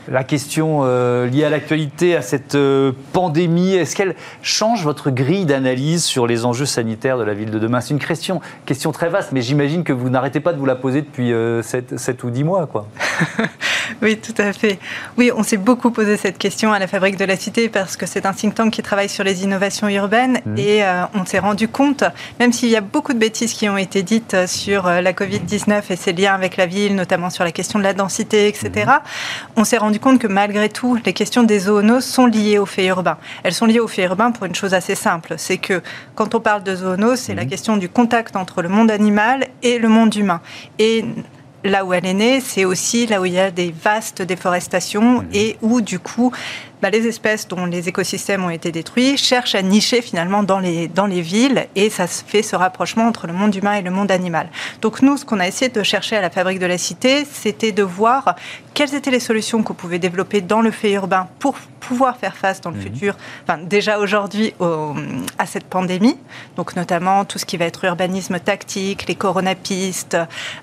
la 0.08 0.24
question 0.24 0.82
euh, 0.84 1.28
liée 1.28 1.44
à 1.44 1.50
l'actualité, 1.50 2.16
à 2.16 2.22
cette 2.22 2.56
euh, 2.56 2.92
pandémie. 3.14 3.74
Est-ce 3.74 3.96
qu'elle 3.96 4.16
change 4.42 4.84
votre 4.84 5.12
grille 5.12 5.46
d'analyse 5.46 6.04
sur 6.04 6.28
les 6.28 6.46
enjeux 6.46 6.66
sanitaires 6.66 7.18
de 7.18 7.24
la 7.24 7.34
ville 7.34 7.52
de 7.52 7.60
demain? 7.60 7.82
C'est 7.82 7.94
une 7.94 8.00
question, 8.00 8.42
question 8.66 8.92
très 8.92 9.10
vaste, 9.10 9.32
mais 9.32 9.42
j'imagine 9.42 9.84
que 9.84 9.94
vous 9.94 10.10
n'arrêtez 10.10 10.40
pas 10.40 10.54
de 10.54 10.60
vous 10.60 10.66
la 10.66 10.76
poser 10.76 11.02
depuis 11.02 11.34
7, 11.62 12.24
ou 12.24 12.30
10 12.30 12.44
mois. 12.44 12.68
Quoi. 12.68 12.88
oui, 14.02 14.18
tout 14.18 14.40
à 14.40 14.54
fait. 14.54 14.80
Oui, 15.18 15.32
on 15.36 15.44
s'est 15.44 15.58
beaucoup 15.58 15.92
posé 15.92 16.18
cette 16.18 16.38
question 16.38 16.74
à 16.74 16.80
la 16.80 16.88
Fabrique 16.88 17.18
de 17.18 17.26
la 17.26 17.36
Cité 17.36 17.70
parce 17.70 17.98
que 17.98 18.06
c'est 18.06 18.26
un 18.26 18.34
think 18.34 18.56
tank 18.56 18.72
qui 18.72 18.82
travaille 18.82 19.10
sur 19.10 19.24
les 19.24 19.44
innovations 19.44 19.88
urbaines 19.88 20.40
mmh. 20.46 20.58
et 20.58 20.84
euh, 20.84 21.04
on 21.14 21.26
s'est 21.26 21.40
rendu 21.40 21.68
compte, 21.68 22.04
même 22.40 22.54
s'il 22.54 22.70
y 22.70 22.76
a 22.76 22.82
beaucoup 22.82 23.14
de 23.14 23.20
bêtises 23.20 23.54
qui 23.54 23.70
ont 23.70 23.78
été 23.78 24.04
dites 24.04 24.48
sur 24.48 24.88
euh, 24.88 25.02
la 25.02 25.14
Covid-19 25.14 25.84
et 25.90 25.96
ses 25.96 26.14
liens 26.14 26.34
avec 26.34 26.58
la 26.58 26.66
ville, 26.66 26.96
notamment 26.96 27.30
sur 27.30 27.44
la 27.44 27.52
question 27.52 27.80
de 27.80 27.84
la 27.84 27.94
densité, 27.94 28.48
etc., 28.48 28.72
mmh. 28.76 28.92
on 29.58 29.64
s'est 29.64 29.78
rendu 29.78 29.91
compte 30.00 30.20
que 30.20 30.28
malgré 30.28 30.70
tout, 30.70 30.98
les 31.06 31.14
questions 31.14 31.44
des 31.44 31.60
zoonoses 31.60 32.06
sont 32.06 32.26
liées 32.26 32.58
aux 32.58 32.66
faits 32.66 32.88
urbains. 32.88 33.18
Elles 33.44 33.54
sont 33.54 33.66
liées 33.66 33.80
aux 33.80 33.88
faits 33.88 34.06
urbains 34.06 34.32
pour 34.32 34.46
une 34.46 34.56
chose 34.56 34.74
assez 34.74 34.96
simple, 34.96 35.36
c'est 35.38 35.58
que 35.58 35.82
quand 36.16 36.36
on 36.36 36.40
parle 36.40 36.64
de 36.64 36.76
zoonoses, 36.76 37.20
c'est 37.20 37.36
la 37.36 37.46
mmh. 37.46 37.50
question 37.50 37.78
du 37.78 37.90
contact 37.90 38.36
entre 38.36 38.62
le 38.62 38.70
monde 38.70 38.92
animal 38.92 39.48
et 39.64 39.80
le 39.80 39.90
monde 39.90 40.16
humain. 40.16 40.42
Et 40.80 41.06
là 41.64 41.86
où 41.86 41.94
elle 41.94 42.06
est 42.06 42.14
née, 42.14 42.42
c'est 42.42 42.66
aussi 42.66 43.08
là 43.08 43.22
où 43.22 43.26
il 43.26 43.34
y 43.34 43.40
a 43.40 43.52
des 43.52 43.72
vastes 43.72 44.22
déforestations 44.22 45.26
et 45.34 45.58
où, 45.62 45.82
du 45.82 46.00
coup, 46.00 46.32
bah, 46.82 46.90
les 46.90 47.08
espèces 47.08 47.48
dont 47.48 47.66
les 47.66 47.90
écosystèmes 47.90 48.44
ont 48.44 48.50
été 48.50 48.72
détruits 48.72 49.18
cherchent 49.18 49.56
à 49.56 49.62
nicher 49.62 50.02
finalement 50.02 50.44
dans 50.44 50.60
les, 50.60 50.88
dans 50.88 51.06
les 51.06 51.22
villes 51.22 51.68
et 51.76 51.90
ça 51.90 52.08
se 52.08 52.24
fait 52.24 52.44
ce 52.44 52.56
rapprochement 52.56 53.06
entre 53.06 53.28
le 53.28 53.34
monde 53.34 53.56
humain 53.56 53.74
et 53.74 53.82
le 53.82 53.92
monde 53.92 54.12
animal. 54.12 54.50
Donc 54.82 55.02
nous, 55.02 55.18
ce 55.18 55.26
qu'on 55.26 55.40
a 55.40 55.48
essayé 55.48 55.70
de 55.70 55.84
chercher 55.84 56.18
à 56.18 56.22
la 56.22 56.30
Fabrique 56.30 56.60
de 56.60 56.66
la 56.66 56.78
Cité, 56.78 57.26
c'était 57.26 57.72
de 57.72 57.84
voir 57.84 58.36
quelles 58.74 58.96
étaient 58.96 59.12
les 59.12 59.20
solutions 59.20 59.64
qu'on 59.64 59.74
pouvait 59.74 60.00
développer 60.00 60.42
dans 60.42 60.62
le 60.62 60.72
fait 60.72 60.92
urbain 60.94 61.28
pour 61.40 61.56
pouvoir 61.82 62.16
faire 62.16 62.38
face 62.38 62.62
dans 62.62 62.70
le 62.70 62.78
mhm. 62.78 62.84
futur, 62.84 63.18
enfin, 63.44 63.58
déjà 63.58 64.00
aujourd'hui 64.00 64.54
à 65.38 65.46
cette 65.46 65.66
pandémie, 65.66 66.16
donc 66.56 66.76
notamment 66.76 67.26
tout 67.26 67.38
ce 67.40 67.46
qui 67.46 67.58
va 67.58 67.66
être 67.66 67.84
urbanisme 67.84 68.40
tactique, 68.40 69.08
les 69.08 69.16
coronapistes, 69.16 70.18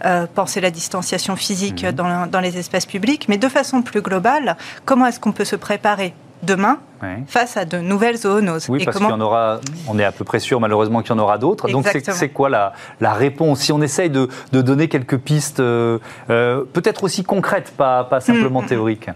euh, 0.04 0.26
penser 0.32 0.60
la 0.60 0.70
distanciation 0.70 1.36
physique 1.36 1.84
mhm. 1.84 1.92
dans, 1.92 2.26
dans 2.26 2.40
les 2.40 2.56
espaces 2.56 2.86
publics, 2.86 3.26
mais 3.28 3.36
de 3.36 3.48
façon 3.48 3.82
plus 3.82 4.00
globale, 4.00 4.56
comment 4.84 5.06
est-ce 5.06 5.20
qu'on 5.20 5.32
peut 5.32 5.44
se 5.44 5.56
préparer 5.56 6.07
demain 6.42 6.78
face 7.26 7.56
à 7.56 7.64
de 7.64 7.78
nouvelles 7.78 8.16
zoonoses. 8.16 8.68
Oui, 8.68 8.84
parce 8.84 8.96
qu'il 8.96 9.06
y 9.06 9.12
en 9.12 9.20
aura, 9.20 9.60
on 9.86 9.98
est 9.98 10.04
à 10.04 10.12
peu 10.12 10.24
près 10.24 10.40
sûr 10.40 10.60
malheureusement 10.60 11.02
qu'il 11.02 11.10
y 11.10 11.14
en 11.14 11.18
aura 11.18 11.38
d'autres. 11.38 11.68
Donc 11.68 11.86
c'est 11.88 12.28
quoi 12.30 12.48
la, 12.48 12.72
la, 13.00 13.12
réponse? 13.12 13.60
Si 13.60 13.72
on 13.72 13.80
essaye 13.82 14.10
de, 14.10 14.28
de 14.52 14.62
donner 14.62 14.88
quelques 14.88 15.18
pistes, 15.18 15.60
euh, 15.60 15.98
euh, 16.30 16.64
peut-être 16.72 17.04
aussi 17.04 17.22
concrètes, 17.22 17.72
pas, 17.76 18.04
pas 18.04 18.20
simplement 18.20 18.60
mm, 18.60 18.62
mm, 18.62 18.66
mm. 18.66 18.68
théoriques. 18.68 19.10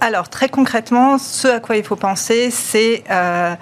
Alors 0.00 0.28
très 0.28 0.48
concrètement, 0.48 1.18
ce 1.18 1.48
à 1.48 1.60
quoi 1.60 1.76
il 1.76 1.84
faut 1.84 1.96
penser, 1.96 2.50
c'est 2.50 3.04
euh, 3.10 3.54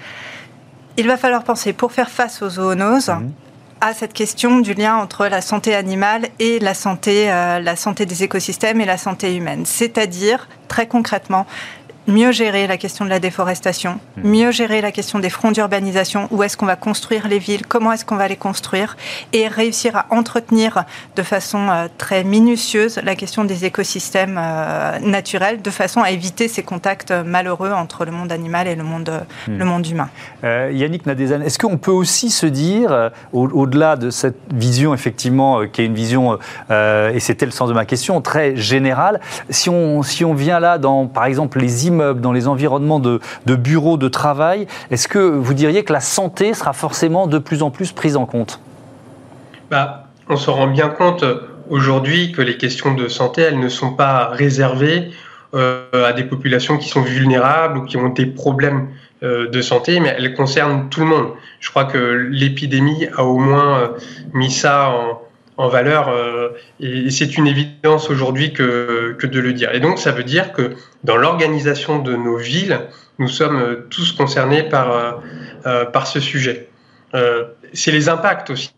il 0.97 1.07
va 1.07 1.17
falloir 1.17 1.45
penser 1.45 1.73
pour 1.73 1.93
faire 1.93 2.11
face 2.11 2.43
aux 2.43 2.51
zoonoses. 2.51 3.13
à 3.81 3.93
cette 3.93 4.15
question 4.15 4.61
du 4.61 4.73
lien 4.73 4.97
entre 4.97 5.27
la 5.27 5.43
santé 5.43 5.75
animale 5.75 6.29
et 6.39 6.59
la 6.59 6.73
santé, 6.73 7.27
la 7.27 7.77
santé 7.77 8.07
des 8.07 8.23
écosystèmes 8.23 8.81
et 8.81 8.87
la 8.87 8.97
santé 8.97 9.37
humaine. 9.37 9.67
C'est-à-dire, 9.67 10.49
très 10.69 10.87
concrètement, 10.87 11.47
mieux 12.07 12.33
gérer 12.33 12.67
la 12.67 12.77
question 12.77 13.05
de 13.05 13.11
la 13.11 13.19
déforestation, 13.19 13.99
hmm. 14.17 14.29
mieux 14.29 14.51
gérer 14.51 14.81
la 14.81 14.93
question 14.93 15.19
des 15.19 15.31
fronts 15.31 15.53
d'urbanisation, 15.53 16.29
où 16.31 16.43
est-ce 16.43 16.57
qu'on 16.57 16.67
va 16.67 16.77
construire 16.77 17.29
les 17.29 17.39
villes, 17.39 17.67
comment 17.67 17.93
est-ce 17.93 18.05
qu'on 18.05 18.17
va 18.17 18.29
les 18.29 18.37
construire, 18.37 18.97
et 19.33 19.49
réussir 19.49 19.97
à 19.97 20.07
entretenir 20.11 20.85
de 21.17 21.23
façon 21.23 21.69
euh, 21.71 21.87
très 21.97 22.25
minutieuse 22.25 23.01
la 23.03 23.15
question 23.15 23.45
des 23.45 23.65
écosystèmes 23.65 24.39
euh, 24.39 24.99
naturels, 25.01 25.63
de 25.63 25.71
façon 25.71 26.03
à 26.03 26.11
éviter 26.11 26.49
ces 26.49 26.63
contacts 26.63 27.11
euh, 27.11 27.25
malheureux 27.25 27.73
entre 27.73 28.05
le 28.05 28.11
monde 28.11 28.33
animal 28.33 28.69
et 28.69 28.75
le 28.75 28.85
monde, 28.85 29.25
hmm. 29.49 29.59
le 29.59 29.65
monde 29.65 29.87
humain. 29.87 30.09
Yannick 30.43 31.07
Nadezan, 31.07 31.41
est-ce 31.41 31.59
qu'on 31.59 31.79
peut 31.79 31.91
aussi 31.91 32.31
se 32.31 32.47
dire, 32.47 33.11
au-delà 33.33 33.97
de 33.97 34.11
cette 34.11 34.37
vision 34.53 34.95
effectivement, 34.95 35.67
qui 35.67 35.83
est 35.83 35.87
une 35.87 35.95
vision, 35.95 36.39
et 36.71 37.21
c'était 37.21 37.47
le 37.47 37.53
sens 37.53 37.69
de 37.69 37.75
ma 37.75 37.85
question, 37.85 38.21
très 38.21 38.57
générale, 38.57 39.21
si 39.49 39.71
on, 39.71 40.03
si 40.03 40.25
on 40.25 40.35
vient 40.35 40.61
là 40.61 40.79
dans, 40.79 41.07
par 41.07 41.25
exemple, 41.25 41.59
les 41.61 41.87
dans 41.99 42.33
les 42.33 42.49
environnements 42.49 43.01
de, 43.01 43.21
bureaux, 43.47 43.97
de 43.97 44.09
travail, 44.09 44.67
est-ce 44.91 45.09
que 45.09 45.19
vous 45.19 45.55
diriez 45.55 45.85
que 45.85 45.93
la 45.93 46.01
santé 46.01 46.55
sera 46.55 46.73
forcément 46.73 47.27
de 47.27 47.39
plus 47.39 47.63
en 47.63 47.71
plus 47.71 47.93
prise 47.93 48.17
en 48.17 48.27
compte? 48.27 48.61
Bah, 49.71 50.09
on 50.29 50.37
se 50.37 50.51
rend 50.51 50.67
bien 50.67 50.89
compte 50.89 51.25
aujourd'hui 51.71 52.33
que 52.33 52.43
les 52.43 52.57
questions 52.57 52.95
de 52.95 53.09
santé, 53.09 53.43
elles 53.43 53.61
ne 53.61 53.69
sont 53.69 53.93
pas 53.93 54.29
réservées 54.29 55.11
à 55.53 56.13
des 56.13 56.25
populations 56.25 56.79
qui 56.79 56.89
sont 56.89 57.03
vulnérables 57.03 57.79
ou 57.79 57.85
qui 57.85 57.97
ont 57.97 58.09
des 58.09 58.27
problèmes 58.27 58.89
de 59.23 59.63
santé, 59.63 60.01
mais 60.01 60.15
elles 60.19 60.35
concernent 60.35 60.89
tout 60.91 61.01
le 61.01 61.07
monde. 61.07 61.29
Je 61.61 61.71
crois 61.71 61.85
que 61.85 61.99
l'épidémie 62.31 63.07
a 63.17 63.25
au 63.25 63.39
moins 63.39 63.93
mis 64.33 64.51
ça 64.51 64.91
en, 64.91 65.24
en 65.57 65.69
valeur. 65.69 66.09
Euh, 66.09 66.51
et, 66.81 67.11
c'est 67.11 67.37
une 67.37 67.47
évidence 67.47 68.11
aujourd'hui 68.11 68.53
que, 68.53 69.17
de 69.21 69.41
le 69.41 69.53
dire. 69.53 69.75
Et 69.75 69.81
donc, 69.81 69.99
ça 69.99 70.13
veut 70.13 70.25
dire 70.25 70.53
que 70.53 70.75
dans 71.05 71.17
l'organisation 71.17 71.99
de 71.99 72.15
nos 72.15 72.37
villes, 72.37 72.81
nous 73.19 73.29
sommes 73.29 73.57
euh, 73.57 73.87
tous 73.91 74.13
concernés 74.13 74.65
par, 74.65 75.23
euh, 75.67 75.85
ce 76.05 76.21
sujet. 76.21 76.69
c'est 77.73 77.93
les 77.93 78.09
impacts 78.09 78.51
aussi. 78.51 78.73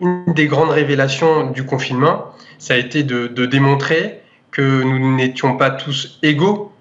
une 0.00 0.32
des 0.34 0.46
grandes 0.46 0.70
révélations 0.70 1.50
du 1.50 1.64
confinement, 1.64 2.32
ça 2.58 2.74
a 2.74 2.76
été 2.76 3.02
de, 3.02 3.46
démontrer 3.46 4.20
que 4.50 4.82
nous 4.82 5.16
n'étions 5.16 5.56
pas 5.56 5.70
tous 5.70 6.18
égaux 6.22 6.72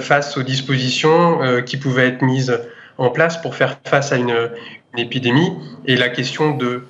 face 0.00 0.38
aux 0.38 0.42
dispositions 0.42 1.40
qui 1.66 1.76
pouvaient 1.76 2.08
être 2.08 2.22
mises 2.22 2.58
en 2.98 3.10
place 3.10 3.42
pour 3.42 3.54
faire 3.54 3.78
face 3.84 4.12
à 4.12 4.16
une, 4.16 4.50
épidémie. 4.96 5.52
Et 5.86 5.96
la 5.96 6.08
question 6.08 6.56
de 6.56 6.84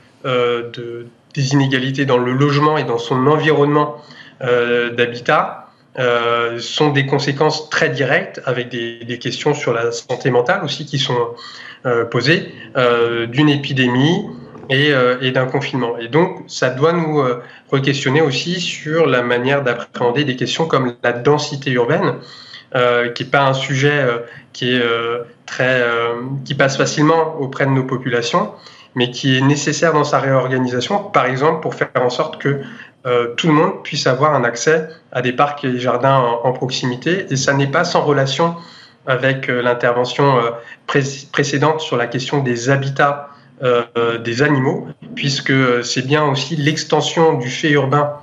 des 1.35 1.53
inégalités 1.53 2.05
dans 2.05 2.18
le 2.18 2.33
logement 2.33 2.78
et 2.78 2.85
dans 2.85 2.99
son 2.99 3.26
environnement 3.26 3.97
euh, 4.43 4.91
d'habitat 4.91 5.68
euh, 5.99 6.59
sont 6.59 6.91
des 6.91 7.07
conséquences 7.07 7.68
très 7.70 7.91
directes 7.91 8.41
avec 8.45 8.70
des, 8.70 9.18
questions 9.18 9.55
sur 9.55 9.72
la 9.72 9.93
santé 9.93 10.30
mentale 10.30 10.64
aussi 10.64 10.87
qui 10.87 10.99
sont 10.99 11.18
euh, 11.87 12.05
posées 12.05 12.55
d'une 13.28 13.49
épidémie 13.49 14.26
et, 14.70 15.30
d'un 15.33 15.45
confinement. 15.47 15.99
Et 15.99 16.09
donc, 16.09 16.45
ça 16.47 16.70
doit 16.70 16.93
nous 16.93 17.22
re-questionner 17.70 18.22
aussi 18.22 18.59
sur 18.59 19.07
la 19.07 19.22
manière 19.22 19.62
d'appréhender 19.62 20.24
des 20.24 20.35
questions 20.35 20.66
comme 20.66 20.95
la 21.03 21.12
densité 21.12 21.70
urbaine, 21.72 22.14
qui 23.14 23.24
n'est 23.24 23.30
pas 23.30 23.49
un 23.49 23.53
sujet 23.53 24.07
qui 24.55 24.74
est 24.74 24.83
très, 25.45 25.85
qui 26.47 26.55
passe 26.55 26.78
facilement 26.78 27.37
auprès 27.39 27.66
de 27.66 27.70
nos 27.70 27.85
populations 27.85 28.53
mais 28.95 29.11
qui 29.11 29.36
est 29.36 29.40
nécessaire 29.40 29.93
dans 29.93 30.05
sa 30.05 30.18
réorganisation, 30.18 30.99
par 30.99 31.26
exemple 31.26 31.61
pour 31.61 31.74
faire 31.74 31.88
en 31.97 32.11
sorte 32.11 32.38
que 32.38 32.62
euh, 33.05 33.34
tout 33.36 33.49
le 33.49 33.53
monde 33.53 33.82
puisse 33.82 34.07
avoir 34.07 34.34
un 34.34 34.45
accès 34.45 34.88
à 35.11 35.22
des 35.22 35.32
parcs 35.32 35.64
et 35.64 35.78
jardins 35.78 36.18
en, 36.18 36.53
proximité. 36.53 37.26
Et 37.30 37.36
ça 37.36 37.53
n'est 37.53 37.66
pas 37.70 37.84
sans 37.84 38.03
relation 38.03 38.55
avec 39.07 39.49
euh, 39.49 39.61
l'intervention 39.61 40.38
euh, 40.38 40.51
précédente 41.32 41.80
sur 41.80 41.97
la 41.97 42.07
question 42.07 42.43
des 42.43 42.70
habitats 42.70 43.28
des 44.24 44.43
animaux, 44.43 44.88
puisque 45.14 45.53
c'est 45.84 46.05
bien 46.05 46.24
aussi 46.24 46.57
l'extension 46.57 47.34
du 47.34 47.49
fait 47.49 47.70
urbain 47.70 48.14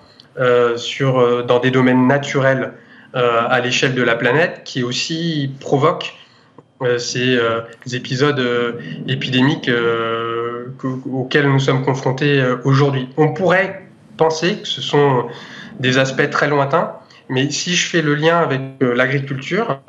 sur, 0.75 1.45
dans 1.45 1.59
des 1.59 1.71
domaines 1.71 2.07
naturels 2.07 2.73
à 3.13 3.61
l'échelle 3.61 3.95
de 3.95 4.03
la 4.03 4.15
planète 4.15 4.63
qui 4.65 4.83
aussi 4.83 5.49
provoque 5.61 6.13
ces 6.97 7.39
épisodes 7.93 8.77
épidémiques 9.07 9.71
auxquels 11.11 11.49
nous 11.49 11.59
sommes 11.59 11.83
confrontés 11.83 12.41
euh, 12.41 12.57
aujourd'hui. 12.63 13.09
On 13.17 13.33
pourrait 13.33 13.87
penser 14.17 14.57
que 14.57 14.67
ce 14.67 14.81
sont 14.81 15.27
des 15.79 15.97
aspects 15.97 16.29
très 16.29 16.47
lointains, 16.47 16.93
mais 17.29 17.49
si 17.51 17.75
je 17.75 17.87
fais 17.87 18.01
le 18.01 18.15
lien 18.15 18.37
avec 18.37 18.61
euh, 18.81 18.95
l'agriculture, 18.95 19.79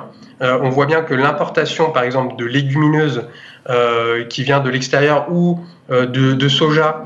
euh, 0.43 0.59
on 0.63 0.71
voit 0.71 0.87
bien 0.87 1.03
que 1.03 1.15
l'importation, 1.15 1.91
par 1.91 2.03
exemple, 2.03 2.37
de 2.37 2.45
légumineuses 2.45 3.29
qui 4.31 4.43
vient 4.43 4.61
de 4.61 4.71
l'extérieur 4.71 5.31
ou 5.31 5.61
de, 5.91 6.49
soja 6.49 7.05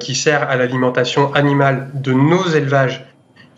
qui 0.00 0.14
sert 0.14 0.48
à 0.48 0.56
l'alimentation 0.56 1.32
animale 1.34 1.90
de 1.94 2.12
nos 2.12 2.48
élevages 2.48 3.04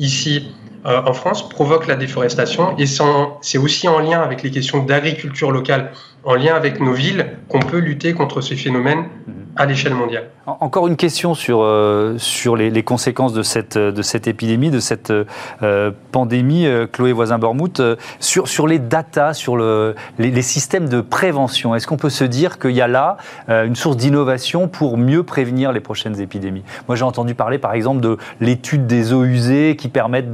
ici 0.01 0.53
en 0.85 1.13
France 1.15 1.49
provoque 1.49 1.87
la 1.87 1.95
déforestation 1.95 2.77
et 2.79 2.85
c'est 2.87 3.59
aussi 3.59 3.87
en 3.87 4.01
lien 4.01 4.21
avec 4.21 4.43
les 4.43 4.51
questions 4.51 4.83
d'agriculture 4.83 5.53
locale, 5.53 5.93
en 6.25 6.35
lien 6.35 6.55
avec 6.55 6.81
nos 6.81 6.93
villes, 6.93 7.39
qu'on 7.49 7.61
peut 7.61 7.79
lutter 7.79 8.13
contre 8.13 8.41
ces 8.41 8.57
phénomènes 8.57 9.07
mhm 9.29 9.42
à 9.57 9.67
l'échelle 9.67 9.95
mondiale. 9.95 10.29
Encore 10.47 10.89
une 10.89 10.97
question 10.97 11.35
sur, 11.35 11.63
euh, 11.63 12.17
sur 12.19 12.57
les, 12.57 12.83
conséquences 12.83 13.33
de 13.33 13.43
cette, 13.43 13.79
de 13.79 14.03
cette 14.03 14.27
épidémie, 14.27 14.71
de 14.71 14.81
cette 14.81 15.13
euh, 15.13 15.91
pandémie, 16.11 16.67
euh, 16.67 16.87
Chloé 16.87 17.13
Voisin-Bormouth, 17.13 17.81
sur, 18.19 18.49
sur 18.49 18.67
les 18.67 18.79
datas, 18.79 19.35
sur 19.35 19.57
le, 19.57 19.95
les, 20.19 20.43
systèmes 20.43 20.89
de 20.89 21.01
prévention. 21.01 21.75
Est-ce 21.75 21.87
qu'on 21.87 21.97
peut 21.97 22.11
se 22.11 22.25
dire 22.25 22.59
qu'il 22.59 22.73
y 22.73 22.81
a 22.81 22.89
là 22.89 23.17
une 23.49 23.77
source 23.77 23.97
d'innovation 23.97 24.69
pour 24.69 24.99
mieux 24.99 25.23
prévenir 25.23 25.73
les 25.73 25.81
prochaines 25.81 26.21
épidémies? 26.21 26.65
Moi, 26.89 26.97
j'ai 26.97 27.05
entendu 27.05 27.35
parler, 27.35 27.59
par 27.59 27.75
exemple, 27.75 28.01
de 28.01 28.17
l'étude 28.41 28.87
des 28.87 29.13
eaux 29.13 29.25
usées 29.25 29.77
qui 29.77 29.89
permettent 29.89 30.33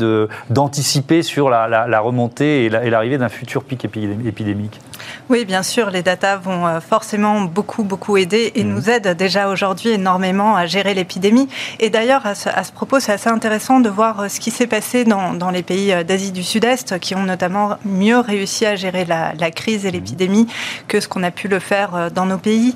d'anticiper 0.49 1.23
sur 1.23 1.51
la, 1.51 1.69
la, 1.69 2.01
remontée 2.01 2.65
et 2.65 2.69
l'arrivée 2.71 3.19
d'un 3.19 3.29
futur 3.29 3.65
pic 3.65 3.85
épidémique. 3.85 4.81
Oui, 5.29 5.45
bien 5.45 5.63
sûr, 5.63 5.91
les 5.91 6.03
datas 6.03 6.37
vont 6.37 6.81
forcément 6.81 7.43
beaucoup, 7.43 7.83
beaucoup 7.83 8.17
aider 8.17 8.53
et 8.55 8.65
mmh. 8.65 8.69
nous 8.69 8.91
aident 8.91 9.17
déjà 9.17 9.49
aujourd'hui 9.49 9.91
énormément 9.91 10.57
à 10.57 10.67
gérer 10.67 10.95
l'épidémie. 10.95 11.49
Et 11.81 11.91
d'ailleurs, 11.91 12.27
à, 12.27 12.35
ce 12.35 12.73
propos, 12.73 13.01
c'est 13.01 13.13
assez 13.13 13.29
intéressant 13.29 13.81
de 13.81 13.89
voir 13.89 14.21
euh, 14.21 14.29
ce 14.29 14.41
qui 14.41 14.51
s'est 14.51 14.67
passé 14.67 15.05
dans, 15.05 15.35
dans, 15.35 15.51
les 15.51 15.63
pays 15.63 15.93
euh, 15.93 16.05
d'Asie 16.05 16.33
du 16.33 16.43
Sud-Est, 16.43 16.99
qui 16.99 17.15
ont 17.15 17.23
notamment 17.23 17.79
mieux 17.85 18.19
réussi 18.19 18.67
à 18.67 18.77
gérer 18.77 19.05
la, 19.05 19.33
la 19.35 19.51
crise 19.51 19.87
et 19.87 19.91
l'épidémie 19.91 20.47
que 20.87 21.01
ce 21.01 21.09
qu'on 21.09 21.23
a 21.23 21.31
pu 21.31 21.49
le 21.49 21.59
faire 21.59 21.95
euh, 21.95 22.11
dans 22.11 22.27
nos 22.27 22.39
pays. 22.39 22.75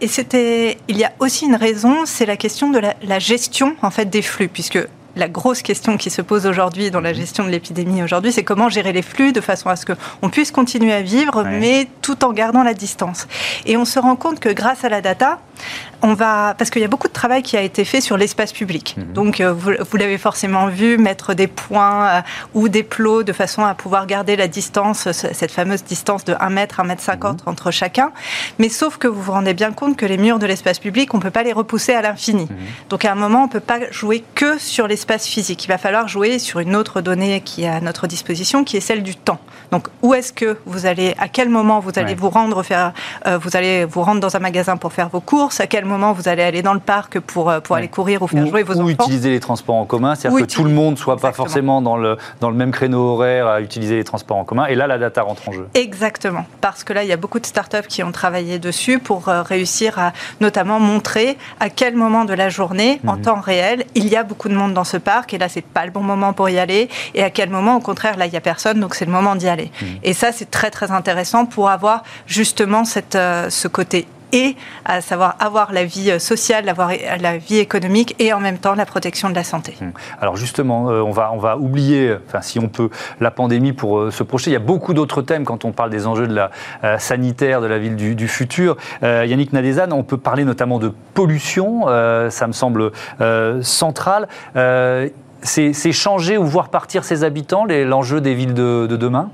et 0.00 0.08
c'était, 0.08 0.78
il 0.88 0.98
y 0.98 1.04
a 1.04 1.12
aussi 1.18 1.46
une 1.46 1.56
raison, 1.56 2.04
c'est 2.04 2.26
la 2.26 2.36
question 2.36 2.70
de 2.70 2.78
la, 2.78 2.94
la 3.02 3.18
gestion 3.18 3.76
en 3.82 3.90
fait 3.90 4.06
des 4.06 4.22
flux, 4.22 4.48
puisque 4.48 4.78
la 5.16 5.28
grosse 5.28 5.62
question 5.62 5.96
qui 5.96 6.10
se 6.10 6.22
pose 6.22 6.46
aujourd'hui 6.46 6.90
dans 6.90 7.00
la 7.00 7.10
mhm. 7.10 7.16
gestion 7.16 7.44
de 7.44 7.50
l'épidémie 7.50 8.02
aujourd'hui, 8.02 8.32
c'est 8.32 8.44
comment 8.44 8.68
gérer 8.68 8.92
les 8.92 9.02
flux 9.02 9.32
de 9.32 9.40
façon 9.40 9.68
à 9.68 9.76
ce 9.76 9.86
qu'on 9.86 10.30
puisse 10.30 10.50
continuer 10.50 10.92
à 10.92 11.02
vivre, 11.02 11.44
mais 11.44 11.88
tout 12.00 12.24
en 12.24 12.32
gardant 12.32 12.62
la 12.62 12.74
distance. 12.74 13.26
Et 13.66 13.76
on 13.76 13.84
se 13.84 13.98
rend 13.98 14.16
compte 14.16 14.40
que 14.40 14.48
grâce 14.48 14.84
à 14.84 14.88
la 14.88 15.00
data, 15.00 15.38
on 16.00 16.14
va 16.14 16.54
parce 16.56 16.70
qu'il 16.70 16.82
y 16.82 16.84
a 16.84 16.88
beaucoup 16.88 17.08
de 17.08 17.12
travail 17.12 17.42
qui 17.42 17.56
a 17.56 17.62
été 17.62 17.84
fait 17.84 18.00
sur 18.00 18.16
l'espace 18.16 18.52
public. 18.52 18.96
Mhm. 18.96 19.12
Donc 19.12 19.40
euh, 19.40 19.52
vous, 19.52 19.96
l'avez 19.96 20.18
forcément 20.18 20.66
vu, 20.66 20.98
mettre 20.98 21.34
des 21.34 21.46
points 21.46 22.06
euh, 22.06 22.20
ou 22.54 22.68
des 22.68 22.82
plots 22.82 23.22
de 23.22 23.32
façon 23.32 23.64
à 23.64 23.74
pouvoir 23.74 24.06
garder 24.06 24.34
la 24.34 24.48
distance, 24.48 25.10
cette 25.12 25.52
fameuse 25.52 25.84
distance 25.84 26.24
de 26.24 26.34
1 26.40 26.50
mètre, 26.50 26.80
1 26.80 26.84
mètre 26.84 27.02
50 27.02 27.42
mhm. 27.42 27.52
entre 27.52 27.70
chacun. 27.70 28.12
Mais 28.58 28.68
sauf 28.68 28.96
que 28.96 29.06
vous 29.06 29.22
vous 29.22 29.32
rendez 29.32 29.54
bien 29.54 29.72
compte 29.72 29.96
que 29.96 30.06
les 30.06 30.16
murs 30.16 30.38
de 30.38 30.46
l'espace 30.46 30.78
public, 30.78 31.14
on 31.14 31.20
peut 31.20 31.30
pas 31.30 31.42
les 31.42 31.52
repousser 31.52 31.92
à 31.92 32.02
l'infini. 32.02 32.48
Donc 32.88 33.04
à 33.04 33.12
un 33.12 33.14
moment, 33.14 33.44
on 33.44 33.48
peut 33.48 33.60
pas 33.60 33.78
jouer 33.90 34.24
que 34.34 34.58
sur 34.58 34.86
l'espace 34.88 35.01
espace 35.02 35.26
physique. 35.26 35.64
Il 35.64 35.68
va 35.68 35.78
falloir 35.78 36.06
jouer 36.06 36.38
sur 36.38 36.60
une 36.60 36.76
autre 36.76 37.00
donnée 37.00 37.40
qui 37.40 37.64
est 37.64 37.68
à 37.68 37.80
notre 37.80 38.06
disposition, 38.06 38.62
qui 38.62 38.76
est 38.76 38.80
celle 38.80 39.02
du 39.02 39.16
temps. 39.16 39.40
Donc, 39.72 39.88
où 40.02 40.14
est-ce 40.14 40.32
que 40.32 40.58
vous 40.64 40.86
allez, 40.86 41.14
à 41.18 41.26
quel 41.26 41.48
moment 41.48 41.80
vous 41.80 41.90
allez 41.96 42.14
vous 42.14 42.30
rendre 42.30 42.62
faire, 42.62 42.92
euh, 43.26 43.36
vous 43.38 43.56
allez 43.56 43.84
vous 43.84 44.02
rendre 44.02 44.20
dans 44.20 44.36
un 44.36 44.38
magasin 44.38 44.76
pour 44.76 44.92
faire 44.92 45.08
vos 45.08 45.20
courses, 45.20 45.58
à 45.58 45.66
quel 45.66 45.86
moment 45.86 46.12
vous 46.12 46.28
allez 46.28 46.42
aller 46.42 46.62
dans 46.62 46.74
le 46.74 46.80
parc 46.80 47.18
pour, 47.18 47.50
euh, 47.50 47.58
pour 47.58 47.74
aller 47.74 47.88
courir 47.88 48.22
ou 48.22 48.28
faire 48.28 48.46
jouer 48.46 48.62
vos 48.62 48.74
ou 48.74 48.82
enfants? 48.82 48.86
Ou 48.86 48.90
utiliser 48.90 49.30
les 49.30 49.40
transports 49.40 49.74
en 49.74 49.86
commun, 49.86 50.14
c'est-à-dire 50.14 50.46
que 50.46 50.52
tout 50.52 50.62
le 50.62 50.70
monde 50.70 50.98
soit 50.98 51.16
pas 51.16 51.32
forcément 51.32 51.82
dans 51.82 51.96
le, 51.96 52.16
dans 52.40 52.50
le 52.50 52.56
même 52.56 52.70
créneau 52.70 53.14
horaire 53.14 53.48
à 53.48 53.60
utiliser 53.60 53.96
les 53.96 54.04
transports 54.04 54.36
en 54.36 54.44
commun. 54.44 54.66
Et 54.66 54.76
là, 54.76 54.86
la 54.86 54.98
data 54.98 55.22
rentre 55.22 55.48
en 55.48 55.52
jeu. 55.52 55.66
Exactement. 55.74 56.44
Parce 56.60 56.84
que 56.84 56.92
là, 56.92 57.02
il 57.02 57.08
y 57.08 57.12
a 57.12 57.16
beaucoup 57.16 57.40
de 57.40 57.46
startups 57.46 57.88
qui 57.88 58.04
ont 58.04 58.12
travaillé 58.12 58.60
dessus 58.60 59.00
pour 59.00 59.28
euh, 59.28 59.42
réussir 59.42 59.98
à 59.98 60.12
notamment 60.40 60.78
montrer 60.78 61.38
à 61.58 61.70
quel 61.70 61.96
moment 61.96 62.24
de 62.24 62.34
la 62.34 62.50
journée, 62.50 63.00
en 63.06 63.16
mhm. 63.16 63.22
temps 63.22 63.40
réel, 63.40 63.84
il 63.94 64.06
y 64.08 64.16
a 64.16 64.22
beaucoup 64.22 64.50
de 64.50 64.54
monde 64.54 64.74
dans 64.74 64.84
ce 64.84 64.91
parc 64.96 65.34
et 65.34 65.38
là 65.38 65.48
c'est 65.48 65.64
pas 65.64 65.84
le 65.84 65.90
bon 65.90 66.02
moment 66.02 66.32
pour 66.32 66.48
y 66.48 66.58
aller 66.58 66.88
et 67.14 67.22
à 67.22 67.30
quel 67.30 67.50
moment 67.50 67.76
au 67.76 67.80
contraire 67.80 68.16
là 68.16 68.26
il 68.26 68.32
y 68.32 68.36
a 68.36 68.40
personne 68.40 68.80
donc 68.80 68.94
c'est 68.94 69.04
le 69.04 69.12
moment 69.12 69.36
d'y 69.36 69.48
aller. 69.48 69.70
Mmh. 69.80 69.86
Et 70.02 70.12
ça 70.12 70.32
c'est 70.32 70.50
très 70.50 70.70
très 70.70 70.90
intéressant 70.90 71.46
pour 71.46 71.70
avoir 71.70 72.02
justement 72.26 72.84
cette, 72.84 73.14
euh, 73.16 73.50
ce 73.50 73.68
côté 73.68 74.06
et 74.32 74.56
à 74.84 75.00
savoir 75.00 75.36
avoir 75.38 75.72
la 75.72 75.84
vie 75.84 76.10
euh, 76.10 76.18
sociale, 76.18 76.68
avoir 76.68 76.90
la 77.20 77.38
vie 77.38 77.58
économique 77.58 78.14
et 78.18 78.32
en 78.32 78.40
même 78.40 78.58
temps 78.58 78.74
la 78.74 78.86
protection 78.86 79.30
de 79.30 79.34
la 79.34 79.44
santé. 79.44 79.76
Mmh. 79.80 79.86
Alors 80.20 80.36
justement, 80.36 80.90
euh, 80.90 81.00
on, 81.00 81.10
va, 81.10 81.30
on 81.32 81.38
va 81.38 81.56
oublier, 81.56 82.16
si 82.40 82.58
on 82.58 82.68
peut, 82.68 82.90
la 83.20 83.30
pandémie 83.30 83.72
pour 83.72 84.12
se 84.12 84.22
projeter. 84.22 84.50
Il 84.50 84.54
y 84.54 84.56
a 84.56 84.60
beaucoup 84.60 84.94
d'autres 84.94 85.22
thèmes 85.22 85.44
quand 85.44 85.64
on 85.64 85.72
parle 85.72 85.90
des 85.90 86.06
enjeux 86.06 86.26
de 86.26 86.34
la 86.34 86.50
sanitaire, 86.98 87.60
de 87.60 87.66
la 87.66 87.78
ville 87.78 87.96
du, 87.96 88.28
futur. 88.28 88.76
Yannick 89.02 89.52
Nadezan, 89.52 89.90
on 89.92 90.02
peut 90.02 90.16
parler 90.16 90.44
notamment 90.44 90.78
de 90.78 90.92
pollution, 91.14 91.86
ça 92.30 92.46
me 92.46 92.52
semble 92.52 92.92
central 93.62 94.28
c'est 95.42 95.92
changer 95.92 96.38
ou 96.38 96.44
voir 96.44 96.68
partir 96.68 97.04
ses 97.04 97.24
habitants, 97.24 97.64
l'enjeu 97.64 98.20
des 98.20 98.34
villes 98.34 98.54
de, 98.54 98.86
demain 98.86 99.30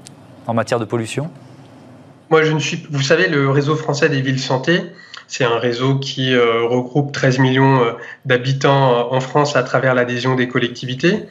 en 0.46 0.54
matière 0.54 0.78
de 0.78 0.84
pollution? 0.84 1.30
Moi, 2.30 2.42
je 2.42 2.52
ne 2.52 2.58
suis. 2.58 2.86
Vous 2.90 3.02
savez, 3.02 3.28
le 3.28 3.50
réseau 3.50 3.76
français 3.76 4.08
des 4.08 4.20
villes 4.20 4.40
santé, 4.40 4.82
C'est 5.26 5.44
un 5.44 5.58
réseau 5.58 5.98
qui 5.98 6.34
regroupe 6.36 7.12
13 7.12 7.38
millions 7.38 7.80
d'habitants 8.24 9.12
en 9.12 9.20
France 9.20 9.56
à 9.56 9.62
travers 9.62 9.94
l'adhésion 9.94 10.34
des 10.34 10.48
collectivités 10.48 11.26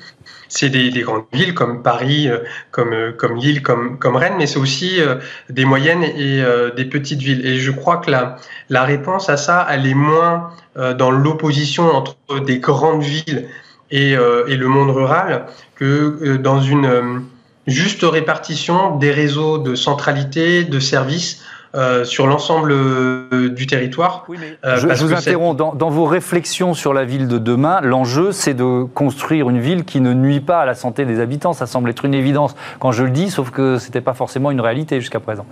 c'est 0.49 0.69
des, 0.69 0.89
grandes 1.01 1.23
villes 1.33 1.53
comme 1.53 1.83
Paris, 1.83 2.27
euh, 2.29 2.39
comme, 2.71 2.93
euh, 2.93 3.11
comme 3.11 3.35
Lille, 3.35 3.61
comme, 3.61 3.97
comme 3.99 4.15
Rennes, 4.15 4.35
mais 4.37 4.47
c'est 4.47 4.59
aussi 4.59 5.01
euh, 5.01 5.15
des 5.49 5.65
moyennes 5.65 6.03
et 6.03 6.43
des 6.75 6.85
petites 6.85 7.21
villes. 7.21 7.45
Et 7.45 7.57
je 7.57 7.71
crois 7.71 7.97
que 7.97 8.11
la, 8.11 8.37
la 8.69 8.83
réponse 8.83 9.29
à 9.29 9.37
ça, 9.37 9.65
elle 9.69 9.85
est 9.85 9.93
moins 9.93 10.51
dans 10.97 11.09
l'opposition 11.09 11.85
entre 11.85 12.15
des 12.45 12.59
grandes 12.59 13.01
villes 13.01 13.47
et, 13.89 14.11
et, 14.11 14.55
le 14.55 14.67
monde 14.67 14.91
rural 14.91 15.45
que 15.75 16.37
dans 16.37 16.61
une 16.61 17.23
juste 17.67 18.03
répartition 18.03 18.95
des 18.95 19.11
réseaux 19.11 19.57
de 19.57 19.75
centralité, 19.75 20.63
de 20.63 20.79
services 20.79 21.43
euh, 21.75 22.05
sur 22.05 22.27
l'ensemble 22.27 22.71
euh, 22.71 23.49
du 23.49 23.67
territoire. 23.67 24.25
Euh, 24.65 24.77
je, 24.77 25.03
vous 25.03 25.13
interromps. 25.13 25.57
Dans, 25.57 25.89
vos 25.89 26.05
réflexions 26.05 26.73
sur 26.73 26.93
la 26.93 27.03
ville 27.03 27.27
de 27.27 27.37
demain, 27.37 27.81
l'enjeu, 27.81 28.31
c'est 28.31 28.53
de 28.53 28.83
construire 28.83 29.49
une 29.49 29.59
ville 29.59 29.83
qui 29.83 29.99
ne 29.99 30.13
nuit 30.13 30.39
pas 30.39 30.61
à 30.61 30.65
la 30.65 30.75
santé 30.75 31.03
des 31.03 31.19
habitants. 31.19 31.51
Ça 31.51 31.67
semble 31.67 31.89
être 31.89 32.05
une 32.05 32.13
évidence 32.13 32.55
quand 32.79 32.93
je 32.93 33.03
le 33.03 33.09
dis, 33.09 33.29
sauf 33.29 33.51
que 33.51 33.77
ce 33.77 33.85
n'était 33.85 34.01
pas 34.01 34.13
forcément 34.13 34.49
une 34.49 34.61
réalité 34.61 35.01
jusqu'à 35.01 35.19
présent. 35.19 35.45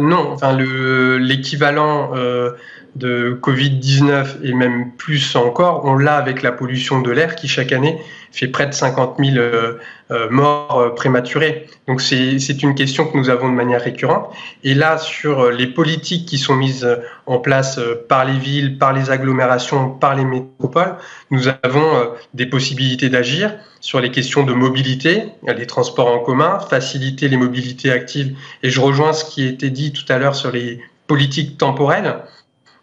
non, 0.00 0.32
enfin, 0.32 0.56
l'équivalent 1.18 2.10
de 2.96 3.38
Covid-19 3.40 4.42
et 4.42 4.52
même 4.52 4.92
plus 4.92 5.36
encore, 5.36 5.84
on 5.84 5.96
l'a 5.96 6.16
avec 6.16 6.42
la 6.42 6.52
pollution 6.52 7.00
de 7.00 7.10
l'air 7.10 7.36
qui 7.36 7.48
chaque 7.48 7.72
année 7.72 7.98
fait 8.32 8.48
près 8.48 8.66
de 8.66 8.72
50 8.72 9.16
000 9.18 9.36
euh, 9.36 9.78
euh, 10.10 10.28
morts 10.30 10.78
euh, 10.78 10.94
prématurées. 10.94 11.66
Donc 11.88 12.00
c'est 12.00 12.36
une 12.62 12.74
question 12.74 13.06
que 13.06 13.16
nous 13.16 13.30
avons 13.30 13.48
de 13.48 13.54
manière 13.54 13.82
récurrente. 13.82 14.32
Et 14.64 14.74
là, 14.74 14.98
sur 14.98 15.50
les 15.50 15.66
politiques 15.66 16.26
qui 16.26 16.38
sont 16.38 16.54
mises 16.54 16.86
en 17.26 17.38
place 17.38 17.80
par 18.08 18.24
les 18.24 18.38
villes, 18.38 18.78
par 18.78 18.92
les 18.92 19.10
agglomérations, 19.10 19.90
par 19.90 20.14
les 20.14 20.24
métropoles, 20.24 20.96
nous 21.30 21.48
avons 21.62 22.12
des 22.34 22.46
possibilités 22.46 23.08
d'agir 23.08 23.54
sur 23.80 24.00
les 24.00 24.10
questions 24.10 24.44
de 24.44 24.52
mobilité, 24.52 25.24
les 25.46 25.66
transports 25.66 26.08
en 26.08 26.20
commun, 26.20 26.60
faciliter 26.60 27.28
les 27.28 27.36
mobilités 27.36 27.90
actives. 27.90 28.36
Et 28.62 28.70
je 28.70 28.80
rejoins 28.80 29.12
ce 29.12 29.24
qui 29.24 29.46
a 29.46 29.48
été 29.48 29.70
dit 29.70 29.92
tout 29.92 30.04
à 30.08 30.18
l'heure 30.18 30.36
sur 30.36 30.52
les 30.52 30.80
politiques 31.08 31.58
temporelles. 31.58 32.18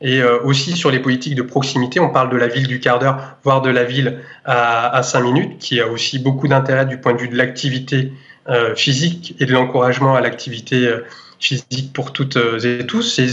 Et 0.02 0.22
euh, 0.22 0.40
aussi 0.44 0.74
sur 0.74 0.92
les 0.92 1.00
politiques 1.00 1.36
de 1.36 1.42
proximité, 1.42 2.00
on 2.00 2.10
parle 2.10 2.30
de 2.30 2.38
la 2.38 2.48
ville 2.48 2.68
du 2.68 2.80
quart 2.80 3.00
d'heure, 3.00 3.38
voire 3.44 3.62
de 3.62 3.70
la 3.70 3.84
ville 3.84 4.20
à, 4.46 5.02
cinq 5.04 5.22
minutes, 5.22 5.58
qui 5.58 5.82
a 5.82 5.88
aussi 5.88 6.20
beaucoup 6.20 6.48
d'intérêt 6.48 6.86
du 6.86 7.00
point 7.00 7.14
de 7.14 7.20
vue 7.20 7.30
de 7.30 7.38
l'activité 7.38 8.14
euh, 8.48 8.76
physique 8.76 9.36
et 9.40 9.46
de 9.46 9.54
l'encouragement 9.54 10.16
à 10.16 10.22
l'activité 10.22 10.86
euh, 10.88 11.04
physique 11.40 11.94
pour 11.94 12.14
toutes 12.14 12.38
et 12.64 12.86
tous. 12.86 13.20
Et 13.20 13.28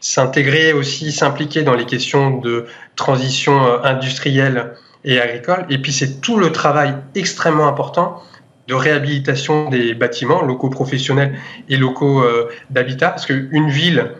s'intégrer 0.00 0.72
aussi, 0.72 1.12
s'impliquer 1.12 1.62
dans 1.62 1.74
les 1.74 1.86
questions 1.86 2.38
de 2.38 2.66
transition 2.96 3.84
industrielle 3.84 4.72
et 5.04 5.20
agricole. 5.20 5.66
Et 5.70 5.78
puis 5.78 5.92
c'est 5.92 6.20
tout 6.20 6.36
le 6.36 6.50
travail 6.50 6.94
extrêmement 7.14 7.68
important 7.68 8.20
de 8.66 8.74
réhabilitation 8.74 9.70
des 9.70 9.94
bâtiments 9.94 10.42
locaux 10.42 10.70
professionnels 10.70 11.38
et 11.68 11.76
locaux 11.76 12.24
d'habitat, 12.70 13.10
parce 13.10 13.26
qu'une 13.26 13.68
ville 13.68 14.10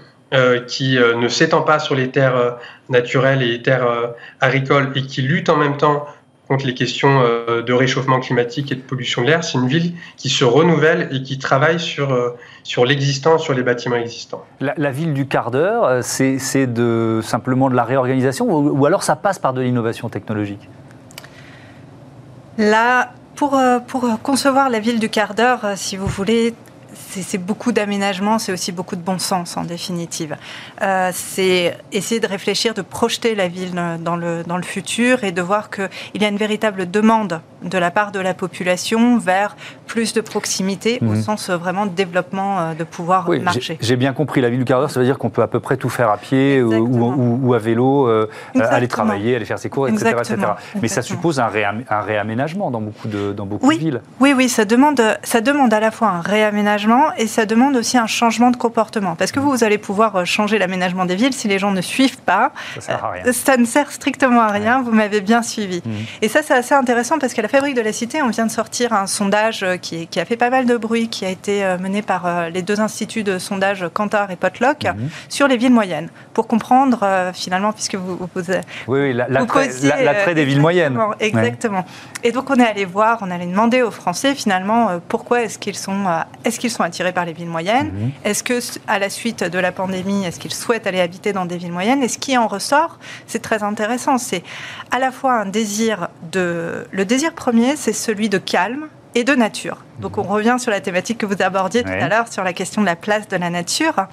qui 0.67 0.99
euh, 0.99 1.15
ne 1.15 1.29
s'étend 1.29 1.63
pas 1.63 1.79
sur 1.79 1.95
les 1.95 2.09
terres 2.09 2.37
euh, 2.37 2.51
naturelles 2.89 3.43
et 3.43 3.49
les 3.49 3.63
terres 3.63 3.87
agricoles 4.41 4.93
et 4.95 5.03
qui 5.03 5.23
lutte 5.23 5.49
en 5.49 5.57
même 5.57 5.77
temps 5.77 6.07
contre 6.49 6.67
les 6.67 6.75
questions 6.75 7.23
de 7.49 7.73
réchauffement 7.73 8.21
climatique 8.21 8.73
et 8.73 8.75
de 8.75 8.83
pollution 8.83 9.23
de 9.23 9.29
l'air, 9.29 9.43
c'est 9.43 9.57
une 9.57 9.69
ville 9.69 9.95
qui 10.19 10.29
se 10.29 10.45
renouvelle 10.45 11.09
et 11.11 11.23
qui 11.23 11.39
travaille 11.39 11.81
sur, 11.81 12.35
sur 12.63 12.85
l'existant, 12.85 13.39
sur 13.39 13.55
les 13.55 13.63
bâtiments 13.63 13.97
existants. 13.97 14.45
La, 14.61 14.91
ville 14.91 15.15
du 15.15 15.27
quart 15.27 15.51
d'heure, 15.51 16.03
c'est 16.03 16.67
de, 16.67 17.21
simplement 17.23 17.71
de 17.71 17.75
la 17.75 17.85
réorganisation 17.85 18.47
ou, 18.51 18.85
alors 18.85 19.03
ça 19.03 19.17
passe 19.17 19.39
par 19.39 19.55
de 19.55 19.63
l'innovation 19.63 20.11
technologique? 20.11 20.69
Là, 22.59 23.13
pour, 23.37 23.59
pour 23.87 24.07
concevoir 24.23 24.69
la 24.69 24.81
ville 24.81 24.99
du 24.99 25.09
quart 25.09 25.33
d'heure, 25.35 25.61
si 25.77 25.97
vous 25.97 26.09
voulez, 26.09 26.55
c'est 26.95 27.39
beaucoup 27.39 27.73
d'aménagement, 27.73 28.39
c'est 28.39 28.53
aussi 28.53 28.73
beaucoup 28.73 28.97
de 28.97 29.01
bon 29.01 29.19
sens 29.19 29.57
en 29.57 29.65
définitive. 29.65 30.37
Euh, 30.83 31.11
c'est 31.13 31.77
essayer 31.93 32.21
de 32.21 32.27
réfléchir, 32.27 32.75
de 32.75 32.83
projeter 32.83 33.35
la 33.35 33.49
ville 33.49 33.73
dans 34.01 34.17
le, 34.17 34.43
dans 34.45 34.57
le 34.57 34.63
futur 34.63 35.25
et 35.25 35.33
de 35.33 35.43
voir 35.43 35.71
qu'il 35.71 35.89
y 36.21 36.25
a 36.25 36.29
une 36.29 36.37
véritable 36.37 36.91
demande 36.91 37.41
de 37.63 37.79
la 37.79 37.91
part 37.91 38.11
de 38.13 38.19
la 38.19 38.35
population 38.35 39.19
vers 39.19 39.57
plus 39.87 40.15
de 40.15 40.21
proximité 40.21 40.99
au 41.03 41.07
mhm. 41.07 41.23
sens 41.23 41.49
euh, 41.49 41.57
vraiment 41.57 41.87
de 41.87 41.93
développement 41.93 42.61
euh, 42.61 42.75
de 42.75 42.85
pouvoir 42.85 43.31
marcher. 43.41 43.79
J'ai 43.81 43.97
bien 43.97 44.13
compris, 44.13 44.41
la 44.41 44.51
ville 44.51 44.59
du 44.59 44.65
quart 44.65 44.81
d'heure, 44.81 44.91
ça 44.91 45.01
veut 45.01 45.07
dire 45.07 45.19
qu'on 45.19 45.31
peut 45.31 45.43
à 45.43 45.49
peu 45.49 45.61
près 45.61 45.77
tout 45.77 45.89
faire 45.89 46.11
à 46.11 46.17
pied 46.17 46.63
ou, 46.63 47.55
à 47.55 47.59
vélo, 47.59 48.09
aller 48.55 48.89
travailler, 48.89 49.37
aller 49.37 49.45
faire 49.45 49.59
ses 49.59 49.71
cours, 49.71 49.89
etc. 49.89 50.17
Mais 50.81 50.89
ça 50.89 51.03
suppose 51.03 51.41
un, 51.41 51.49
réaménagement 51.49 52.71
dans 52.71 52.81
beaucoup 52.81 53.09
de, 53.09 53.33
dans 53.33 53.47
beaucoup 53.47 53.73
de 53.73 53.79
villes. 53.79 54.01
Oui, 54.21 54.35
oui, 54.37 54.49
ça 54.49 54.65
demande, 54.65 55.01
ça 55.23 55.41
demande 55.41 55.73
à 55.73 55.81
la 55.81 55.91
fois 55.91 56.09
un 56.09 56.21
réaménagement 56.21 56.82
et 57.17 57.27
ça 57.27 57.47
demande 57.47 57.77
aussi 57.77 57.99
un 57.99 58.07
changement 58.07 58.51
de 58.51 58.57
comportement. 58.57 59.15
Parce 59.15 59.33
que 59.33 59.41
vous, 59.41 59.51
vous 59.51 59.65
allez 59.65 59.79
pouvoir 59.79 60.17
euh, 60.17 60.25
changer 60.25 60.59
l'aménagement 60.59 61.05
des 61.05 61.17
villes 61.17 61.33
si 61.33 61.49
les 61.49 61.59
gens 61.59 61.71
ne 61.71 61.81
suivent 61.81 62.21
pas. 62.21 62.53
Ça, 62.81 63.13
euh, 63.25 63.57
ne 63.57 63.65
sert 63.65 63.91
strictement 63.91 64.41
à 64.41 64.49
rien, 64.49 64.83
vous 64.83 64.93
m'avez 64.93 65.21
bien 65.21 65.43
suivi. 65.43 65.83
Mhm. 65.85 65.93
Et 66.23 66.29
ça, 66.29 66.43
c'est 66.43 66.55
assez 66.55 66.75
intéressant 66.75 67.19
parce 67.19 67.35
qu'à 67.35 67.43
la 67.43 67.49
Fabrique 67.49 67.75
de 67.75 67.81
la 67.81 67.93
Cité, 67.93 68.23
on 68.23 68.29
vient 68.29 68.47
de 68.47 68.51
sortir 68.51 68.93
un 68.93 69.07
sondage 69.07 69.63
euh, 69.63 69.77
qui, 69.77 70.07
qui, 70.07 70.21
a 70.21 70.25
fait 70.25 70.37
pas 70.37 70.51
mal 70.51 70.67
de 70.67 70.77
bruit, 70.77 71.09
qui 71.09 71.25
a 71.25 71.29
été 71.29 71.65
mené 71.81 72.03
par 72.03 72.51
les 72.51 72.63
deux 72.63 72.81
instituts 72.81 73.23
de 73.23 73.39
sondage 73.39 73.87
Kantar 73.93 74.31
et 74.31 74.37
Potluck 74.37 74.85
mhm. 74.85 75.09
sur 75.29 75.49
les 75.49 75.57
villes 75.57 75.73
moyennes, 75.73 76.09
pour 76.35 76.47
comprendre 76.47 77.33
finalement, 77.35 77.73
puisque 77.73 77.97
vous, 77.97 78.17
vous, 78.17 78.43
oui, 78.89 79.01
oui, 79.01 79.13
l'attrait 79.13 80.35
des 80.35 80.45
villes 80.45 80.61
moyennes. 80.61 80.99
Exactement. 81.21 81.85
Et 82.23 82.33
donc 82.33 82.51
on 82.51 82.55
est 82.57 82.67
allé 82.67 82.85
voir, 82.85 83.19
on 83.21 83.31
allait 83.31 83.47
demander 83.47 83.83
aux 83.83 83.91
Français 83.91 84.35
finalement 84.35 85.01
pourquoi 85.09 85.43
est-ce 85.43 85.59
qu'ils 85.59 85.77
sont, 85.77 86.07
est-ce 86.45 86.59
qu'ils 86.59 86.71
sont 86.73 86.83
attirés 86.83 87.13
par 87.13 87.25
les 87.25 87.33
villes 87.33 87.49
moyennes 87.49 87.93
mhm. 87.93 88.11
Est-ce 88.25 88.43
que, 88.43 88.59
à 88.87 88.99
la 88.99 89.11
suite 89.11 89.45
de 89.45 89.59
la 89.59 89.73
pandémie, 89.73 90.25
est-ce 90.25 90.41
qu'ils 90.41 90.55
souhaitent 90.55 90.87
aller 90.87 91.01
habiter 91.01 91.33
dans 91.33 91.45
des 91.45 91.57
villes 91.57 91.73
moyennes? 91.73 92.03
Et 92.03 92.09
ce 92.09 92.19
qui 92.19 92.37
en 92.37 92.49
ressort, 92.49 92.99
c'est 93.27 93.43
très 93.43 93.63
intéressant. 93.63 94.19
C'est 94.19 94.43
à 94.91 94.99
la 94.99 95.11
fois 95.11 95.35
un 95.35 95.47
désir 95.47 96.09
de. 96.31 96.87
Le 96.91 97.05
désir 97.05 97.35
premier, 97.35 97.77
c'est 97.77 97.93
celui 97.93 98.29
de 98.29 98.39
calme 98.39 98.89
et 99.15 99.25
de 99.25 99.35
nature. 99.35 99.79
Donc 100.01 100.19
on 100.19 100.23
revient 100.23 100.57
sur 100.59 100.71
la 100.71 100.81
thématique 100.81 101.19
que 101.19 101.27
vous 101.27 101.43
abordiez 101.43 101.83
tout 101.83 101.91
à 101.91 102.09
l'heure 102.09 102.33
sur 102.33 102.43
la 102.43 102.53
question 102.53 102.81
de 102.81 102.87
la 102.87 102.97
place 102.97 103.29
de 103.29 103.37
la 103.37 103.51
nature 103.51 104.07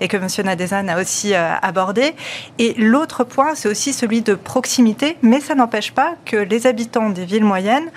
et 0.00 0.08
que 0.08 0.16
M. 0.16 0.26
Nadezan 0.44 0.88
a 0.88 1.00
aussi 1.00 1.34
euh, 1.34 1.54
abordé. 1.60 2.14
Et 2.58 2.74
l'autre 2.74 3.22
point, 3.22 3.54
c'est 3.54 3.68
aussi 3.68 3.92
celui 3.92 4.22
de 4.22 4.34
proximité, 4.34 5.18
mais 5.22 5.40
ça 5.40 5.54
n'empêche 5.54 5.92
pas 5.92 6.14
que 6.24 6.36
les 6.36 6.66
habitants 6.66 7.10
des 7.10 7.24
villes 7.24 7.44
moyennes 7.44 7.90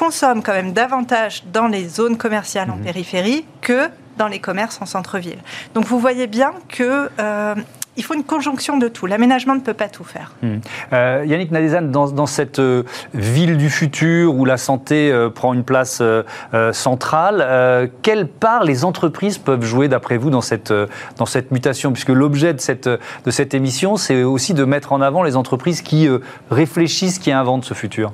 consomment 0.00 0.42
quand 0.42 0.54
même 0.54 0.72
davantage 0.72 1.44
dans 1.52 1.66
les 1.66 1.86
zones 1.86 2.16
commerciales 2.16 2.70
en 2.70 2.76
mhm. 2.76 2.84
périphérie 2.84 3.44
que 3.60 3.90
dans 4.16 4.28
les 4.28 4.38
commerces 4.38 4.80
en 4.80 4.86
centre-ville. 4.86 5.38
Donc 5.74 5.84
vous 5.84 5.98
voyez 5.98 6.26
bien 6.26 6.52
que 6.68 7.10
euh, 7.18 7.54
il 7.98 8.02
faut 8.02 8.14
une 8.14 8.24
conjonction 8.24 8.78
de 8.78 8.88
tout. 8.88 9.04
L'aménagement 9.04 9.54
ne 9.54 9.60
peut 9.60 9.74
pas 9.74 9.88
tout 9.88 10.04
faire. 10.04 10.32
Mhm. 10.42 10.60
Euh, 10.94 11.24
Yannick 11.26 11.50
Nadezan, 11.50 11.82
dans, 11.82 12.26
cette 12.26 12.60
euh, 12.60 12.84
ville 13.12 13.58
du 13.58 13.68
futur 13.68 14.34
où 14.34 14.46
la 14.46 14.56
santé 14.56 15.12
prend 15.34 15.52
une 15.52 15.64
place 15.64 16.02
centrale, 16.72 17.90
quelle 18.00 18.26
part 18.26 18.64
les 18.64 18.86
entreprises 18.86 19.36
peuvent 19.36 19.64
jouer, 19.64 19.88
d'après 19.88 20.16
vous, 20.16 20.30
dans 20.30 20.40
cette, 20.40 20.72
dans 21.18 21.26
cette 21.26 21.50
mutation? 21.50 21.92
Puisque 21.92 22.08
l'objet 22.08 22.54
de 22.54 22.60
cette, 22.60 22.88
de 22.88 23.30
cette 23.30 23.52
émission, 23.52 23.98
c'est 23.98 24.22
aussi 24.22 24.54
de 24.54 24.64
mettre 24.64 24.94
en 24.94 25.02
avant 25.02 25.22
les 25.22 25.36
entreprises 25.36 25.82
qui 25.82 26.08
réfléchissent, 26.50 27.18
qui 27.18 27.32
inventent 27.32 27.66
ce 27.66 27.74
futur. 27.74 28.12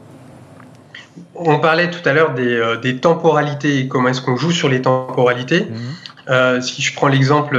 On 1.38 1.58
parlait 1.58 1.90
tout 1.90 2.06
à 2.08 2.12
l'heure 2.12 2.32
des, 2.32 2.54
euh, 2.54 2.98
temporalités 3.00 3.78
et 3.78 3.88
comment 3.88 4.08
est-ce 4.08 4.20
qu'on 4.20 4.36
joue 4.36 4.52
sur 4.52 4.68
les 4.68 4.82
temporalités. 4.82 5.60
Mhm. 5.60 5.76
Euh, 6.28 6.60
si 6.60 6.82
je 6.82 6.92
prends 6.94 7.06
l'exemple 7.06 7.56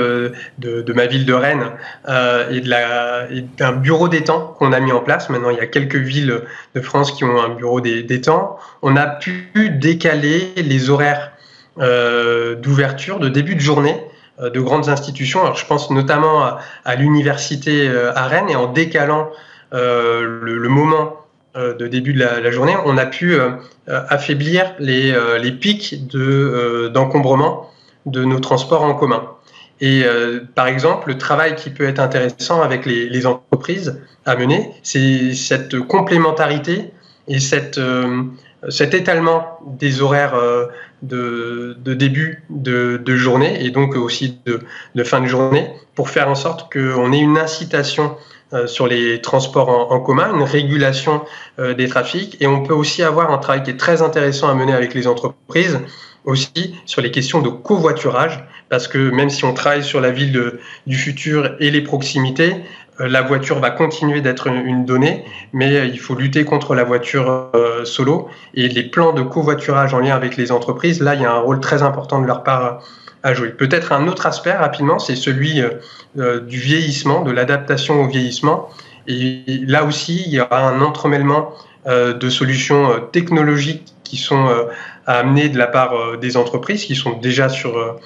de, 0.57 0.93
ma 0.93 1.05
ville 1.05 1.25
de 1.25 1.33
Rennes 1.33 1.71
euh, 2.09 2.49
et 2.51 3.41
d'un 3.57 3.71
bureau 3.71 4.09
des 4.09 4.25
temps 4.25 4.55
qu'on 4.59 4.73
a 4.73 4.79
mis 4.81 4.91
en 4.91 4.99
place, 4.99 5.29
maintenant 5.29 5.51
il 5.51 5.57
y 5.57 5.61
a 5.61 5.67
quelques 5.67 5.95
villes 5.95 6.41
de 6.75 6.81
France 6.81 7.13
qui 7.13 7.23
ont 7.23 7.41
un 7.41 7.49
bureau 7.49 7.79
des, 7.79 8.21
temps, 8.21 8.57
on 8.81 8.97
a 8.97 9.05
pu 9.05 9.49
décaler 9.69 10.51
les 10.57 10.89
horaires 10.89 11.31
d'ouverture, 11.77 13.19
de 13.19 13.29
début 13.29 13.55
de 13.55 13.61
journée 13.61 13.95
de 14.41 14.59
grandes 14.59 14.89
institutions. 14.89 15.43
Alors 15.43 15.55
je 15.55 15.65
pense 15.65 15.89
notamment 15.89 16.57
à, 16.83 16.95
l'université 16.95 17.89
à 18.15 18.27
Rennes 18.27 18.49
et 18.49 18.57
en 18.57 18.69
décalant 18.69 19.29
le, 19.71 20.67
moment 20.67 21.13
euh, 21.13 21.26
de 21.57 21.87
début 21.87 22.13
de 22.13 22.19
la, 22.19 22.51
journée, 22.51 22.75
on 22.85 22.97
a 22.97 23.05
pu 23.05 23.33
euh, 23.33 23.49
euh, 23.89 24.01
affaiblir 24.09 24.73
les, 24.79 25.15
les 25.41 25.51
pics 25.51 26.07
d'encombrement 26.07 27.69
de, 28.05 28.23
nos 28.23 28.39
transports 28.39 28.83
en 28.83 28.93
commun. 28.93 29.23
Et 29.79 30.05
par 30.55 30.65
exemple, 30.65 31.09
le 31.09 31.19
travail 31.19 31.55
qui 31.55 31.69
peut 31.69 31.87
être 31.87 31.99
intéressant 31.99 32.63
avec 32.63 32.87
les, 32.87 33.27
entreprises 33.27 34.01
à 34.25 34.35
mener, 34.35 34.71
c'est 34.81 35.35
cette 35.35 35.79
complémentarité 35.81 36.91
et 37.27 37.39
cette, 37.39 37.79
cet 38.69 38.95
étalement 38.95 39.59
des 39.67 40.01
horaires 40.01 40.33
de, 41.01 41.75
début 41.83 42.43
de, 42.49 43.15
journée 43.15 43.63
et 43.63 43.69
donc 43.69 43.95
aussi 43.95 44.39
de, 44.45 45.03
fin 45.03 45.21
de 45.21 45.27
journée 45.27 45.69
pour 45.95 46.09
faire 46.09 46.29
en 46.29 46.35
sorte 46.35 46.71
qu'on 46.71 47.11
ait 47.11 47.19
une 47.19 47.37
incitation 47.37 48.15
euh, 48.53 48.65
sur 48.65 48.87
les 48.87 49.21
transports 49.21 49.91
en, 49.91 49.99
commun, 49.99 50.33
une 50.33 50.43
régulation 50.43 51.23
euh, 51.59 51.73
des 51.73 51.87
trafics. 51.87 52.37
Et 52.39 52.47
on 52.47 52.63
peut 52.63 52.73
aussi 52.73 53.03
avoir 53.03 53.31
un 53.31 53.37
travail 53.37 53.63
qui 53.63 53.71
est 53.71 53.77
très 53.77 54.01
intéressant 54.01 54.47
à 54.47 54.53
mener 54.53 54.73
avec 54.73 54.93
les 54.93 55.07
entreprises 55.07 55.79
aussi 56.23 56.75
sur 56.85 57.01
les 57.01 57.11
questions 57.11 57.41
de 57.41 57.49
covoiturage, 57.49 58.43
parce 58.69 58.87
que 58.87 58.97
même 58.97 59.29
si 59.29 59.45
on 59.45 59.53
travaille 59.53 59.83
sur 59.83 60.01
la 60.01 60.11
ville 60.11 60.59
du 60.85 60.95
futur 60.97 61.55
et 61.59 61.71
les 61.71 61.81
proximités, 61.81 62.53
la 62.99 63.21
voiture 63.21 63.59
va 63.59 63.69
continuer 63.69 64.21
d'être 64.21 64.47
une 64.47 64.85
donnée, 64.85 65.23
mais 65.53 65.75
euh, 65.75 65.85
il 65.85 65.99
faut 65.99 66.15
lutter 66.15 66.45
contre 66.45 66.75
la 66.75 66.83
voiture 66.83 67.51
euh, 67.55 67.85
solo. 67.85 68.29
Et 68.53 68.67
les 68.67 68.83
plans 68.83 69.13
de 69.13 69.21
covoiturage 69.21 69.93
en 69.93 69.99
lien 69.99 70.15
avec 70.15 70.37
les 70.37 70.51
entreprises, 70.51 71.01
là, 71.01 71.15
il 71.15 71.21
y 71.21 71.25
a 71.25 71.31
un 71.31 71.39
rôle 71.39 71.59
très 71.59 71.83
important 71.83 72.21
de 72.21 72.25
leur 72.25 72.43
part 72.43 72.81
à 73.23 73.33
jouer. 73.33 73.49
Peut-être 73.49 73.91
un 73.91 74.07
autre 74.07 74.25
aspect 74.25 74.53
rapidement, 74.53 74.99
c'est 74.99 75.15
celui 75.15 75.61
du 76.15 76.59
vieillissement, 76.59 77.23
de 77.23 77.31
l'adaptation 77.31 78.03
au 78.03 78.07
vieillissement. 78.07 78.69
Et 79.07 79.43
là 79.67 79.83
aussi, 79.83 80.23
il 80.27 80.33
y 80.33 80.39
aura 80.39 80.61
un 80.61 80.81
entremêlement 80.81 81.51
de 81.87 82.29
solutions 82.29 82.87
technologiques 83.11 83.93
qui 84.03 84.17
sont 84.17 84.47
à 85.07 85.13
amener 85.13 85.49
de 85.49 85.57
la 85.57 85.67
part 85.67 86.17
des 86.19 86.37
entreprises 86.37 86.85
qui 86.85 86.95
sont 86.95 87.17
déjà 87.17 87.49
sur, 87.49 87.99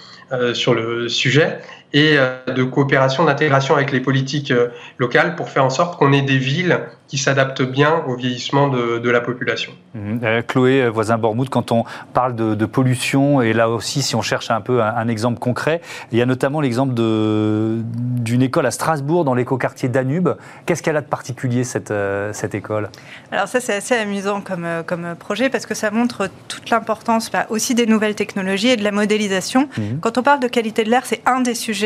sur 0.53 0.73
le 0.73 1.09
sujet 1.09 1.59
et 1.93 2.17
de 2.47 2.63
coopération, 2.63 3.25
d'intégration 3.25 3.75
avec 3.75 3.91
les 3.91 3.99
politiques 3.99 4.53
locales 4.97 5.35
pour 5.35 5.49
faire 5.49 5.65
en 5.65 5.69
sorte 5.69 5.97
qu'on 5.97 6.13
ait 6.13 6.21
des 6.21 6.37
villes 6.37 6.79
qui 7.11 7.17
s'adaptent 7.17 7.61
bien 7.61 8.03
au 8.07 8.15
vieillissement 8.15 8.69
de, 8.69 9.09
la 9.09 9.19
population. 9.19 9.73
Mhm. 9.93 10.21
Euh, 10.23 10.41
Chloé 10.41 10.83
euh, 10.83 10.89
Voisin-Bormouth, 10.89 11.49
quand 11.49 11.73
on 11.73 11.83
parle 12.13 12.35
de, 12.35 12.65
pollution, 12.65 13.41
et 13.41 13.51
là 13.51 13.67
aussi, 13.69 14.01
si 14.01 14.15
on 14.15 14.21
cherche 14.21 14.49
un 14.49 14.61
peu 14.61 14.81
un, 14.81 15.07
exemple 15.09 15.37
concret, 15.37 15.81
il 16.13 16.17
y 16.17 16.21
a 16.21 16.25
notamment 16.25 16.61
l'exemple 16.61 16.93
d'une 16.93 18.41
école 18.41 18.65
à 18.65 18.71
Strasbourg, 18.71 19.25
dans 19.25 19.33
l'écoquartier 19.33 19.89
Danube. 19.89 20.29
Qu'est-ce 20.65 20.81
qu'elle 20.81 20.95
a 20.95 21.01
de 21.01 21.07
particulier, 21.07 21.65
cette, 21.65 21.91
euh, 21.91 22.31
cette 22.31 22.55
école? 22.55 22.87
Alors 23.33 23.49
ça, 23.49 23.59
c'est 23.59 23.73
assez 23.73 23.95
amusant 23.95 24.39
comme, 24.39 24.65
comme 24.85 25.15
projet, 25.19 25.49
parce 25.49 25.65
que 25.65 25.75
ça 25.75 25.91
montre 25.91 26.29
toute 26.47 26.69
l'importance 26.69 27.29
bah, 27.29 27.45
aussi 27.49 27.75
des 27.75 27.87
nouvelles 27.87 28.15
technologies 28.15 28.69
et 28.69 28.77
de 28.77 28.85
la 28.85 28.91
modélisation. 28.91 29.67
Mhm. 29.77 29.99
Quand 29.99 30.17
on 30.17 30.23
parle 30.23 30.39
de 30.39 30.47
qualité 30.47 30.85
de 30.85 30.89
l'air, 30.89 31.05
c'est 31.05 31.21
un 31.25 31.41
des 31.41 31.55
sujets 31.55 31.80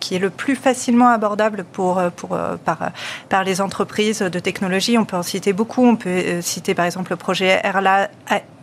qui 0.00 0.14
est 0.14 0.18
le 0.18 0.30
plus 0.30 0.56
facilement 0.56 1.08
abordable 1.08 1.64
pour, 1.72 2.02
pour, 2.16 2.38
par, 2.64 2.90
par 3.28 3.44
les 3.44 3.60
entreprises 3.60 4.20
de 4.20 4.38
technologie 4.38 4.94
on 4.98 5.04
peut 5.04 5.16
en 5.16 5.22
citer 5.22 5.52
beaucoup. 5.52 5.84
On 5.86 5.96
peut 5.96 6.10
euh, 6.10 6.42
citer 6.42 6.74
par 6.74 6.84
exemple 6.84 7.10
le 7.10 7.16
projet 7.16 7.60
RLA, 7.64 8.10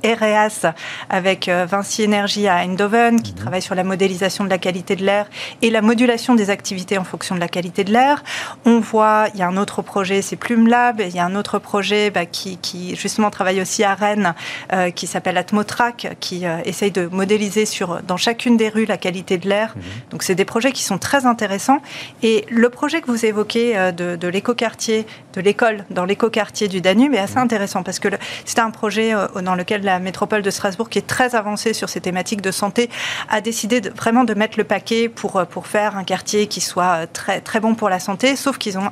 REAS 0.04 0.74
avec 1.10 1.48
euh, 1.48 1.66
Vinci 1.66 2.06
Energy 2.06 2.48
à 2.48 2.58
Eindhoven, 2.58 3.22
qui 3.22 3.32
mhm. 3.32 3.38
travaille 3.38 3.62
sur 3.62 3.76
la 3.76 3.84
modélisation 3.84 4.44
de 4.44 4.50
la 4.50 4.58
qualité 4.58 4.96
de 4.96 5.04
l'air 5.04 5.28
et 5.62 5.70
la 5.70 5.82
modulation 5.82 6.36
des 6.36 6.50
activités 6.50 6.98
en 6.98 7.04
fonction 7.04 7.36
de 7.36 7.40
la 7.40 7.48
qualité 7.48 7.84
de 7.84 7.92
l'air. 7.92 8.24
On 8.66 8.80
voit, 8.80 9.28
il 9.34 9.40
y 9.40 9.44
a 9.44 9.48
un 9.48 9.58
autre 9.58 9.82
projet, 9.82 10.22
c'est 10.22 10.36
Plume 10.36 10.68
Lab, 10.68 11.02
il 11.02 11.16
y 11.16 11.20
a 11.20 11.26
un 11.26 11.36
autre 11.36 11.60
projet 11.60 12.10
bah, 12.10 12.26
qui, 12.26 12.96
justement 12.96 13.30
travaille 13.30 13.62
aussi 13.62 13.84
à 13.84 13.94
Rennes, 13.94 14.34
euh, 14.74 14.90
qui 14.92 15.08
s'appelle 15.08 15.38
Atmotrack, 15.38 16.18
qui 16.20 16.46
euh, 16.46 16.58
essaye 16.66 16.92
de 16.92 17.08
modéliser 17.08 17.66
sur, 17.66 18.02
dans 18.02 18.18
chacune 18.18 18.58
des 18.58 18.70
rues 18.70 18.86
la 18.86 18.98
qualité 18.98 19.38
de 19.38 19.48
l'air. 19.48 19.74
Mhm. 19.76 19.84
Donc 20.12 20.24
c'est 20.24 20.36
des 20.36 20.46
projets 20.46 20.72
qui 20.72 20.84
sont 20.84 20.98
très 20.98 21.26
intéressants. 21.26 21.82
Et 22.24 22.46
le 22.50 22.70
projet 22.70 23.02
que 23.02 23.08
vous 23.08 23.26
évoquez 23.26 23.92
de, 23.92 24.16
de 24.16 24.28
l'écoquartier, 24.28 25.06
de 25.34 25.42
l'école 25.42 25.86
dans 25.90 26.06
l'écoquartier 26.06 26.68
du 26.68 26.82
Danube 26.82 27.14
est 27.14 27.20
assez 27.20 27.36
mhm. 27.36 27.44
intéressant 27.44 27.84
parce 27.84 28.00
que 28.00 28.10
c'est 28.46 28.60
un 28.60 28.72
projet 28.72 29.14
dans 29.42 29.56
lequel 29.56 29.84
la 29.84 29.91
métropole 30.00 30.42
de 30.42 30.50
Strasbourg, 30.50 30.90
qui 30.90 31.00
est 31.00 31.08
très 31.08 31.36
avancée 31.36 31.74
sur 31.74 31.90
ces 31.90 32.02
thématiques 32.02 32.42
de 32.42 32.52
santé, 32.52 32.90
a 33.30 33.42
décidé 33.42 33.82
de, 33.82 33.90
vraiment 33.90 34.24
de 34.24 34.34
mettre 34.34 34.58
le 34.58 34.64
paquet 34.64 35.10
pour, 35.10 35.38
euh, 35.38 35.46
pour 35.46 35.68
faire 35.68 35.98
un 35.98 36.04
quartier 36.04 36.48
qui 36.48 36.62
soit 36.62 37.08
très, 37.08 37.42
très 37.42 37.60
bon 37.60 37.76
pour 37.76 37.90
la 37.90 38.00
santé, 38.00 38.36
sauf 38.36 38.58
qu'ils 38.58 38.78
ont 38.78 38.92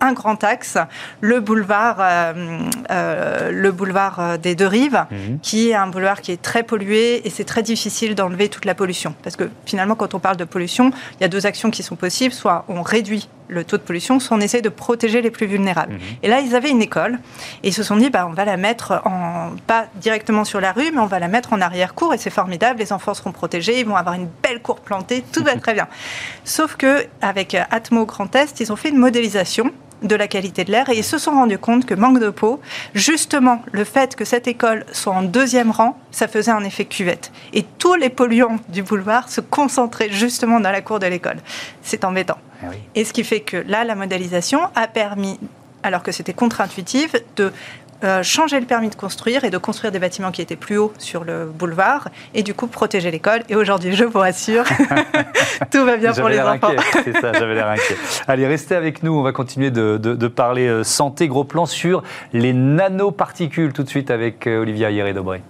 un 0.00 0.12
grand 0.12 0.42
axe, 0.44 0.76
le 1.20 1.40
boulevard, 1.40 1.96
euh, 2.00 2.58
euh, 2.90 3.50
le 3.50 3.72
boulevard 3.72 4.38
des 4.38 4.54
deux 4.54 4.66
rives, 4.66 5.06
mhm. 5.10 5.38
qui 5.40 5.70
est 5.70 5.74
un 5.74 5.86
boulevard 5.86 6.20
qui 6.20 6.32
est 6.32 6.42
très 6.42 6.62
pollué 6.62 7.26
et 7.26 7.30
c'est 7.30 7.44
très 7.44 7.62
difficile 7.62 8.14
d'enlever 8.14 8.48
toute 8.48 8.64
la 8.64 8.74
pollution. 8.74 9.14
Parce 9.22 9.36
que 9.36 9.48
finalement, 9.64 9.94
quand 9.94 10.14
on 10.14 10.18
parle 10.18 10.36
de 10.36 10.44
pollution, 10.44 10.90
il 11.18 11.22
y 11.22 11.24
a 11.24 11.28
deux 11.28 11.46
actions 11.46 11.70
qui 11.70 11.82
sont 11.82 11.96
possibles. 11.96 12.34
Soit 12.34 12.64
on 12.68 12.82
réduit 12.82 13.28
le 13.48 13.64
taux 13.64 13.76
de 13.76 13.82
pollution, 13.82 14.20
soit 14.20 14.36
on 14.36 14.40
essaie 14.40 14.62
de 14.62 14.68
protéger 14.68 15.22
les 15.22 15.30
plus 15.30 15.46
vulnérables. 15.46 15.94
Mhm. 15.94 16.00
Et 16.22 16.28
là, 16.28 16.40
ils 16.40 16.54
avaient 16.54 16.70
une 16.70 16.82
école 16.82 17.18
et 17.62 17.68
ils 17.68 17.72
se 17.72 17.82
sont 17.82 17.96
dit, 17.96 18.10
bah, 18.10 18.26
on 18.28 18.32
va 18.32 18.44
la 18.44 18.56
mettre 18.56 19.02
en, 19.04 19.52
pas 19.66 19.86
directement 19.96 20.44
sur 20.44 20.60
la 20.60 20.72
rue, 20.72 20.90
mais 20.92 21.00
on 21.00 21.06
va 21.06 21.18
la 21.18 21.28
mettre 21.28 21.52
en 21.52 21.60
arrière-cour 21.60 22.14
et 22.14 22.18
c'est 22.18 22.30
formidable. 22.30 22.80
Les 22.80 22.92
enfants 22.92 23.14
seront 23.14 23.32
protégés, 23.32 23.80
ils 23.80 23.86
vont 23.86 23.96
avoir 23.96 24.14
une 24.14 24.28
belle 24.42 24.60
cour 24.60 24.80
plantée, 24.80 25.24
tout 25.32 25.42
va 25.42 25.56
très 25.60 25.74
bien. 25.74 25.88
Sauf 26.44 26.76
que 26.76 27.06
avec 27.20 27.56
Atmo 27.70 28.06
Grand 28.06 28.34
Est, 28.34 28.60
ils 28.60 28.72
ont 28.72 28.76
fait 28.76 28.90
une 28.90 28.98
modélisation 28.98 29.72
de 30.04 30.14
la 30.14 30.28
qualité 30.28 30.64
de 30.64 30.70
l'air 30.70 30.88
et 30.90 30.96
ils 30.96 31.04
se 31.04 31.18
sont 31.18 31.32
rendus 31.32 31.58
compte 31.58 31.86
que 31.86 31.94
manque 31.94 32.20
de 32.20 32.30
peau, 32.30 32.60
justement, 32.94 33.62
le 33.72 33.84
fait 33.84 34.14
que 34.14 34.24
cette 34.24 34.46
école 34.46 34.84
soit 34.92 35.14
en 35.14 35.22
deuxième 35.22 35.70
rang, 35.70 35.98
ça 36.10 36.28
faisait 36.28 36.50
un 36.50 36.64
effet 36.64 36.84
cuvette. 36.84 37.32
Et 37.52 37.64
tous 37.78 37.94
les 37.94 38.10
polluants 38.10 38.58
du 38.68 38.82
boulevard 38.82 39.28
se 39.28 39.40
concentraient 39.40 40.10
justement 40.10 40.60
dans 40.60 40.70
la 40.70 40.82
cour 40.82 40.98
de 40.98 41.06
l'école. 41.06 41.38
C'est 41.82 42.04
embêtant. 42.04 42.38
Ah 42.70 42.74
et 42.94 43.04
ce 43.04 43.12
qui 43.12 43.24
fait 43.24 43.40
que 43.40 43.56
là, 43.56 43.84
la 43.84 43.94
modélisation 43.94 44.60
a 44.74 44.86
permis 44.86 45.38
alors 45.84 46.02
que 46.02 46.12
c'était 46.12 46.32
contre-intuitif, 46.32 47.14
de 47.36 47.52
euh, 48.02 48.22
changer 48.22 48.58
le 48.58 48.66
permis 48.66 48.90
de 48.90 48.94
construire 48.94 49.44
et 49.44 49.50
de 49.50 49.56
construire 49.56 49.92
des 49.92 49.98
bâtiments 49.98 50.30
qui 50.30 50.42
étaient 50.42 50.56
plus 50.56 50.76
hauts 50.76 50.92
sur 50.98 51.24
le 51.24 51.46
boulevard 51.46 52.08
et 52.34 52.42
du 52.42 52.52
coup 52.52 52.66
protéger 52.66 53.10
l'école. 53.10 53.42
Et 53.48 53.54
aujourd'hui, 53.54 53.94
je 53.94 54.04
vous 54.04 54.18
rassure, 54.18 54.64
tout 55.70 55.84
va 55.84 55.96
bien 55.96 56.12
pour 56.12 56.28
les 56.28 56.40
enfants. 56.40 56.72
C'est 57.04 57.18
ça, 57.18 57.32
j'avais 57.32 57.54
l'air 57.54 57.68
inquiet. 57.68 57.96
Allez, 58.26 58.46
restez 58.46 58.74
avec 58.74 59.02
nous, 59.02 59.12
on 59.12 59.22
va 59.22 59.32
continuer 59.32 59.70
de, 59.70 59.96
de, 59.96 60.28
parler 60.28 60.66
euh, 60.66 60.84
santé, 60.84 61.28
gros 61.28 61.44
plan 61.44 61.66
sur 61.66 62.02
les 62.32 62.52
nanoparticules 62.52 63.72
tout 63.72 63.84
de 63.84 63.88
suite 63.88 64.10
avec 64.10 64.46
euh, 64.46 64.60
Olivia 64.60 64.90
Hieré-Dobré. 64.90 65.42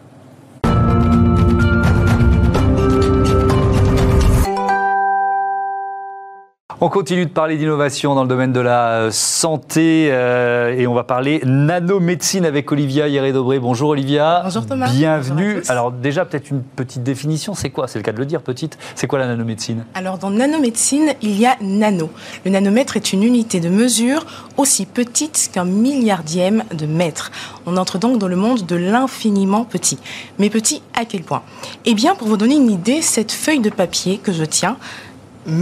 On 6.80 6.88
continue 6.88 7.24
de 7.24 7.30
parler 7.30 7.56
d'innovation 7.56 8.16
dans 8.16 8.22
le 8.22 8.28
domaine 8.28 8.52
de 8.52 8.58
la 8.58 8.88
euh, 8.88 9.10
santé 9.12 10.08
euh, 10.10 10.74
et 10.76 10.88
on 10.88 10.94
va 10.94 11.04
parler 11.04 11.40
nanomédecine 11.44 12.44
avec 12.44 12.72
Olivia 12.72 13.06
Hieré-Dobré. 13.06 13.60
Bonjour 13.60 13.90
Olivia. 13.90 14.40
Bonjour 14.42 14.66
Thomas. 14.66 14.90
Bienvenue. 14.90 15.62
Alors 15.68 15.92
déjà 15.92 16.24
peut-être 16.24 16.50
une 16.50 16.62
petite 16.62 17.04
définition, 17.04 17.54
c'est 17.54 17.70
quoi? 17.70 17.86
C'est 17.86 18.00
le 18.00 18.02
cas 18.02 18.10
de 18.10 18.18
le 18.18 18.26
dire, 18.26 18.42
petite. 18.42 18.76
C'est 18.96 19.06
quoi 19.06 19.20
la 19.20 19.28
nanomédecine? 19.28 19.84
Alors 19.94 20.18
dans 20.18 20.30
nanomédecine, 20.30 21.14
il 21.22 21.38
y 21.38 21.46
a 21.46 21.56
nano. 21.60 22.10
Le 22.44 22.50
nanomètre 22.50 22.96
est 22.96 23.12
une 23.12 23.22
unité 23.22 23.60
de 23.60 23.68
mesure 23.68 24.26
aussi 24.56 24.84
petite 24.84 25.50
qu'un 25.52 25.64
milliardième 25.64 26.64
de 26.74 26.86
mètre. 26.86 27.30
On 27.66 27.76
entre 27.76 27.98
donc 27.98 28.18
dans 28.18 28.28
le 28.28 28.36
monde 28.36 28.66
de 28.66 28.74
l'infiniment 28.74 29.64
petit. 29.64 30.00
Mais 30.40 30.50
petit 30.50 30.82
à 30.98 31.04
quel 31.04 31.22
point? 31.22 31.44
Eh 31.84 31.94
bien 31.94 32.16
pour 32.16 32.26
vous 32.26 32.36
donner 32.36 32.56
une 32.56 32.70
idée, 32.70 33.00
cette 33.00 33.30
feuille 33.30 33.60
de 33.60 33.70
papier 33.70 34.18
que 34.18 34.32
je 34.32 34.44
tiens, 34.44 34.76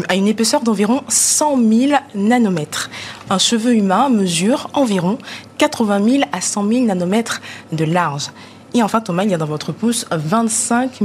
à 0.08 0.14
une 0.14 0.28
épaisseur 0.28 0.62
d'environ 0.62 1.02
100 1.08 1.56
000 1.56 1.92
nanomètres. 2.14 2.90
Un 3.30 3.38
cheveu 3.38 3.74
humain 3.74 4.08
mesure 4.08 4.68
environ 4.74 5.18
80 5.58 6.10
000 6.10 6.24
à 6.32 6.40
100 6.40 6.68
000 6.68 6.84
nanomètres 6.86 7.40
de 7.72 7.84
large. 7.84 8.30
Et 8.74 8.82
enfin, 8.82 9.00
Thomas, 9.00 9.24
il 9.24 9.30
y 9.30 9.34
a 9.34 9.38
dans 9.38 9.46
votre 9.46 9.72
pouce 9.72 10.06
25 10.10 11.00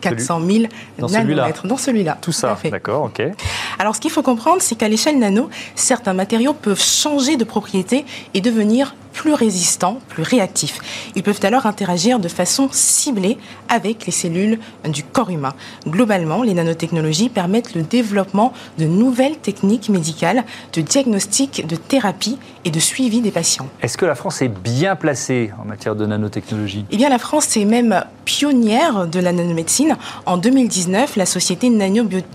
400 0.00 0.40
000 0.40 0.64
nanomètres. 1.08 1.66
Dans 1.66 1.76
celui-là. 1.76 2.18
Tout 2.20 2.32
ça, 2.32 2.56
d'accord, 2.70 3.04
ok. 3.04 3.22
Alors, 3.78 3.96
ce 3.96 4.00
qu'il 4.00 4.10
faut 4.10 4.22
comprendre, 4.22 4.62
c'est 4.62 4.76
qu'à 4.76 4.88
l'échelle 4.88 5.18
nano, 5.18 5.50
certains 5.74 6.12
matériaux 6.12 6.52
peuvent 6.54 6.82
changer 6.82 7.36
de 7.36 7.44
propriété 7.44 8.04
et 8.34 8.40
devenir 8.40 8.94
plus 9.12 9.34
résistants, 9.34 9.98
plus 10.08 10.22
réactifs. 10.22 10.78
Ils 11.14 11.22
peuvent 11.22 11.40
alors 11.42 11.66
interagir 11.66 12.18
de 12.18 12.28
façon 12.28 12.68
ciblée 12.70 13.38
avec 13.68 14.06
les 14.06 14.12
cellules 14.12 14.58
du 14.84 15.02
corps 15.02 15.30
humain. 15.30 15.54
Globalement, 15.86 16.42
les 16.42 16.54
nanotechnologies 16.54 17.28
permettent 17.28 17.74
le 17.74 17.82
développement 17.82 18.52
de 18.78 18.86
nouvelles 18.86 19.36
techniques 19.36 19.88
médicales, 19.88 20.44
de 20.72 20.80
diagnostic, 20.80 21.66
de 21.66 21.76
thérapie 21.76 22.38
et 22.64 22.70
de 22.70 22.80
suivi 22.80 23.20
des 23.20 23.30
patients. 23.30 23.68
Est-ce 23.82 23.96
que 23.96 24.06
la 24.06 24.14
France 24.14 24.42
est 24.42 24.48
bien 24.48 24.96
placée 24.96 25.50
en 25.60 25.64
matière 25.64 25.96
de 25.96 26.06
nanotechnologie? 26.06 26.84
Eh 26.90 26.96
bien, 26.96 27.08
la 27.08 27.18
France 27.18 27.56
est 27.56 27.64
même 27.64 28.04
pionnière 28.30 29.08
de 29.08 29.18
la 29.18 29.32
nanomédecine. 29.32 29.96
En 30.24 30.36
2019, 30.36 31.16
la 31.16 31.26
société 31.26 31.68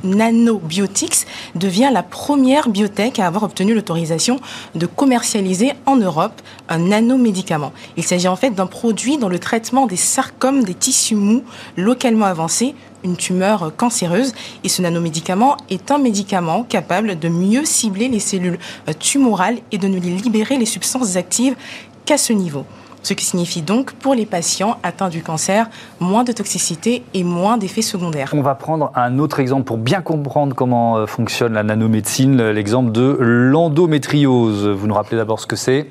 Nanobiotics 0.04 1.26
devient 1.56 1.90
la 1.94 2.04
première 2.04 2.68
biotech 2.68 3.18
à 3.18 3.28
avoir 3.28 3.44
obtenu 3.44 3.74
l'autorisation 3.74 4.42
de 4.76 4.88
commercialiser 4.88 5.72
en 5.86 5.96
Europe 5.96 6.42
un 6.68 6.80
nanomédicament. 6.80 7.72
Il 7.96 8.04
s'agit 8.04 8.28
en 8.28 8.36
fait 8.36 8.50
d'un 8.50 8.66
produit 8.66 9.18
dans 9.18 9.30
le 9.30 9.40
traitement 9.40 9.88
des 9.88 9.96
sarcomes 9.96 10.66
des 10.66 10.74
tissus 10.74 11.16
mous 11.16 11.44
localement 11.78 12.26
avancés, 12.26 12.76
une 13.06 13.16
tumeur 13.16 13.72
cancéreuse. 13.78 14.34
Et 14.66 14.70
ce 14.70 14.82
nanomédicament 14.82 15.56
est 15.70 15.92
un 15.92 15.98
médicament 15.98 16.64
capable 16.64 17.18
de 17.18 17.30
mieux 17.30 17.64
cibler 17.64 18.10
les 18.10 18.20
cellules 18.20 18.60
tumorales 19.00 19.60
et 19.72 19.78
de 19.78 19.88
ne 19.88 19.98
libérer 19.98 20.58
les 20.58 20.66
substances 20.66 21.16
actives 21.16 21.56
qu'à 22.04 22.18
ce 22.18 22.34
niveau. 22.34 22.66
Ce 23.06 23.14
qui 23.14 23.26
signifie 23.26 23.62
donc 23.62 23.94
pour 23.94 24.16
les 24.16 24.26
patients 24.26 24.78
atteints 24.84 25.10
du 25.10 25.22
cancer 25.22 25.70
moins 26.00 26.24
de 26.24 26.32
toxicité 26.32 27.04
et 27.14 27.24
moins 27.24 27.58
d'effets 27.58 27.82
secondaires. 27.82 28.32
On 28.34 28.42
va 28.42 28.56
prendre 28.56 28.92
un 28.96 29.20
autre 29.20 29.40
exemple 29.40 29.64
pour 29.64 29.78
bien 29.78 30.02
comprendre 30.02 30.56
comment 30.56 30.98
euh, 30.98 31.06
fonctionne 31.06 31.54
la 31.54 31.64
nanomédecine, 31.64 32.50
l'exemple 32.50 32.92
de 32.92 33.18
l'endométriose. 33.20 34.68
Vous 34.68 34.88
nous 34.88 34.96
rappelez 34.96 35.18
d'abord 35.18 35.40
ce 35.40 35.48
que 35.48 35.56
c'est? 35.56 35.88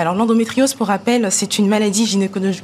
Alors 0.00 0.14
l'endométriose, 0.14 0.74
pour 0.74 0.88
rappel, 0.88 1.28
c'est 1.30 1.58
une 1.58 1.68
maladie 1.68 2.04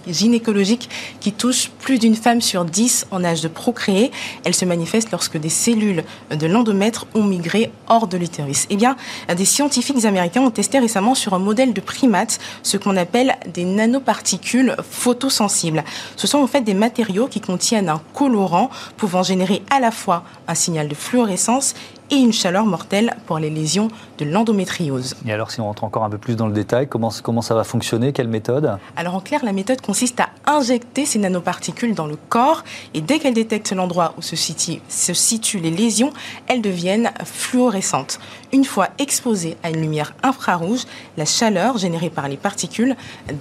gynécologique 0.07 0.91
qui 1.21 1.33
touche 1.33 1.71
plus 1.81 1.99
d'une 1.99 2.17
femme 2.17 2.41
sur 2.41 2.65
dix 2.65 3.07
en 3.11 3.23
âge 3.23 3.41
de 3.41 3.49
procréer. 3.49 4.11
Elle 4.45 4.55
se 4.55 4.65
manifeste 4.65 5.13
lorsque 5.13 5.37
des 5.37 5.49
cellules 5.49 6.05
de 6.31 6.47
l'endomètre 6.47 7.07
ont 7.15 7.23
migré 7.23 7.71
hors 7.89 8.09
de 8.09 8.17
l'utérus. 8.17 8.67
Eh 8.71 8.77
bien, 8.77 8.97
des 9.35 9.45
scientifiques 9.45 10.05
américains 10.05 10.43
ont 10.43 10.51
testé 10.51 10.81
récemment 10.81 11.15
sur 11.15 11.35
un 11.35 11.39
modèle 11.39 11.73
de 11.73 11.81
primate 11.81 12.41
ce 12.63 12.77
qu'on 12.77 12.97
appelle 12.97 13.37
des 13.53 13.65
nanoparticules 13.65 14.75
photosensibles. 14.91 15.85
Ce 16.17 16.27
sont 16.27 16.39
en 16.39 16.47
fait 16.47 16.63
des 16.63 16.75
matériaux 16.75 17.29
qui 17.29 17.41
contiennent 17.41 17.89
un 17.89 18.01
colorant 18.13 18.71
pouvant 18.97 19.23
générer 19.23 19.63
à 19.71 19.79
la 19.79 19.91
fois 19.91 20.25
un 20.49 20.55
signal 20.55 20.89
de 20.89 20.95
fluorescence 20.95 21.75
et 22.11 22.17
une 22.17 22.33
chaleur 22.33 22.67
mortelle 22.67 23.17
pour 23.27 23.39
les 23.39 23.51
lésions 23.51 23.89
de 24.19 24.25
l'endométriose. 24.25 25.15
Et 25.27 25.33
alors, 25.33 25.51
si 25.51 25.61
on 25.61 25.65
rentre 25.65 25.85
encore 25.85 26.05
un 26.05 26.11
peu 26.11 26.19
plus 26.19 26.37
dans 26.37 26.47
le 26.47 26.53
détail, 26.53 26.89
comment, 26.89 27.11
comment 27.23 27.43
ça 27.43 27.55
va 27.55 27.65
fonctionner? 27.65 28.13
Quelle 28.13 28.29
méthode? 28.29 28.79
Alors, 28.97 29.15
en 29.15 29.21
clair, 29.21 29.45
la 29.45 29.53
méthode 29.53 29.81
consiste 29.81 30.21
à 30.21 30.31
injecter 30.47 31.07
ces 31.07 31.19
nanoparticules 31.19 31.95
dans 31.95 32.07
le 32.07 32.17
corps 32.29 32.65
et 32.95 33.01
dès 33.01 33.19
qu'elles 33.19 33.35
détectent 33.35 33.73
l'endroit 33.73 34.15
où 34.19 34.23
se 34.23 34.37
situent, 34.37 34.81
se 34.89 35.15
situent 35.15 35.61
les 35.61 35.71
lésions, 35.71 36.13
elles 36.47 36.63
deviennent 36.63 37.11
fluorescentes. 37.25 38.19
Une 38.53 38.65
fois 38.65 38.89
exposées 38.99 39.57
à 39.63 39.71
une 39.71 39.81
lumière 39.81 40.15
infrarouge, 40.23 40.85
la 41.17 41.25
chaleur 41.25 41.79
générée 41.79 42.11
par 42.11 42.29
les 42.29 42.37
particules 42.37 42.97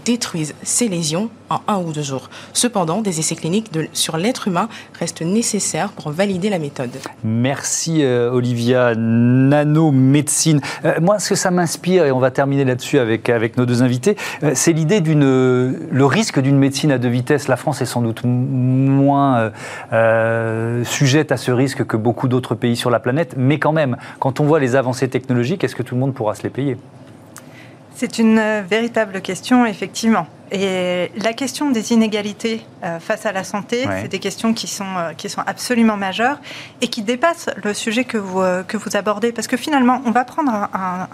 détruisent 0.06 0.54
ces 0.64 0.88
lésions 0.88 1.30
en 1.50 1.62
un 1.68 1.80
ou 1.80 1.92
deux 1.92 2.04
jours. 2.04 2.30
Cependant, 2.54 3.02
des 3.02 3.20
essais 3.20 3.36
cliniques 3.36 3.74
de, 3.74 3.88
sur 3.94 4.18
l'être 4.18 4.48
humain 4.48 4.70
restent 5.00 5.24
nécessaires 5.24 5.92
pour 5.92 6.12
valider 6.12 6.50
la 6.50 6.60
méthode. 6.60 6.92
Merci 7.24 8.04
euh, 8.04 8.32
Olivia. 8.60 8.94
Nanomédecine. 8.96 10.60
Euh, 10.84 10.96
moi, 11.02 11.20
ce 11.20 11.30
que 11.30 11.36
ça 11.36 11.50
m'inspire, 11.50 12.06
et 12.06 12.12
on 12.12 12.20
va 12.20 12.30
terminer 12.30 12.66
là-dessus 12.66 13.00
avec, 13.00 13.30
nos 13.58 13.66
deux 13.66 13.84
invités, 13.84 14.18
euh, 14.44 14.52
c'est 14.54 14.74
l'idée 14.74 15.00
d'une 15.02 15.20
le 15.20 16.06
risque 16.06 16.40
d'une 16.40 16.58
médecine 16.58 16.92
à 16.92 16.98
deux 16.98 17.10
vitesses. 17.10 17.48
La 17.48 17.56
France 17.56 17.82
est 17.82 17.86
sans 17.86 18.02
doute 18.02 18.24
moins 18.24 19.52
sujette 20.84 21.32
à 21.32 21.38
ce 21.38 21.52
risque 21.52 21.86
que 21.86 21.98
beaucoup 21.98 22.28
d'autres 22.28 22.56
pays 22.56 22.76
sur 22.76 22.90
la 22.90 23.00
planète, 23.00 23.36
mais 23.38 23.60
quand 23.60 23.72
même, 23.72 23.98
quand 24.20 24.40
on 24.40 24.46
voit 24.46 24.60
les 24.60 24.76
avancées 24.76 25.08
technologiques, 25.08 25.64
est-ce 25.64 25.76
que 25.76 25.84
tout 25.84 25.96
le 25.96 26.02
monde 26.02 26.14
pourra 26.14 26.36
se 26.36 26.44
les 26.44 26.50
payer? 26.50 26.78
C'est 28.00 28.18
une 28.18 28.62
véritable 28.62 29.20
question, 29.20 29.66
effectivement. 29.66 30.26
Et 30.54 31.12
la 31.18 31.34
question 31.34 31.70
des 31.70 31.92
inégalités 31.92 32.66
euh, 32.82 32.98
face 33.02 33.26
à 33.26 33.34
la 33.34 33.44
santé, 33.44 33.86
c'est 34.02 34.08
des 34.08 34.20
questions 34.20 34.54
qui 34.54 34.68
sont, 34.68 34.96
euh, 34.98 35.12
qui 35.12 35.30
sont 35.30 35.42
absolument 35.46 35.98
majeures 35.98 36.40
et 36.80 36.88
qui 36.88 37.02
dépassent 37.02 37.50
le 37.62 37.74
sujet 37.74 38.06
que 38.06 38.18
vous, 38.18 38.40
euh, 38.40 38.64
que 38.64 38.78
vous 38.78 38.96
abordez. 38.96 39.34
Parce 39.34 39.48
que 39.48 39.58
finalement, 39.58 40.02
on 40.06 40.12
va 40.12 40.24
prendre 40.24 40.50
un 40.50 41.08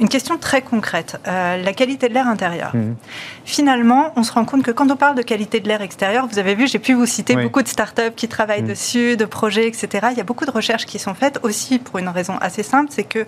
une 0.00 0.08
question 0.08 0.38
très 0.38 0.62
concrète, 0.62 1.20
euh, 1.26 1.62
la 1.62 1.72
qualité 1.72 2.08
de 2.08 2.14
l'air 2.14 2.26
intérieur. 2.26 2.74
Mhm. 2.74 2.96
Finalement, 3.44 4.12
on 4.16 4.22
se 4.22 4.32
rend 4.32 4.44
compte 4.44 4.62
que 4.62 4.70
quand 4.70 4.90
on 4.90 4.96
parle 4.96 5.16
de 5.16 5.22
qualité 5.22 5.60
de 5.60 5.68
l'air 5.68 5.82
extérieur, 5.82 6.26
vous 6.26 6.38
avez 6.38 6.54
vu, 6.54 6.66
j'ai 6.66 6.78
pu 6.78 6.94
vous 6.94 7.06
citer 7.06 7.36
beaucoup 7.36 7.62
de 7.62 7.68
startups 7.68 8.14
qui 8.16 8.28
travaillent 8.28 8.62
mhm. 8.62 8.68
dessus, 8.68 9.16
de 9.16 9.24
projets, 9.24 9.68
etc. 9.68 10.08
Il 10.10 10.16
y 10.16 10.20
a 10.20 10.24
beaucoup 10.24 10.46
de 10.46 10.50
recherches 10.50 10.86
qui 10.86 10.98
sont 10.98 11.14
faites 11.14 11.38
aussi 11.42 11.78
pour 11.78 11.98
une 11.98 12.08
raison 12.08 12.36
assez 12.40 12.62
simple, 12.62 12.90
c'est 12.90 13.04
que 13.04 13.26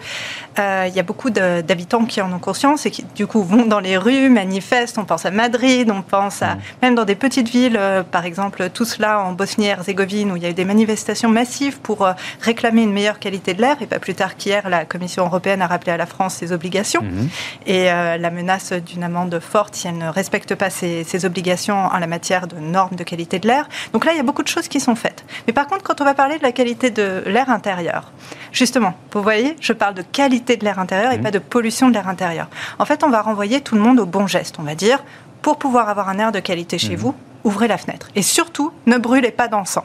euh, 0.58 0.86
il 0.88 0.94
y 0.94 1.00
a 1.00 1.02
beaucoup 1.02 1.30
d'habitants 1.30 2.04
qui 2.04 2.20
en 2.20 2.32
ont 2.32 2.38
conscience 2.38 2.86
et 2.86 2.90
qui 2.90 3.04
du 3.14 3.26
coup 3.26 3.42
vont 3.42 3.66
dans 3.66 3.80
les 3.80 3.96
rues, 3.96 4.28
manifestent. 4.28 4.98
On 4.98 5.04
pense 5.04 5.24
à 5.26 5.30
Madrid, 5.30 5.90
on 5.90 6.02
pense 6.02 6.42
à 6.42 6.54
mhm. 6.54 6.60
même 6.82 6.94
dans 6.94 7.04
des 7.04 7.14
petites 7.16 7.48
villes, 7.48 7.76
euh, 7.78 8.02
par 8.02 8.24
exemple 8.24 8.70
tout 8.70 8.84
cela 8.84 9.20
en 9.20 9.32
Bosnie-Herzégovine 9.32 10.32
où 10.32 10.36
il 10.36 10.42
y 10.42 10.46
a 10.46 10.50
eu 10.50 10.54
des 10.54 10.64
manifestations 10.64 11.28
massives 11.28 11.78
pour 11.80 12.08
réclamer 12.40 12.82
une 12.82 12.92
meilleure 12.92 13.18
qualité 13.18 13.54
de 13.54 13.60
l'air. 13.60 13.76
Et 13.80 13.86
pas 13.86 13.98
plus 13.98 14.14
tard 14.14 14.36
qu'hier, 14.36 14.68
la 14.68 14.84
Commission 14.84 15.24
européenne 15.26 15.62
a 15.62 15.66
rappelé 15.66 15.92
à 15.92 15.96
la 15.96 16.06
France 16.06 16.34
ses 16.34 16.52
obligations 16.56 17.02
mhm. 17.02 17.28
et 17.66 17.90
euh, 17.90 18.16
la 18.16 18.30
menace 18.30 18.72
d'une 18.72 19.04
amende 19.04 19.38
forte 19.40 19.76
si 19.76 19.86
elle 19.86 19.98
ne 19.98 20.08
respecte 20.08 20.54
pas 20.54 20.70
ses, 20.70 21.24
obligations 21.24 21.76
en 21.76 21.98
la 21.98 22.06
matière 22.06 22.46
de 22.46 22.56
normes 22.56 22.96
de 22.96 23.04
qualité 23.04 23.38
de 23.38 23.46
l'air. 23.46 23.68
Donc 23.92 24.04
là, 24.04 24.12
il 24.12 24.16
y 24.16 24.20
a 24.20 24.22
beaucoup 24.22 24.42
de 24.42 24.48
choses 24.48 24.68
qui 24.68 24.80
sont 24.80 24.94
faites. 24.94 25.24
Mais 25.46 25.52
par 25.52 25.66
contre, 25.66 25.82
quand 25.82 26.00
on 26.00 26.04
va 26.04 26.14
parler 26.14 26.36
de 26.38 26.42
la 26.42 26.52
qualité 26.52 26.90
de 26.90 27.22
l'air 27.26 27.48
intérieur, 27.48 28.12
justement, 28.52 28.94
vous 29.12 29.22
voyez, 29.22 29.56
je 29.60 29.72
parle 29.72 29.94
de 29.94 30.02
qualité 30.02 30.56
de 30.56 30.64
l'air 30.64 30.78
intérieur 30.78 31.12
et 31.12 31.18
mhm. 31.18 31.22
pas 31.22 31.30
de 31.30 31.38
pollution 31.38 31.88
de 31.88 31.94
l'air 31.94 32.08
intérieur. 32.08 32.48
En 32.78 32.84
fait, 32.84 33.04
on 33.04 33.08
va 33.08 33.22
renvoyer 33.22 33.60
tout 33.60 33.76
le 33.76 33.80
monde 33.80 34.00
au 34.00 34.06
bon 34.06 34.26
geste. 34.26 34.56
On 34.58 34.62
va 34.62 34.74
dire, 34.74 35.02
pour 35.42 35.58
pouvoir 35.58 35.88
avoir 35.88 36.08
un 36.08 36.18
air 36.18 36.32
de 36.32 36.40
qualité 36.40 36.78
chez 36.78 36.96
mhm. 36.96 37.02
vous, 37.02 37.14
ouvrez 37.46 37.68
la 37.68 37.78
fenêtre. 37.78 38.08
Et 38.14 38.22
surtout, 38.22 38.72
ne 38.86 38.98
brûlez 38.98 39.30
pas 39.30 39.48
d'encens. 39.48 39.84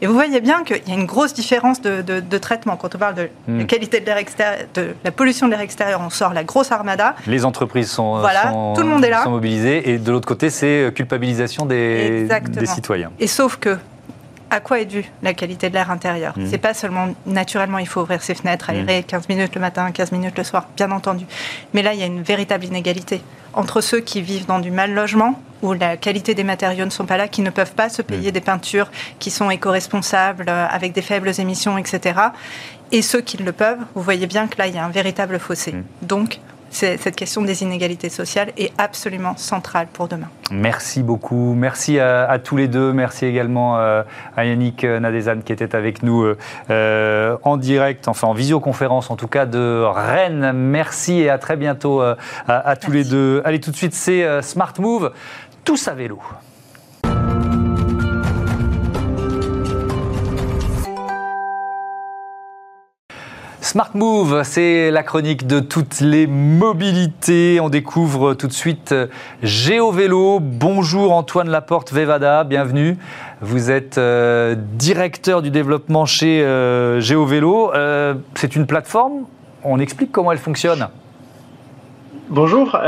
Et 0.00 0.06
vous 0.06 0.14
voyez 0.14 0.40
bien 0.40 0.64
qu'il 0.64 0.82
y 0.86 0.90
a 0.90 0.94
une 0.94 1.06
grosse 1.06 1.34
différence 1.34 1.80
de, 1.80 2.38
traitement. 2.38 2.76
Quand 2.76 2.94
on 2.94 2.98
parle 2.98 3.14
de 3.14 3.28
la 3.48 3.54
hmm. 3.54 3.66
qualité 3.66 4.00
de 4.00 4.06
l'air 4.06 4.16
extérieur, 4.16 4.66
de 4.74 4.94
la 5.04 5.10
pollution 5.10 5.46
de 5.46 5.52
l'air 5.52 5.60
extérieur, 5.60 6.00
on 6.04 6.10
sort 6.10 6.32
la 6.32 6.44
grosse 6.44 6.72
armada. 6.72 7.14
Les 7.26 7.44
entreprises 7.44 7.90
sont, 7.90 8.20
voilà, 8.20 8.52
tout 8.74 8.82
le 8.82 8.88
monde 8.88 9.04
est 9.04 9.10
là. 9.10 9.24
sont 9.24 9.30
mobilisées. 9.30 9.90
Et 9.90 9.98
de 9.98 10.12
l'autre 10.12 10.28
côté, 10.28 10.50
c'est 10.50 10.92
culpabilisation 10.94 11.66
des, 11.66 12.28
des 12.48 12.66
citoyens. 12.66 13.10
Et 13.18 13.26
sauf 13.26 13.56
que 13.56 13.78
à 14.52 14.60
quoi 14.60 14.80
est 14.80 14.84
due 14.84 15.10
la 15.22 15.32
qualité 15.32 15.70
de 15.70 15.74
l'air 15.74 15.90
intérieur 15.90 16.34
mmh. 16.36 16.46
C'est 16.50 16.58
pas 16.58 16.74
seulement 16.74 17.08
naturellement 17.24 17.78
il 17.78 17.88
faut 17.88 18.02
ouvrir 18.02 18.22
ses 18.22 18.34
fenêtres, 18.34 18.68
aérer 18.68 19.02
15 19.02 19.22
mmh. 19.22 19.32
minutes 19.32 19.54
le 19.54 19.60
matin, 19.62 19.90
15 19.90 20.12
minutes 20.12 20.36
le 20.36 20.44
soir, 20.44 20.68
bien 20.76 20.90
entendu. 20.90 21.24
Mais 21.72 21.82
là, 21.82 21.94
il 21.94 22.00
y 22.00 22.02
a 22.02 22.06
une 22.06 22.22
véritable 22.22 22.64
inégalité 22.66 23.22
entre 23.54 23.80
ceux 23.80 24.00
qui 24.00 24.20
vivent 24.20 24.46
dans 24.46 24.58
du 24.58 24.70
mal 24.70 24.92
logement, 24.92 25.40
où 25.62 25.72
la 25.72 25.96
qualité 25.96 26.34
des 26.34 26.44
matériaux 26.44 26.84
ne 26.84 26.90
sont 26.90 27.06
pas 27.06 27.16
là, 27.16 27.28
qui 27.28 27.40
ne 27.42 27.50
peuvent 27.50 27.72
pas 27.72 27.88
se 27.88 28.02
payer 28.02 28.28
mmh. 28.28 28.32
des 28.32 28.40
peintures 28.40 28.90
qui 29.18 29.30
sont 29.30 29.50
éco-responsables, 29.50 30.46
euh, 30.48 30.66
avec 30.68 30.92
des 30.92 31.02
faibles 31.02 31.32
émissions, 31.38 31.78
etc. 31.78 32.20
Et 32.92 33.00
ceux 33.00 33.20
qui 33.22 33.38
le 33.38 33.52
peuvent, 33.52 33.80
vous 33.94 34.02
voyez 34.02 34.26
bien 34.26 34.48
que 34.48 34.58
là, 34.58 34.66
il 34.66 34.74
y 34.74 34.78
a 34.78 34.84
un 34.84 34.90
véritable 34.90 35.38
fossé. 35.38 35.74
Donc, 36.02 36.40
cette 36.72 37.16
question 37.16 37.42
des 37.42 37.62
inégalités 37.62 38.08
sociales 38.08 38.52
est 38.56 38.72
absolument 38.78 39.36
centrale 39.36 39.86
pour 39.92 40.08
demain. 40.08 40.28
Merci 40.50 41.02
beaucoup. 41.02 41.54
Merci 41.54 41.98
à, 41.98 42.38
tous 42.42 42.56
les 42.56 42.68
deux. 42.68 42.92
Merci 42.92 43.26
également 43.26 43.78
euh, 43.78 44.02
à 44.36 44.44
Yannick 44.44 44.84
Nadezan 44.84 45.40
qui 45.44 45.52
était 45.52 45.74
avec 45.74 46.02
nous 46.02 46.24
euh, 46.70 47.36
en 47.42 47.56
direct, 47.56 48.08
enfin 48.08 48.28
en 48.28 48.32
visioconférence 48.32 49.10
en 49.10 49.16
tout 49.16 49.28
cas 49.28 49.46
de 49.46 49.84
Rennes. 49.84 50.52
Merci 50.52 51.20
et 51.20 51.30
à 51.30 51.38
très 51.38 51.56
bientôt 51.56 52.02
euh, 52.02 52.14
à, 52.48 52.76
tous 52.76 52.90
les 52.90 53.04
deux. 53.04 53.42
Allez 53.44 53.60
tout 53.60 53.70
de 53.70 53.76
suite, 53.76 53.94
c'est 53.94 54.42
Smart 54.42 54.72
Move, 54.78 55.12
tous 55.64 55.88
à 55.88 55.94
vélo. 55.94 56.20
Smart 63.72 63.92
Move, 63.94 64.42
c'est 64.44 64.90
la 64.90 65.02
chronique 65.02 65.46
de 65.46 65.58
toutes 65.58 66.00
les 66.00 66.26
mobilités. 66.26 67.58
On 67.58 67.70
découvre 67.70 68.34
tout 68.34 68.46
de 68.46 68.52
suite 68.52 68.92
euh, 68.92 69.06
GeoVélo. 69.42 70.40
Bonjour 70.42 71.14
Antoine 71.14 71.48
Laporte 71.48 71.90
Vevada, 71.90 72.44
bienvenue. 72.44 72.98
Vous 73.40 73.70
êtes 73.70 73.96
euh, 73.96 74.54
directeur 74.74 75.40
du 75.40 75.48
développement 75.48 76.04
chez 76.04 76.42
euh, 76.42 77.00
GeoVélo. 77.00 77.72
c'est 78.34 78.56
une 78.56 78.66
plateforme. 78.66 79.24
On 79.64 79.80
explique 79.80 80.12
comment 80.12 80.32
elle 80.32 80.38
fonctionne. 80.38 80.88
Bonjour. 82.28 82.78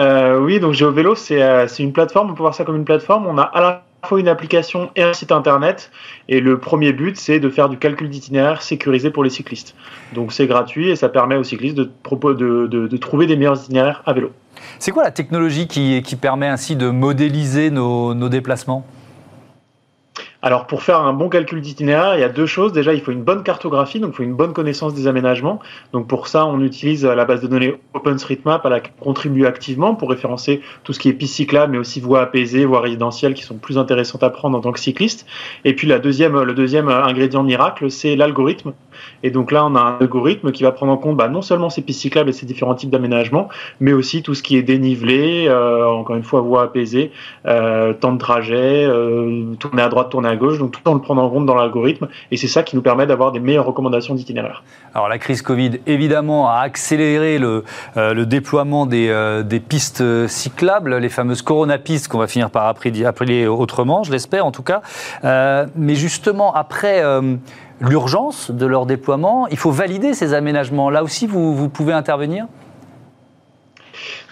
oui, 0.42 0.60
donc 0.60 0.74
GeoVélo, 0.74 1.14
c'est 1.14 1.66
une 1.78 1.94
plateforme. 1.94 2.32
On 2.32 2.34
peut 2.34 2.42
voir 2.42 2.54
ça 2.54 2.64
comme 2.66 2.76
une 2.76 2.84
plateforme. 2.84 3.26
On 3.26 3.38
a 3.38 3.44
à 3.44 3.60
la 3.62 3.84
fois 4.06 4.20
une 4.20 4.28
application 4.28 4.90
et 4.96 5.02
un 5.02 5.12
site 5.12 5.32
internet. 5.32 5.90
Et 6.28 6.40
le 6.40 6.58
premier 6.58 6.92
but, 6.92 7.16
c'est 7.16 7.40
de 7.40 7.48
faire 7.48 7.68
du 7.68 7.78
calcul 7.78 8.08
d'itinéraire 8.08 8.62
sécurisé 8.62 9.10
pour 9.10 9.24
les 9.24 9.30
cyclistes. 9.30 9.74
Donc 10.14 10.32
c'est 10.32 10.46
gratuit 10.46 10.90
et 10.90 10.96
ça 10.96 11.08
permet 11.08 11.36
aux 11.36 11.44
cyclistes 11.44 11.76
de, 11.76 11.84
de, 11.84 12.66
de, 12.66 12.96
trouver 12.96 13.26
des 13.26 13.36
meilleurs 13.36 13.62
itinéraires 13.62 14.02
à 14.06 14.12
vélo. 14.12 14.32
C'est 14.78 14.92
quoi 14.92 15.02
la 15.02 15.10
technologie 15.10 15.66
qui, 15.66 16.02
qui, 16.02 16.16
permet 16.16 16.46
ainsi 16.46 16.76
de 16.76 16.88
modéliser 16.88 17.70
nos, 17.70 18.14
nos 18.14 18.28
déplacements? 18.28 18.86
Alors 20.44 20.66
pour 20.66 20.82
faire 20.82 21.00
un 21.00 21.14
bon 21.14 21.30
calcul 21.30 21.62
d'itinéraire, 21.62 22.16
il 22.16 22.20
y 22.20 22.22
a 22.22 22.28
deux 22.28 22.44
choses. 22.44 22.74
Déjà, 22.74 22.92
il 22.92 23.00
faut 23.00 23.12
une 23.12 23.22
bonne 23.22 23.42
cartographie, 23.42 23.98
donc 23.98 24.10
il 24.12 24.16
faut 24.16 24.22
une 24.24 24.34
bonne 24.34 24.52
connaissance 24.52 24.92
des 24.92 25.06
aménagements. 25.06 25.58
Donc 25.94 26.06
pour 26.06 26.28
ça, 26.28 26.44
on 26.44 26.60
utilise 26.60 27.02
la 27.02 27.24
base 27.24 27.40
de 27.40 27.46
données 27.46 27.76
OpenStreetMap 27.94 28.66
à 28.66 28.68
laquelle 28.68 28.92
on 29.00 29.04
contribue 29.04 29.46
activement 29.46 29.94
pour 29.94 30.10
référencer 30.10 30.60
tout 30.82 30.92
ce 30.92 30.98
qui 30.98 31.08
est 31.08 31.14
piste 31.14 31.36
cyclable, 31.36 31.72
mais 31.72 31.78
aussi 31.78 31.98
voies 31.98 32.20
apaisées, 32.20 32.66
voies 32.66 32.82
résidentielles 32.82 33.32
qui 33.32 33.42
sont 33.42 33.56
plus 33.56 33.78
intéressantes 33.78 34.22
à 34.22 34.28
prendre 34.28 34.58
en 34.58 34.60
tant 34.60 34.72
que 34.72 34.80
cycliste. 34.80 35.24
Et 35.64 35.74
puis 35.74 35.88
la 35.88 35.98
deuxième, 35.98 36.38
le 36.38 36.52
deuxième 36.52 36.90
ingrédient 36.90 37.42
miracle, 37.42 37.90
c'est 37.90 38.14
l'algorithme 38.14 38.74
Et 39.22 39.30
donc 39.30 39.52
là, 39.52 39.64
on 39.64 39.74
a 39.74 39.80
un 39.80 39.98
algorithme 40.00 40.52
qui 40.52 40.62
va 40.62 40.72
prendre 40.72 40.92
en 40.92 40.96
compte 40.96 41.16
bah, 41.16 41.28
non 41.28 41.42
seulement 41.42 41.70
ces 41.70 41.82
pistes 41.82 42.00
cyclables 42.00 42.30
et 42.30 42.32
ces 42.32 42.46
différents 42.46 42.74
types 42.74 42.90
d'aménagement, 42.90 43.48
mais 43.80 43.92
aussi 43.92 44.22
tout 44.22 44.34
ce 44.34 44.42
qui 44.42 44.56
est 44.56 44.62
dénivelé, 44.62 45.46
euh, 45.48 45.86
encore 45.86 46.16
une 46.16 46.22
fois, 46.22 46.40
voie 46.40 46.64
apaisée, 46.64 47.12
euh, 47.46 47.92
temps 47.92 48.12
de 48.12 48.18
trajet, 48.18 48.84
euh, 48.84 49.54
tourner 49.58 49.82
à 49.82 49.88
droite, 49.88 50.10
tourner 50.10 50.28
à 50.28 50.36
gauche. 50.36 50.58
Donc 50.58 50.72
tout 50.72 50.80
on 50.86 50.94
le 50.94 51.00
prend 51.00 51.16
en 51.16 51.30
compte 51.30 51.46
dans 51.46 51.54
l'algorithme. 51.54 52.08
Et 52.30 52.36
c'est 52.36 52.48
ça 52.48 52.62
qui 52.62 52.76
nous 52.76 52.82
permet 52.82 53.06
d'avoir 53.06 53.32
des 53.32 53.40
meilleures 53.40 53.66
recommandations 53.66 54.14
d'itinéraire. 54.14 54.62
Alors 54.94 55.08
la 55.08 55.18
crise 55.18 55.42
Covid, 55.42 55.80
évidemment, 55.86 56.48
a 56.48 56.58
accéléré 56.58 57.38
le, 57.38 57.64
le 57.96 58.24
déploiement 58.24 58.86
des, 58.86 59.42
des, 59.44 59.60
pistes 59.60 60.26
cyclables, 60.26 60.96
les 60.96 61.08
fameuses 61.08 61.42
Corona-pistes 61.42 62.08
qu'on 62.08 62.18
va 62.18 62.26
finir 62.26 62.50
par 62.50 62.66
appeler 62.66 63.46
autrement, 63.46 64.02
je 64.02 64.12
l'espère 64.12 64.46
en 64.46 64.52
tout 64.52 64.62
cas. 64.62 64.82
mais 65.22 65.94
justement, 65.94 66.54
après 66.54 67.02
l'urgence 67.80 68.50
de 68.50 68.66
leur 68.66 68.86
déploiement. 68.86 69.46
Il 69.48 69.56
faut 69.56 69.70
valider 69.70 70.14
ces 70.14 70.34
aménagements. 70.34 70.90
Là 70.90 71.02
aussi, 71.02 71.26
vous, 71.26 71.68
pouvez 71.68 71.92
intervenir? 71.92 72.46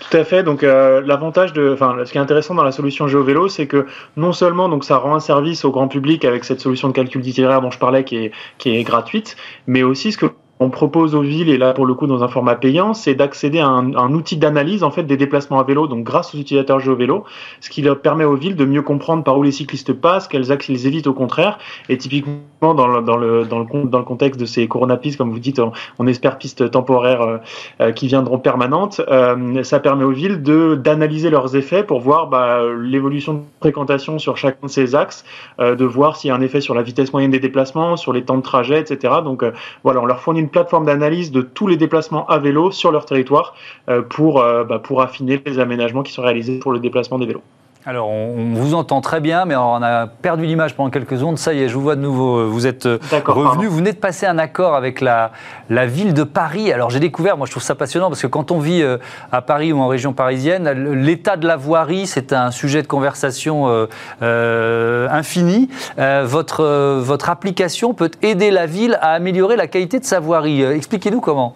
Tout 0.01 0.17
à 0.17 0.25
fait. 0.25 0.43
Donc 0.43 0.63
euh, 0.63 1.01
l'avantage 1.05 1.53
de, 1.53 1.73
enfin, 1.73 1.97
ce 2.05 2.13
qui 2.13 2.19
est 2.19 2.21
intéressant 2.21 2.55
dans 2.55 2.65
la 2.65 2.73
solution 2.73 3.07
GeoVélo, 3.09 3.49
c'est 3.49 3.67
que 3.67 3.87
non 4.17 4.33
seulement 4.33 4.69
donc 4.69 4.85
ça 4.85 4.97
rend 4.97 5.15
un 5.15 5.21
service 5.21 5.65
au 5.65 5.71
grand 5.71 5.89
public 5.89 6.25
avec 6.25 6.45
cette 6.45 6.61
solution 6.61 6.89
de 6.89 6.93
calcul 6.93 7.23
d'itinéraire 7.23 7.61
dont 7.61 7.71
je 7.71 7.79
parlais 7.79 8.05
qui 8.05 8.17
est, 8.17 8.33
qui 8.59 8.77
est 8.77 8.83
gratuite, 8.83 9.37
mais 9.67 9.83
aussi 9.83 10.13
ce 10.13 10.19
que 10.19 10.27
on 10.63 10.71
propose 10.71 11.15
aux 11.15 11.23
villes, 11.23 11.49
et 11.49 11.59
là 11.59 11.73
pour 11.73 11.87
le 11.87 11.95
coup 11.95 12.07
dans 12.07 12.23
un 12.23 12.29
format 12.29 12.55
payant, 12.55 12.95
c'est 12.95 13.15
d'accéder 13.15 13.59
à 13.59 13.67
un, 13.67 14.13
outil 14.13 14.37
d'analyse 14.37 14.83
en 14.83 14.91
fait 14.91 15.03
des 15.03 15.17
déplacements 15.17 15.59
à 15.59 15.65
vélo, 15.65 15.87
donc 15.87 16.05
grâce 16.05 16.35
aux 16.35 16.39
utilisateurs 16.39 16.81
GeoVélo, 16.81 17.25
ce 17.61 17.71
qui 17.71 17.83
leur 17.83 18.01
permet 18.01 18.25
aux 18.25 18.37
villes 18.37 18.57
de 18.57 18.65
mieux 18.65 18.83
comprendre 18.83 19.25
par 19.25 19.37
où 19.39 19.43
les 19.43 19.53
cyclistes 19.53 19.93
passent, 19.93 20.29
quels 20.29 20.53
axes 20.53 20.69
ils 20.69 20.87
évitent 20.87 21.07
au 21.07 21.15
contraire, 21.15 21.59
et 21.89 21.99
typiquement 21.99 22.39
dans 22.63 22.87
le, 22.87 23.03
dans 23.03 23.17
le, 23.17 23.45
dans 23.45 23.59
le, 23.59 23.85
dans 23.89 23.99
le 23.99 24.05
contexte 24.05 24.39
de 24.39 24.47
ces 24.47 24.69
coronapistes, 24.69 25.19
comme 25.19 25.33
vous 25.33 25.41
dites, 25.41 25.61
on, 25.99 26.07
espère 26.07 26.39
pistes 26.39 26.71
temporaires 26.71 27.23
euh, 27.23 27.39
euh, 27.81 27.93
qui 27.93 28.07
viendront 28.07 28.39
permanentes, 28.39 29.01
euh, 29.09 29.63
ça 29.65 29.81
permet 29.81 30.05
aux 30.05 30.13
villes 30.13 30.43
de 30.43 30.75
d'analyser 30.77 31.31
leurs 31.31 31.57
effets 31.57 31.83
pour 31.83 32.01
voir 32.01 32.29
bah, 32.29 32.61
l'évolution 32.81 33.35
de 33.35 33.41
fréquentation 33.61 34.19
sur 34.19 34.37
chacun 34.37 34.67
de 34.67 34.71
ces 34.71 34.95
axes, 34.95 35.25
de 35.59 35.85
voir 35.85 36.17
s'il 36.17 36.29
y 36.29 36.31
a 36.31 36.37
un 36.37 36.41
effet 36.41 36.61
sur 36.61 36.75
la 36.75 36.83
vitesse 36.83 37.13
moyenne 37.13 37.31
des 37.31 37.41
déplacements, 37.41 37.97
sur 37.97 38.13
les 38.13 38.23
temps 38.23 38.37
de 38.37 38.43
trajet, 38.43 38.79
etc. 38.79 39.15
Donc 39.25 39.45
voilà, 39.83 40.01
on 40.01 40.07
leur 40.07 40.21
fournit 40.21 40.41
une 40.41 40.49
plateforme 40.53 40.87
d'analyse 40.87 41.33
de 41.33 41.43
tous 41.43 41.67
les 41.67 41.77
déplacements 41.77 42.27
à 42.29 42.39
vélo 42.39 42.71
sur 42.71 42.93
leur 42.93 43.07
territoire 43.07 43.55
euh, 43.89 44.03
pour, 44.03 44.41
euh, 44.41 44.65
bah, 44.65 44.79
pour 44.79 45.03
affiner 45.03 45.43
les 45.45 45.59
aménagements 45.59 46.03
qui 46.05 46.13
sont 46.13 46.23
réalisés 46.23 46.59
pour 46.59 46.73
le 46.73 46.79
déplacement 46.79 47.19
des 47.19 47.27
vélos. 47.27 47.43
Alors, 47.85 48.11
on 48.11 48.55
vous 48.55 48.75
entend 48.75 49.01
très 49.01 49.19
bien, 49.19 49.45
mais 49.45 49.57
on 49.57 49.83
a 49.83 50.07
perdu 50.07 50.47
l'image 50.47 50.77
pendant 50.77 50.91
quelques 50.91 51.17
secondes. 51.17 51.37
Ça 51.37 51.53
y 51.53 51.63
est, 51.63 51.69
je 51.69 51.75
vous 51.75 51.81
vois 51.81 51.97
de 51.97 52.01
nouveau. 52.01 52.49
Vous 52.49 52.69
êtes 52.69 52.87
euh, 52.87 53.01
revenu. 53.27 53.67
Vous 53.67 53.79
venez 53.79 53.93
de 53.93 53.99
passer 53.99 54.25
un 54.25 54.39
accord 54.39 54.77
avec 54.77 55.01
la, 55.01 55.33
la 55.69 55.85
ville 55.87 56.15
de 56.15 56.23
Paris. 56.23 56.73
Alors, 56.73 56.91
j'ai 56.91 57.01
découvert, 57.01 57.37
moi, 57.37 57.47
je 57.47 57.51
trouve 57.51 57.63
ça 57.63 57.75
passionnant 57.75 58.09
parce 58.09 58.23
que 58.23 58.29
quand 58.29 58.53
on 58.53 58.61
vit 58.61 58.85
à 59.33 59.43
Paris 59.43 59.73
ou 59.73 59.81
en 59.81 59.89
région 59.89 60.13
parisienne, 60.13 60.69
l'état 61.03 61.37
de 61.37 61.49
la 61.49 61.57
voirie, 61.57 62.07
c'est 62.07 62.33
un 62.33 62.53
sujet 62.53 62.83
de 62.83 62.87
conversation 62.87 63.87
euh, 64.23 65.09
infini. 65.11 65.69
votre, 65.97 66.99
votre 67.01 67.31
application 67.31 67.95
peut 67.95 68.13
aider 68.23 68.53
la 68.53 68.67
ville 68.67 68.97
à 69.03 69.11
améliorer 69.15 69.57
la 69.57 69.67
qualité 69.67 69.99
de 69.99 70.05
sa 70.05 70.21
voirie. 70.21 70.63
Expliquez-nous 70.63 71.21
comment. 71.21 71.55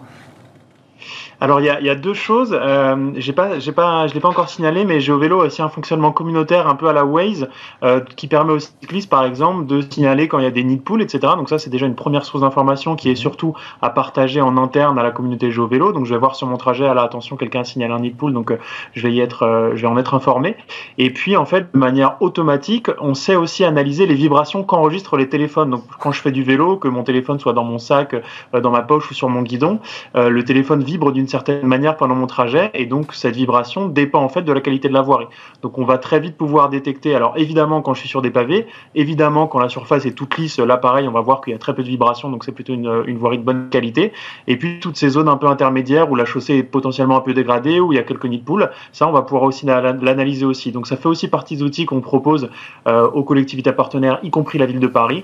Alors 1.39 1.59
il 1.59 1.67
y 1.67 1.69
a, 1.69 1.79
y 1.81 1.89
a, 1.89 1.95
deux 1.95 2.15
choses. 2.15 2.57
Euh, 2.59 3.11
j'ai 3.15 3.31
pas, 3.31 3.59
j'ai 3.59 3.71
pas, 3.71 4.07
je 4.07 4.15
l'ai 4.15 4.19
pas 4.19 4.27
encore 4.27 4.49
signalé, 4.49 4.85
mais 4.85 4.99
GeoVélo 4.99 5.41
a 5.41 5.45
aussi 5.45 5.61
un 5.61 5.69
fonctionnement 5.69 6.11
communautaire 6.11 6.67
un 6.67 6.73
peu 6.73 6.87
à 6.87 6.93
la 6.93 7.05
Waze 7.05 7.47
euh, 7.83 7.99
qui 8.15 8.27
permet 8.27 8.53
aux 8.53 8.59
cyclistes, 8.59 9.09
par 9.09 9.23
exemple, 9.23 9.67
de 9.67 9.81
signaler 9.81 10.27
quand 10.27 10.39
il 10.39 10.45
y 10.45 10.47
a 10.47 10.51
des 10.51 10.63
nids 10.63 10.77
de 10.77 10.81
poules, 10.81 11.03
etc. 11.03 11.33
Donc 11.37 11.49
ça, 11.49 11.59
c'est 11.59 11.69
déjà 11.69 11.85
une 11.85 11.93
première 11.93 12.25
source 12.25 12.41
d'information 12.41 12.95
qui 12.95 13.11
est 13.11 13.15
surtout 13.15 13.53
à 13.83 13.91
partager 13.91 14.41
en 14.41 14.57
interne 14.57 14.97
à 14.97 15.03
la 15.03 15.11
communauté 15.11 15.51
GeoVélo. 15.51 15.91
Donc 15.91 16.05
je 16.05 16.13
vais 16.15 16.19
voir 16.19 16.35
sur 16.35 16.47
mon 16.47 16.57
trajet, 16.57 16.87
à 16.87 16.95
la 16.95 17.03
attention, 17.03 17.35
quelqu'un 17.35 17.63
signale 17.63 17.91
un 17.91 17.99
nid 17.99 18.09
de 18.09 18.15
poule, 18.15 18.33
donc 18.33 18.49
euh, 18.49 18.57
je 18.93 19.03
vais 19.03 19.13
y 19.13 19.19
être, 19.19 19.43
euh, 19.43 19.75
je 19.75 19.83
vais 19.83 19.87
en 19.87 19.97
être 19.97 20.15
informé. 20.15 20.55
Et 20.97 21.11
puis 21.11 21.37
en 21.37 21.45
fait, 21.45 21.71
de 21.71 21.77
manière 21.77 22.19
automatique, 22.19 22.87
on 22.99 23.13
sait 23.13 23.35
aussi 23.35 23.63
analyser 23.63 24.07
les 24.07 24.15
vibrations 24.15 24.63
qu'enregistrent 24.63 25.17
les 25.17 25.29
téléphones. 25.29 25.69
Donc 25.69 25.83
quand 25.99 26.11
je 26.11 26.19
fais 26.19 26.31
du 26.31 26.41
vélo, 26.41 26.77
que 26.77 26.87
mon 26.87 27.03
téléphone 27.03 27.39
soit 27.39 27.53
dans 27.53 27.63
mon 27.63 27.77
sac, 27.77 28.15
dans 28.53 28.71
ma 28.71 28.81
poche 28.81 29.11
ou 29.11 29.13
sur 29.13 29.29
mon 29.29 29.43
guidon, 29.43 29.79
le 30.15 30.41
téléphone 30.43 30.83
vibre 30.83 31.11
d'une 31.11 31.26
certaine 31.27 31.65
manière 31.65 31.97
pendant 31.97 32.15
mon 32.15 32.27
trajet 32.27 32.71
et 32.73 32.85
donc 32.85 33.13
cette 33.13 33.35
vibration 33.35 33.87
dépend 33.87 34.21
en 34.21 34.29
fait 34.29 34.41
de 34.41 34.51
la 34.51 34.61
qualité 34.61 34.87
de 34.87 34.93
la 34.93 35.01
voirie. 35.01 35.27
Donc 35.61 35.77
on 35.77 35.85
va 35.85 35.97
très 35.97 36.19
vite 36.19 36.37
pouvoir 36.37 36.69
détecter, 36.69 37.15
alors 37.15 37.33
évidemment 37.37 37.81
quand 37.81 37.93
je 37.93 38.01
suis 38.01 38.09
sur 38.09 38.21
des 38.21 38.31
pavés, 38.31 38.67
évidemment 38.95 39.47
quand 39.47 39.59
la 39.59 39.69
surface 39.69 40.05
est 40.05 40.11
toute 40.11 40.37
lisse, 40.37 40.59
là 40.59 40.77
pareil 40.77 41.07
on 41.07 41.11
va 41.11 41.21
voir 41.21 41.41
qu'il 41.41 41.53
y 41.53 41.55
a 41.55 41.59
très 41.59 41.75
peu 41.75 41.83
de 41.83 41.87
vibration 41.87 42.29
donc 42.29 42.43
c'est 42.43 42.51
plutôt 42.51 42.73
une, 42.73 43.03
une, 43.07 43.17
voirie 43.17 43.37
de 43.37 43.43
bonne 43.43 43.69
qualité. 43.69 44.13
Et 44.47 44.57
puis 44.57 44.79
toutes 44.79 44.97
ces 44.97 45.09
zones 45.09 45.29
un 45.29 45.37
peu 45.37 45.47
intermédiaires 45.47 46.11
où 46.11 46.15
la 46.15 46.25
chaussée 46.25 46.55
est 46.55 46.63
potentiellement 46.63 47.17
un 47.17 47.21
peu 47.21 47.33
dégradée, 47.33 47.79
où 47.79 47.91
il 47.93 47.95
y 47.95 47.99
a 47.99 48.03
quelques 48.03 48.25
nids 48.25 48.39
de 48.39 48.43
poules, 48.43 48.69
ça 48.91 49.07
on 49.07 49.11
va 49.11 49.21
pouvoir 49.21 49.43
aussi 49.43 49.65
l'analyser 49.65 50.45
aussi. 50.45 50.71
Donc 50.71 50.87
ça 50.87 50.97
fait 50.97 51.07
aussi 51.07 51.27
partie 51.27 51.57
des 51.57 51.63
outils 51.63 51.85
qu'on 51.85 52.01
propose 52.01 52.49
euh, 52.87 53.07
aux 53.09 53.23
collectivités 53.23 53.71
partenaires, 53.71 54.19
y 54.23 54.29
compris 54.29 54.57
la 54.57 54.65
ville 54.65 54.79
de 54.79 54.87
Paris, 54.87 55.23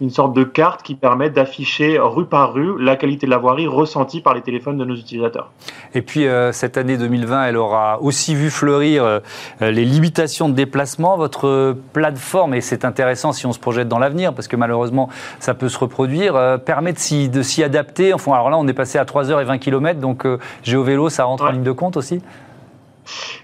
une 0.00 0.10
sorte 0.10 0.32
de 0.34 0.44
carte 0.44 0.82
qui 0.82 0.94
permet 0.94 1.30
d'afficher 1.30 1.98
rue 1.98 2.26
par 2.26 2.54
rue 2.54 2.82
la 2.82 2.96
qualité 2.96 3.26
de 3.26 3.30
la 3.30 3.38
voirie 3.38 3.66
ressentie 3.66 4.20
par 4.20 4.34
les 4.34 4.40
téléphones 4.40 4.78
de 4.78 4.84
nos 4.84 4.96
utilisateurs. 4.96 5.50
Et 5.94 6.02
puis 6.02 6.26
euh, 6.26 6.52
cette 6.52 6.76
année 6.76 6.96
2020, 6.96 7.44
elle 7.44 7.56
aura 7.56 8.00
aussi 8.00 8.34
vu 8.34 8.50
fleurir 8.50 9.04
euh, 9.04 9.20
les 9.60 9.84
limitations 9.84 10.48
de 10.48 10.54
déplacement. 10.54 11.16
Votre 11.16 11.76
plateforme, 11.92 12.54
et 12.54 12.60
c'est 12.60 12.84
intéressant 12.84 13.32
si 13.32 13.46
on 13.46 13.52
se 13.52 13.58
projette 13.58 13.88
dans 13.88 13.98
l'avenir, 13.98 14.32
parce 14.34 14.48
que 14.48 14.56
malheureusement 14.56 15.08
ça 15.38 15.54
peut 15.54 15.68
se 15.68 15.78
reproduire, 15.78 16.36
euh, 16.36 16.58
permet 16.58 16.92
de 16.92 17.42
s'y 17.42 17.62
adapter. 17.62 18.14
Enfin, 18.14 18.32
alors 18.32 18.50
là, 18.50 18.58
on 18.58 18.66
est 18.68 18.72
passé 18.72 18.98
à 18.98 19.04
3h20 19.04 19.58
km, 19.58 20.00
donc 20.00 20.26
GeoVélo, 20.62 21.08
ça 21.08 21.24
rentre 21.24 21.44
en 21.44 21.50
ligne 21.50 21.62
de 21.62 21.72
compte 21.72 21.96
aussi? 21.96 22.20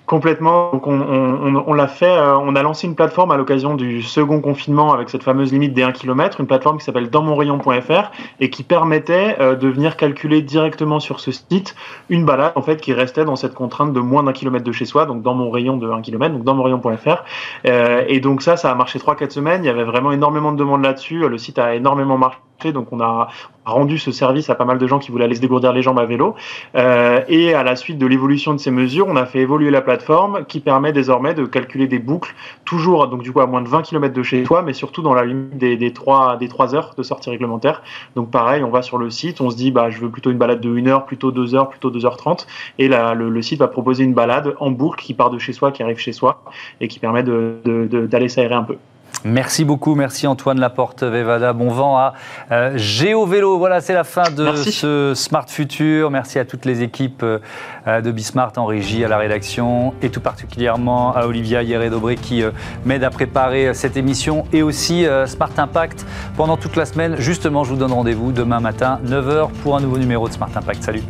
Complètement. 0.07 0.71
Donc 0.71 0.87
on, 0.87 1.75
l'a 1.75 1.89
fait. 1.89 2.07
Euh, 2.07 2.39
on 2.39 2.55
a 2.55 2.63
lancé 2.63 2.87
une 2.87 2.95
plateforme 2.95 3.33
à 3.33 3.37
l'occasion 3.37 3.75
du 3.75 4.03
second 4.03 4.41
confinement 4.41 4.93
avec 4.93 5.11
cette 5.11 5.25
fameuse 5.25 5.53
limite 5.53 5.75
des 5.75 5.83
1 5.83 5.91
km, 5.93 6.41
une 6.41 6.47
plateforme 6.47 6.79
qui 6.79 6.85
s'appelle 6.85 7.11
dansmonrayon.fr 7.11 8.13
et 8.39 8.49
qui 8.49 8.63
permettait 8.63 9.37
euh, 9.41 9.57
de 9.57 9.69
venir 9.69 9.97
calculer 9.97 10.43
directement 10.43 11.01
sur 11.01 11.19
ce 11.19 11.33
site 11.33 11.75
une 12.09 12.25
balade 12.25 12.53
en 12.55 12.63
fait 12.63 12.81
qui 12.81 12.93
restait 12.93 13.25
dans 13.25 13.35
cette 13.35 13.55
contrainte 13.55 13.93
de 13.93 14.01
moins 14.01 14.23
d'un 14.23 14.33
kilomètre 14.33 14.65
de 14.65 14.73
chez 14.73 14.85
soi, 14.85 15.07
donc 15.07 15.23
dans 15.23 15.35
mon 15.35 15.51
rayon 15.51 15.77
de 15.77 15.91
1 15.91 16.03
km, 16.03 16.35
donc 16.35 16.45
dansmonrayon.fr. 16.45 17.25
Euh, 17.67 18.05
et 18.07 18.21
donc 18.21 18.43
ça, 18.43 18.57
ça 18.57 18.71
a 18.71 18.75
marché 18.77 19.01
3-4 19.01 19.31
semaines. 19.31 19.65
Il 19.65 19.67
y 19.67 19.71
avait 19.71 19.85
vraiment 19.85 20.13
énormément 20.13 20.53
de 20.53 20.57
demandes 20.57 20.85
là-dessus. 20.85 21.29
Le 21.29 21.39
site 21.39 21.59
a 21.59 21.75
énormément 21.75 22.17
marché. 22.17 22.39
Donc 22.65 22.93
on 22.93 23.01
a 23.01 23.29
rendu 23.65 23.99
ce 23.99 24.13
service 24.13 24.49
à 24.49 24.55
pas 24.55 24.65
mal 24.65 24.79
de 24.79 24.87
gens 24.87 24.99
qui 24.99 25.11
voulaient 25.11 25.25
aller 25.25 25.35
se 25.35 25.41
dégourdir 25.41 25.73
les 25.73 25.83
jambes 25.83 25.99
à 25.99 26.05
vélo. 26.05 26.35
Euh, 26.75 27.21
et 27.29 27.53
à 27.55 27.63
la 27.63 27.77
suite 27.77 27.99
de 27.99 28.07
l'évolution 28.07 28.55
de 28.55 28.59
ces 28.59 28.71
mesures, 28.71 29.07
on 29.09 29.17
a 29.17 29.27
fait 29.27 29.41
évoluer 29.41 29.71
la 29.71 29.83
plateforme 29.83 30.45
qui 30.47 30.61
permet 30.61 30.93
désormais 30.93 31.35
de 31.35 31.45
calculer 31.45 31.87
des 31.87 31.99
boucles, 31.99 32.35
toujours 32.65 33.09
donc 33.09 33.23
du 33.23 33.33
coup 33.33 33.41
à 33.41 33.47
moins 33.47 33.63
de 33.63 33.69
20 33.69 33.83
km 33.83 34.15
de 34.15 34.23
chez 34.23 34.43
toi, 34.45 34.63
mais 34.63 34.73
surtout 34.73 35.03
dans 35.03 35.15
la 35.15 35.25
limite 35.25 35.59
des, 35.59 35.77
des, 35.77 35.93
3, 35.93 36.37
des 36.37 36.49
3 36.49 36.75
heures 36.75 36.95
de 36.97 37.03
sortie 37.03 37.31
réglementaire. 37.31 37.83
Donc 38.15 38.31
pareil, 38.31 38.63
on 38.63 38.71
va 38.71 38.83
sur 38.83 38.99
le 38.99 39.11
site, 39.11 39.41
on 39.41 39.51
se 39.51 39.57
dit 39.57 39.71
bah 39.71 39.91
je 39.91 39.99
veux 39.99 40.11
plutôt 40.11 40.31
une 40.31 40.39
balade 40.39 40.61
de 40.61 40.71
1 40.71 40.87
heure, 40.87 41.05
plutôt 41.05 41.31
2 41.31 41.55
heures, 41.55 41.69
plutôt 41.69 41.91
2h30. 41.91 42.47
Et 42.79 42.89
là, 42.89 43.15
le, 43.15 43.43
site 43.43 43.59
va 43.59 43.69
proposer 43.69 44.05
une 44.05 44.15
balade 44.15 44.55
en 44.59 44.71
boucle 44.71 45.03
qui 45.03 45.15
part 45.15 45.31
de 45.31 45.39
chez 45.39 45.53
soi, 45.53 45.73
qui 45.73 45.83
arrive 45.83 45.99
chez 45.99 46.13
soi 46.13 46.43
et 46.81 46.89
qui 46.89 46.99
permet 46.99 47.23
d'aller 47.23 47.61
de, 47.65 48.07
de, 48.07 48.29
s'aérer 48.29 48.55
un 48.55 48.63
peu. 48.63 48.77
Merci 49.25 49.65
beaucoup, 49.65 49.95
merci 49.95 50.27
Antoine 50.27 50.61
Laporte 50.61 51.03
Vevada. 51.03 51.53
Bon 51.53 51.71
vent 51.71 51.97
à 51.97 52.15
euh, 52.53 52.73
Géo 52.77 53.27
Vélo. 53.27 53.59
Voilà, 53.59 53.81
c'est 53.81 53.95
la 53.95 54.05
fin 54.05 54.31
de 54.31 54.55
ce 54.55 55.13
Smart 55.15 55.49
Futur. 55.49 56.11
Merci 56.11 56.39
à 56.39 56.45
toutes 56.45 56.65
les 56.65 56.83
équipes 56.83 57.23
euh, 57.25 58.01
de 58.01 58.11
Bismart 58.13 58.53
en 58.57 58.67
régie, 58.67 59.05
à 59.05 59.09
la 59.09 59.19
rédaction 59.19 59.95
et 60.03 60.11
tout 60.11 60.21
particulièrement 60.21 61.15
à 61.15 61.27
Olivia 61.27 61.63
Hieré-Dobré 61.63 62.17
qui 62.17 62.43
euh, 62.43 62.51
m'aide 62.85 63.05
à 63.05 63.11
préparer 63.11 63.75
cette 63.75 63.97
émission 63.97 64.45
et 64.53 64.63
aussi 64.63 65.07
Smart 65.27 65.51
Impact 65.57 66.07
pendant 66.37 66.57
toute 66.57 66.77
la 66.77 66.85
semaine. 66.85 67.17
Justement, 67.19 67.65
je 67.65 67.71
vous 67.71 67.77
donne 67.77 67.93
rendez-vous 67.93 68.33
demain 68.33 68.61
matin, 68.61 69.01
9h, 69.07 69.51
pour 69.63 69.77
un 69.77 69.81
nouveau 69.81 69.99
numéro 69.99 70.29
de 70.29 70.33
Smart 70.33 70.51
Impact. 70.55 70.83
Salut. 70.83 71.03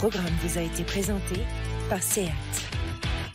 Programme 0.00 0.32
vous 0.42 0.56
a 0.56 0.62
été 0.62 0.82
présenté 0.82 1.42
par 1.90 2.02
SEAT. 2.02 2.69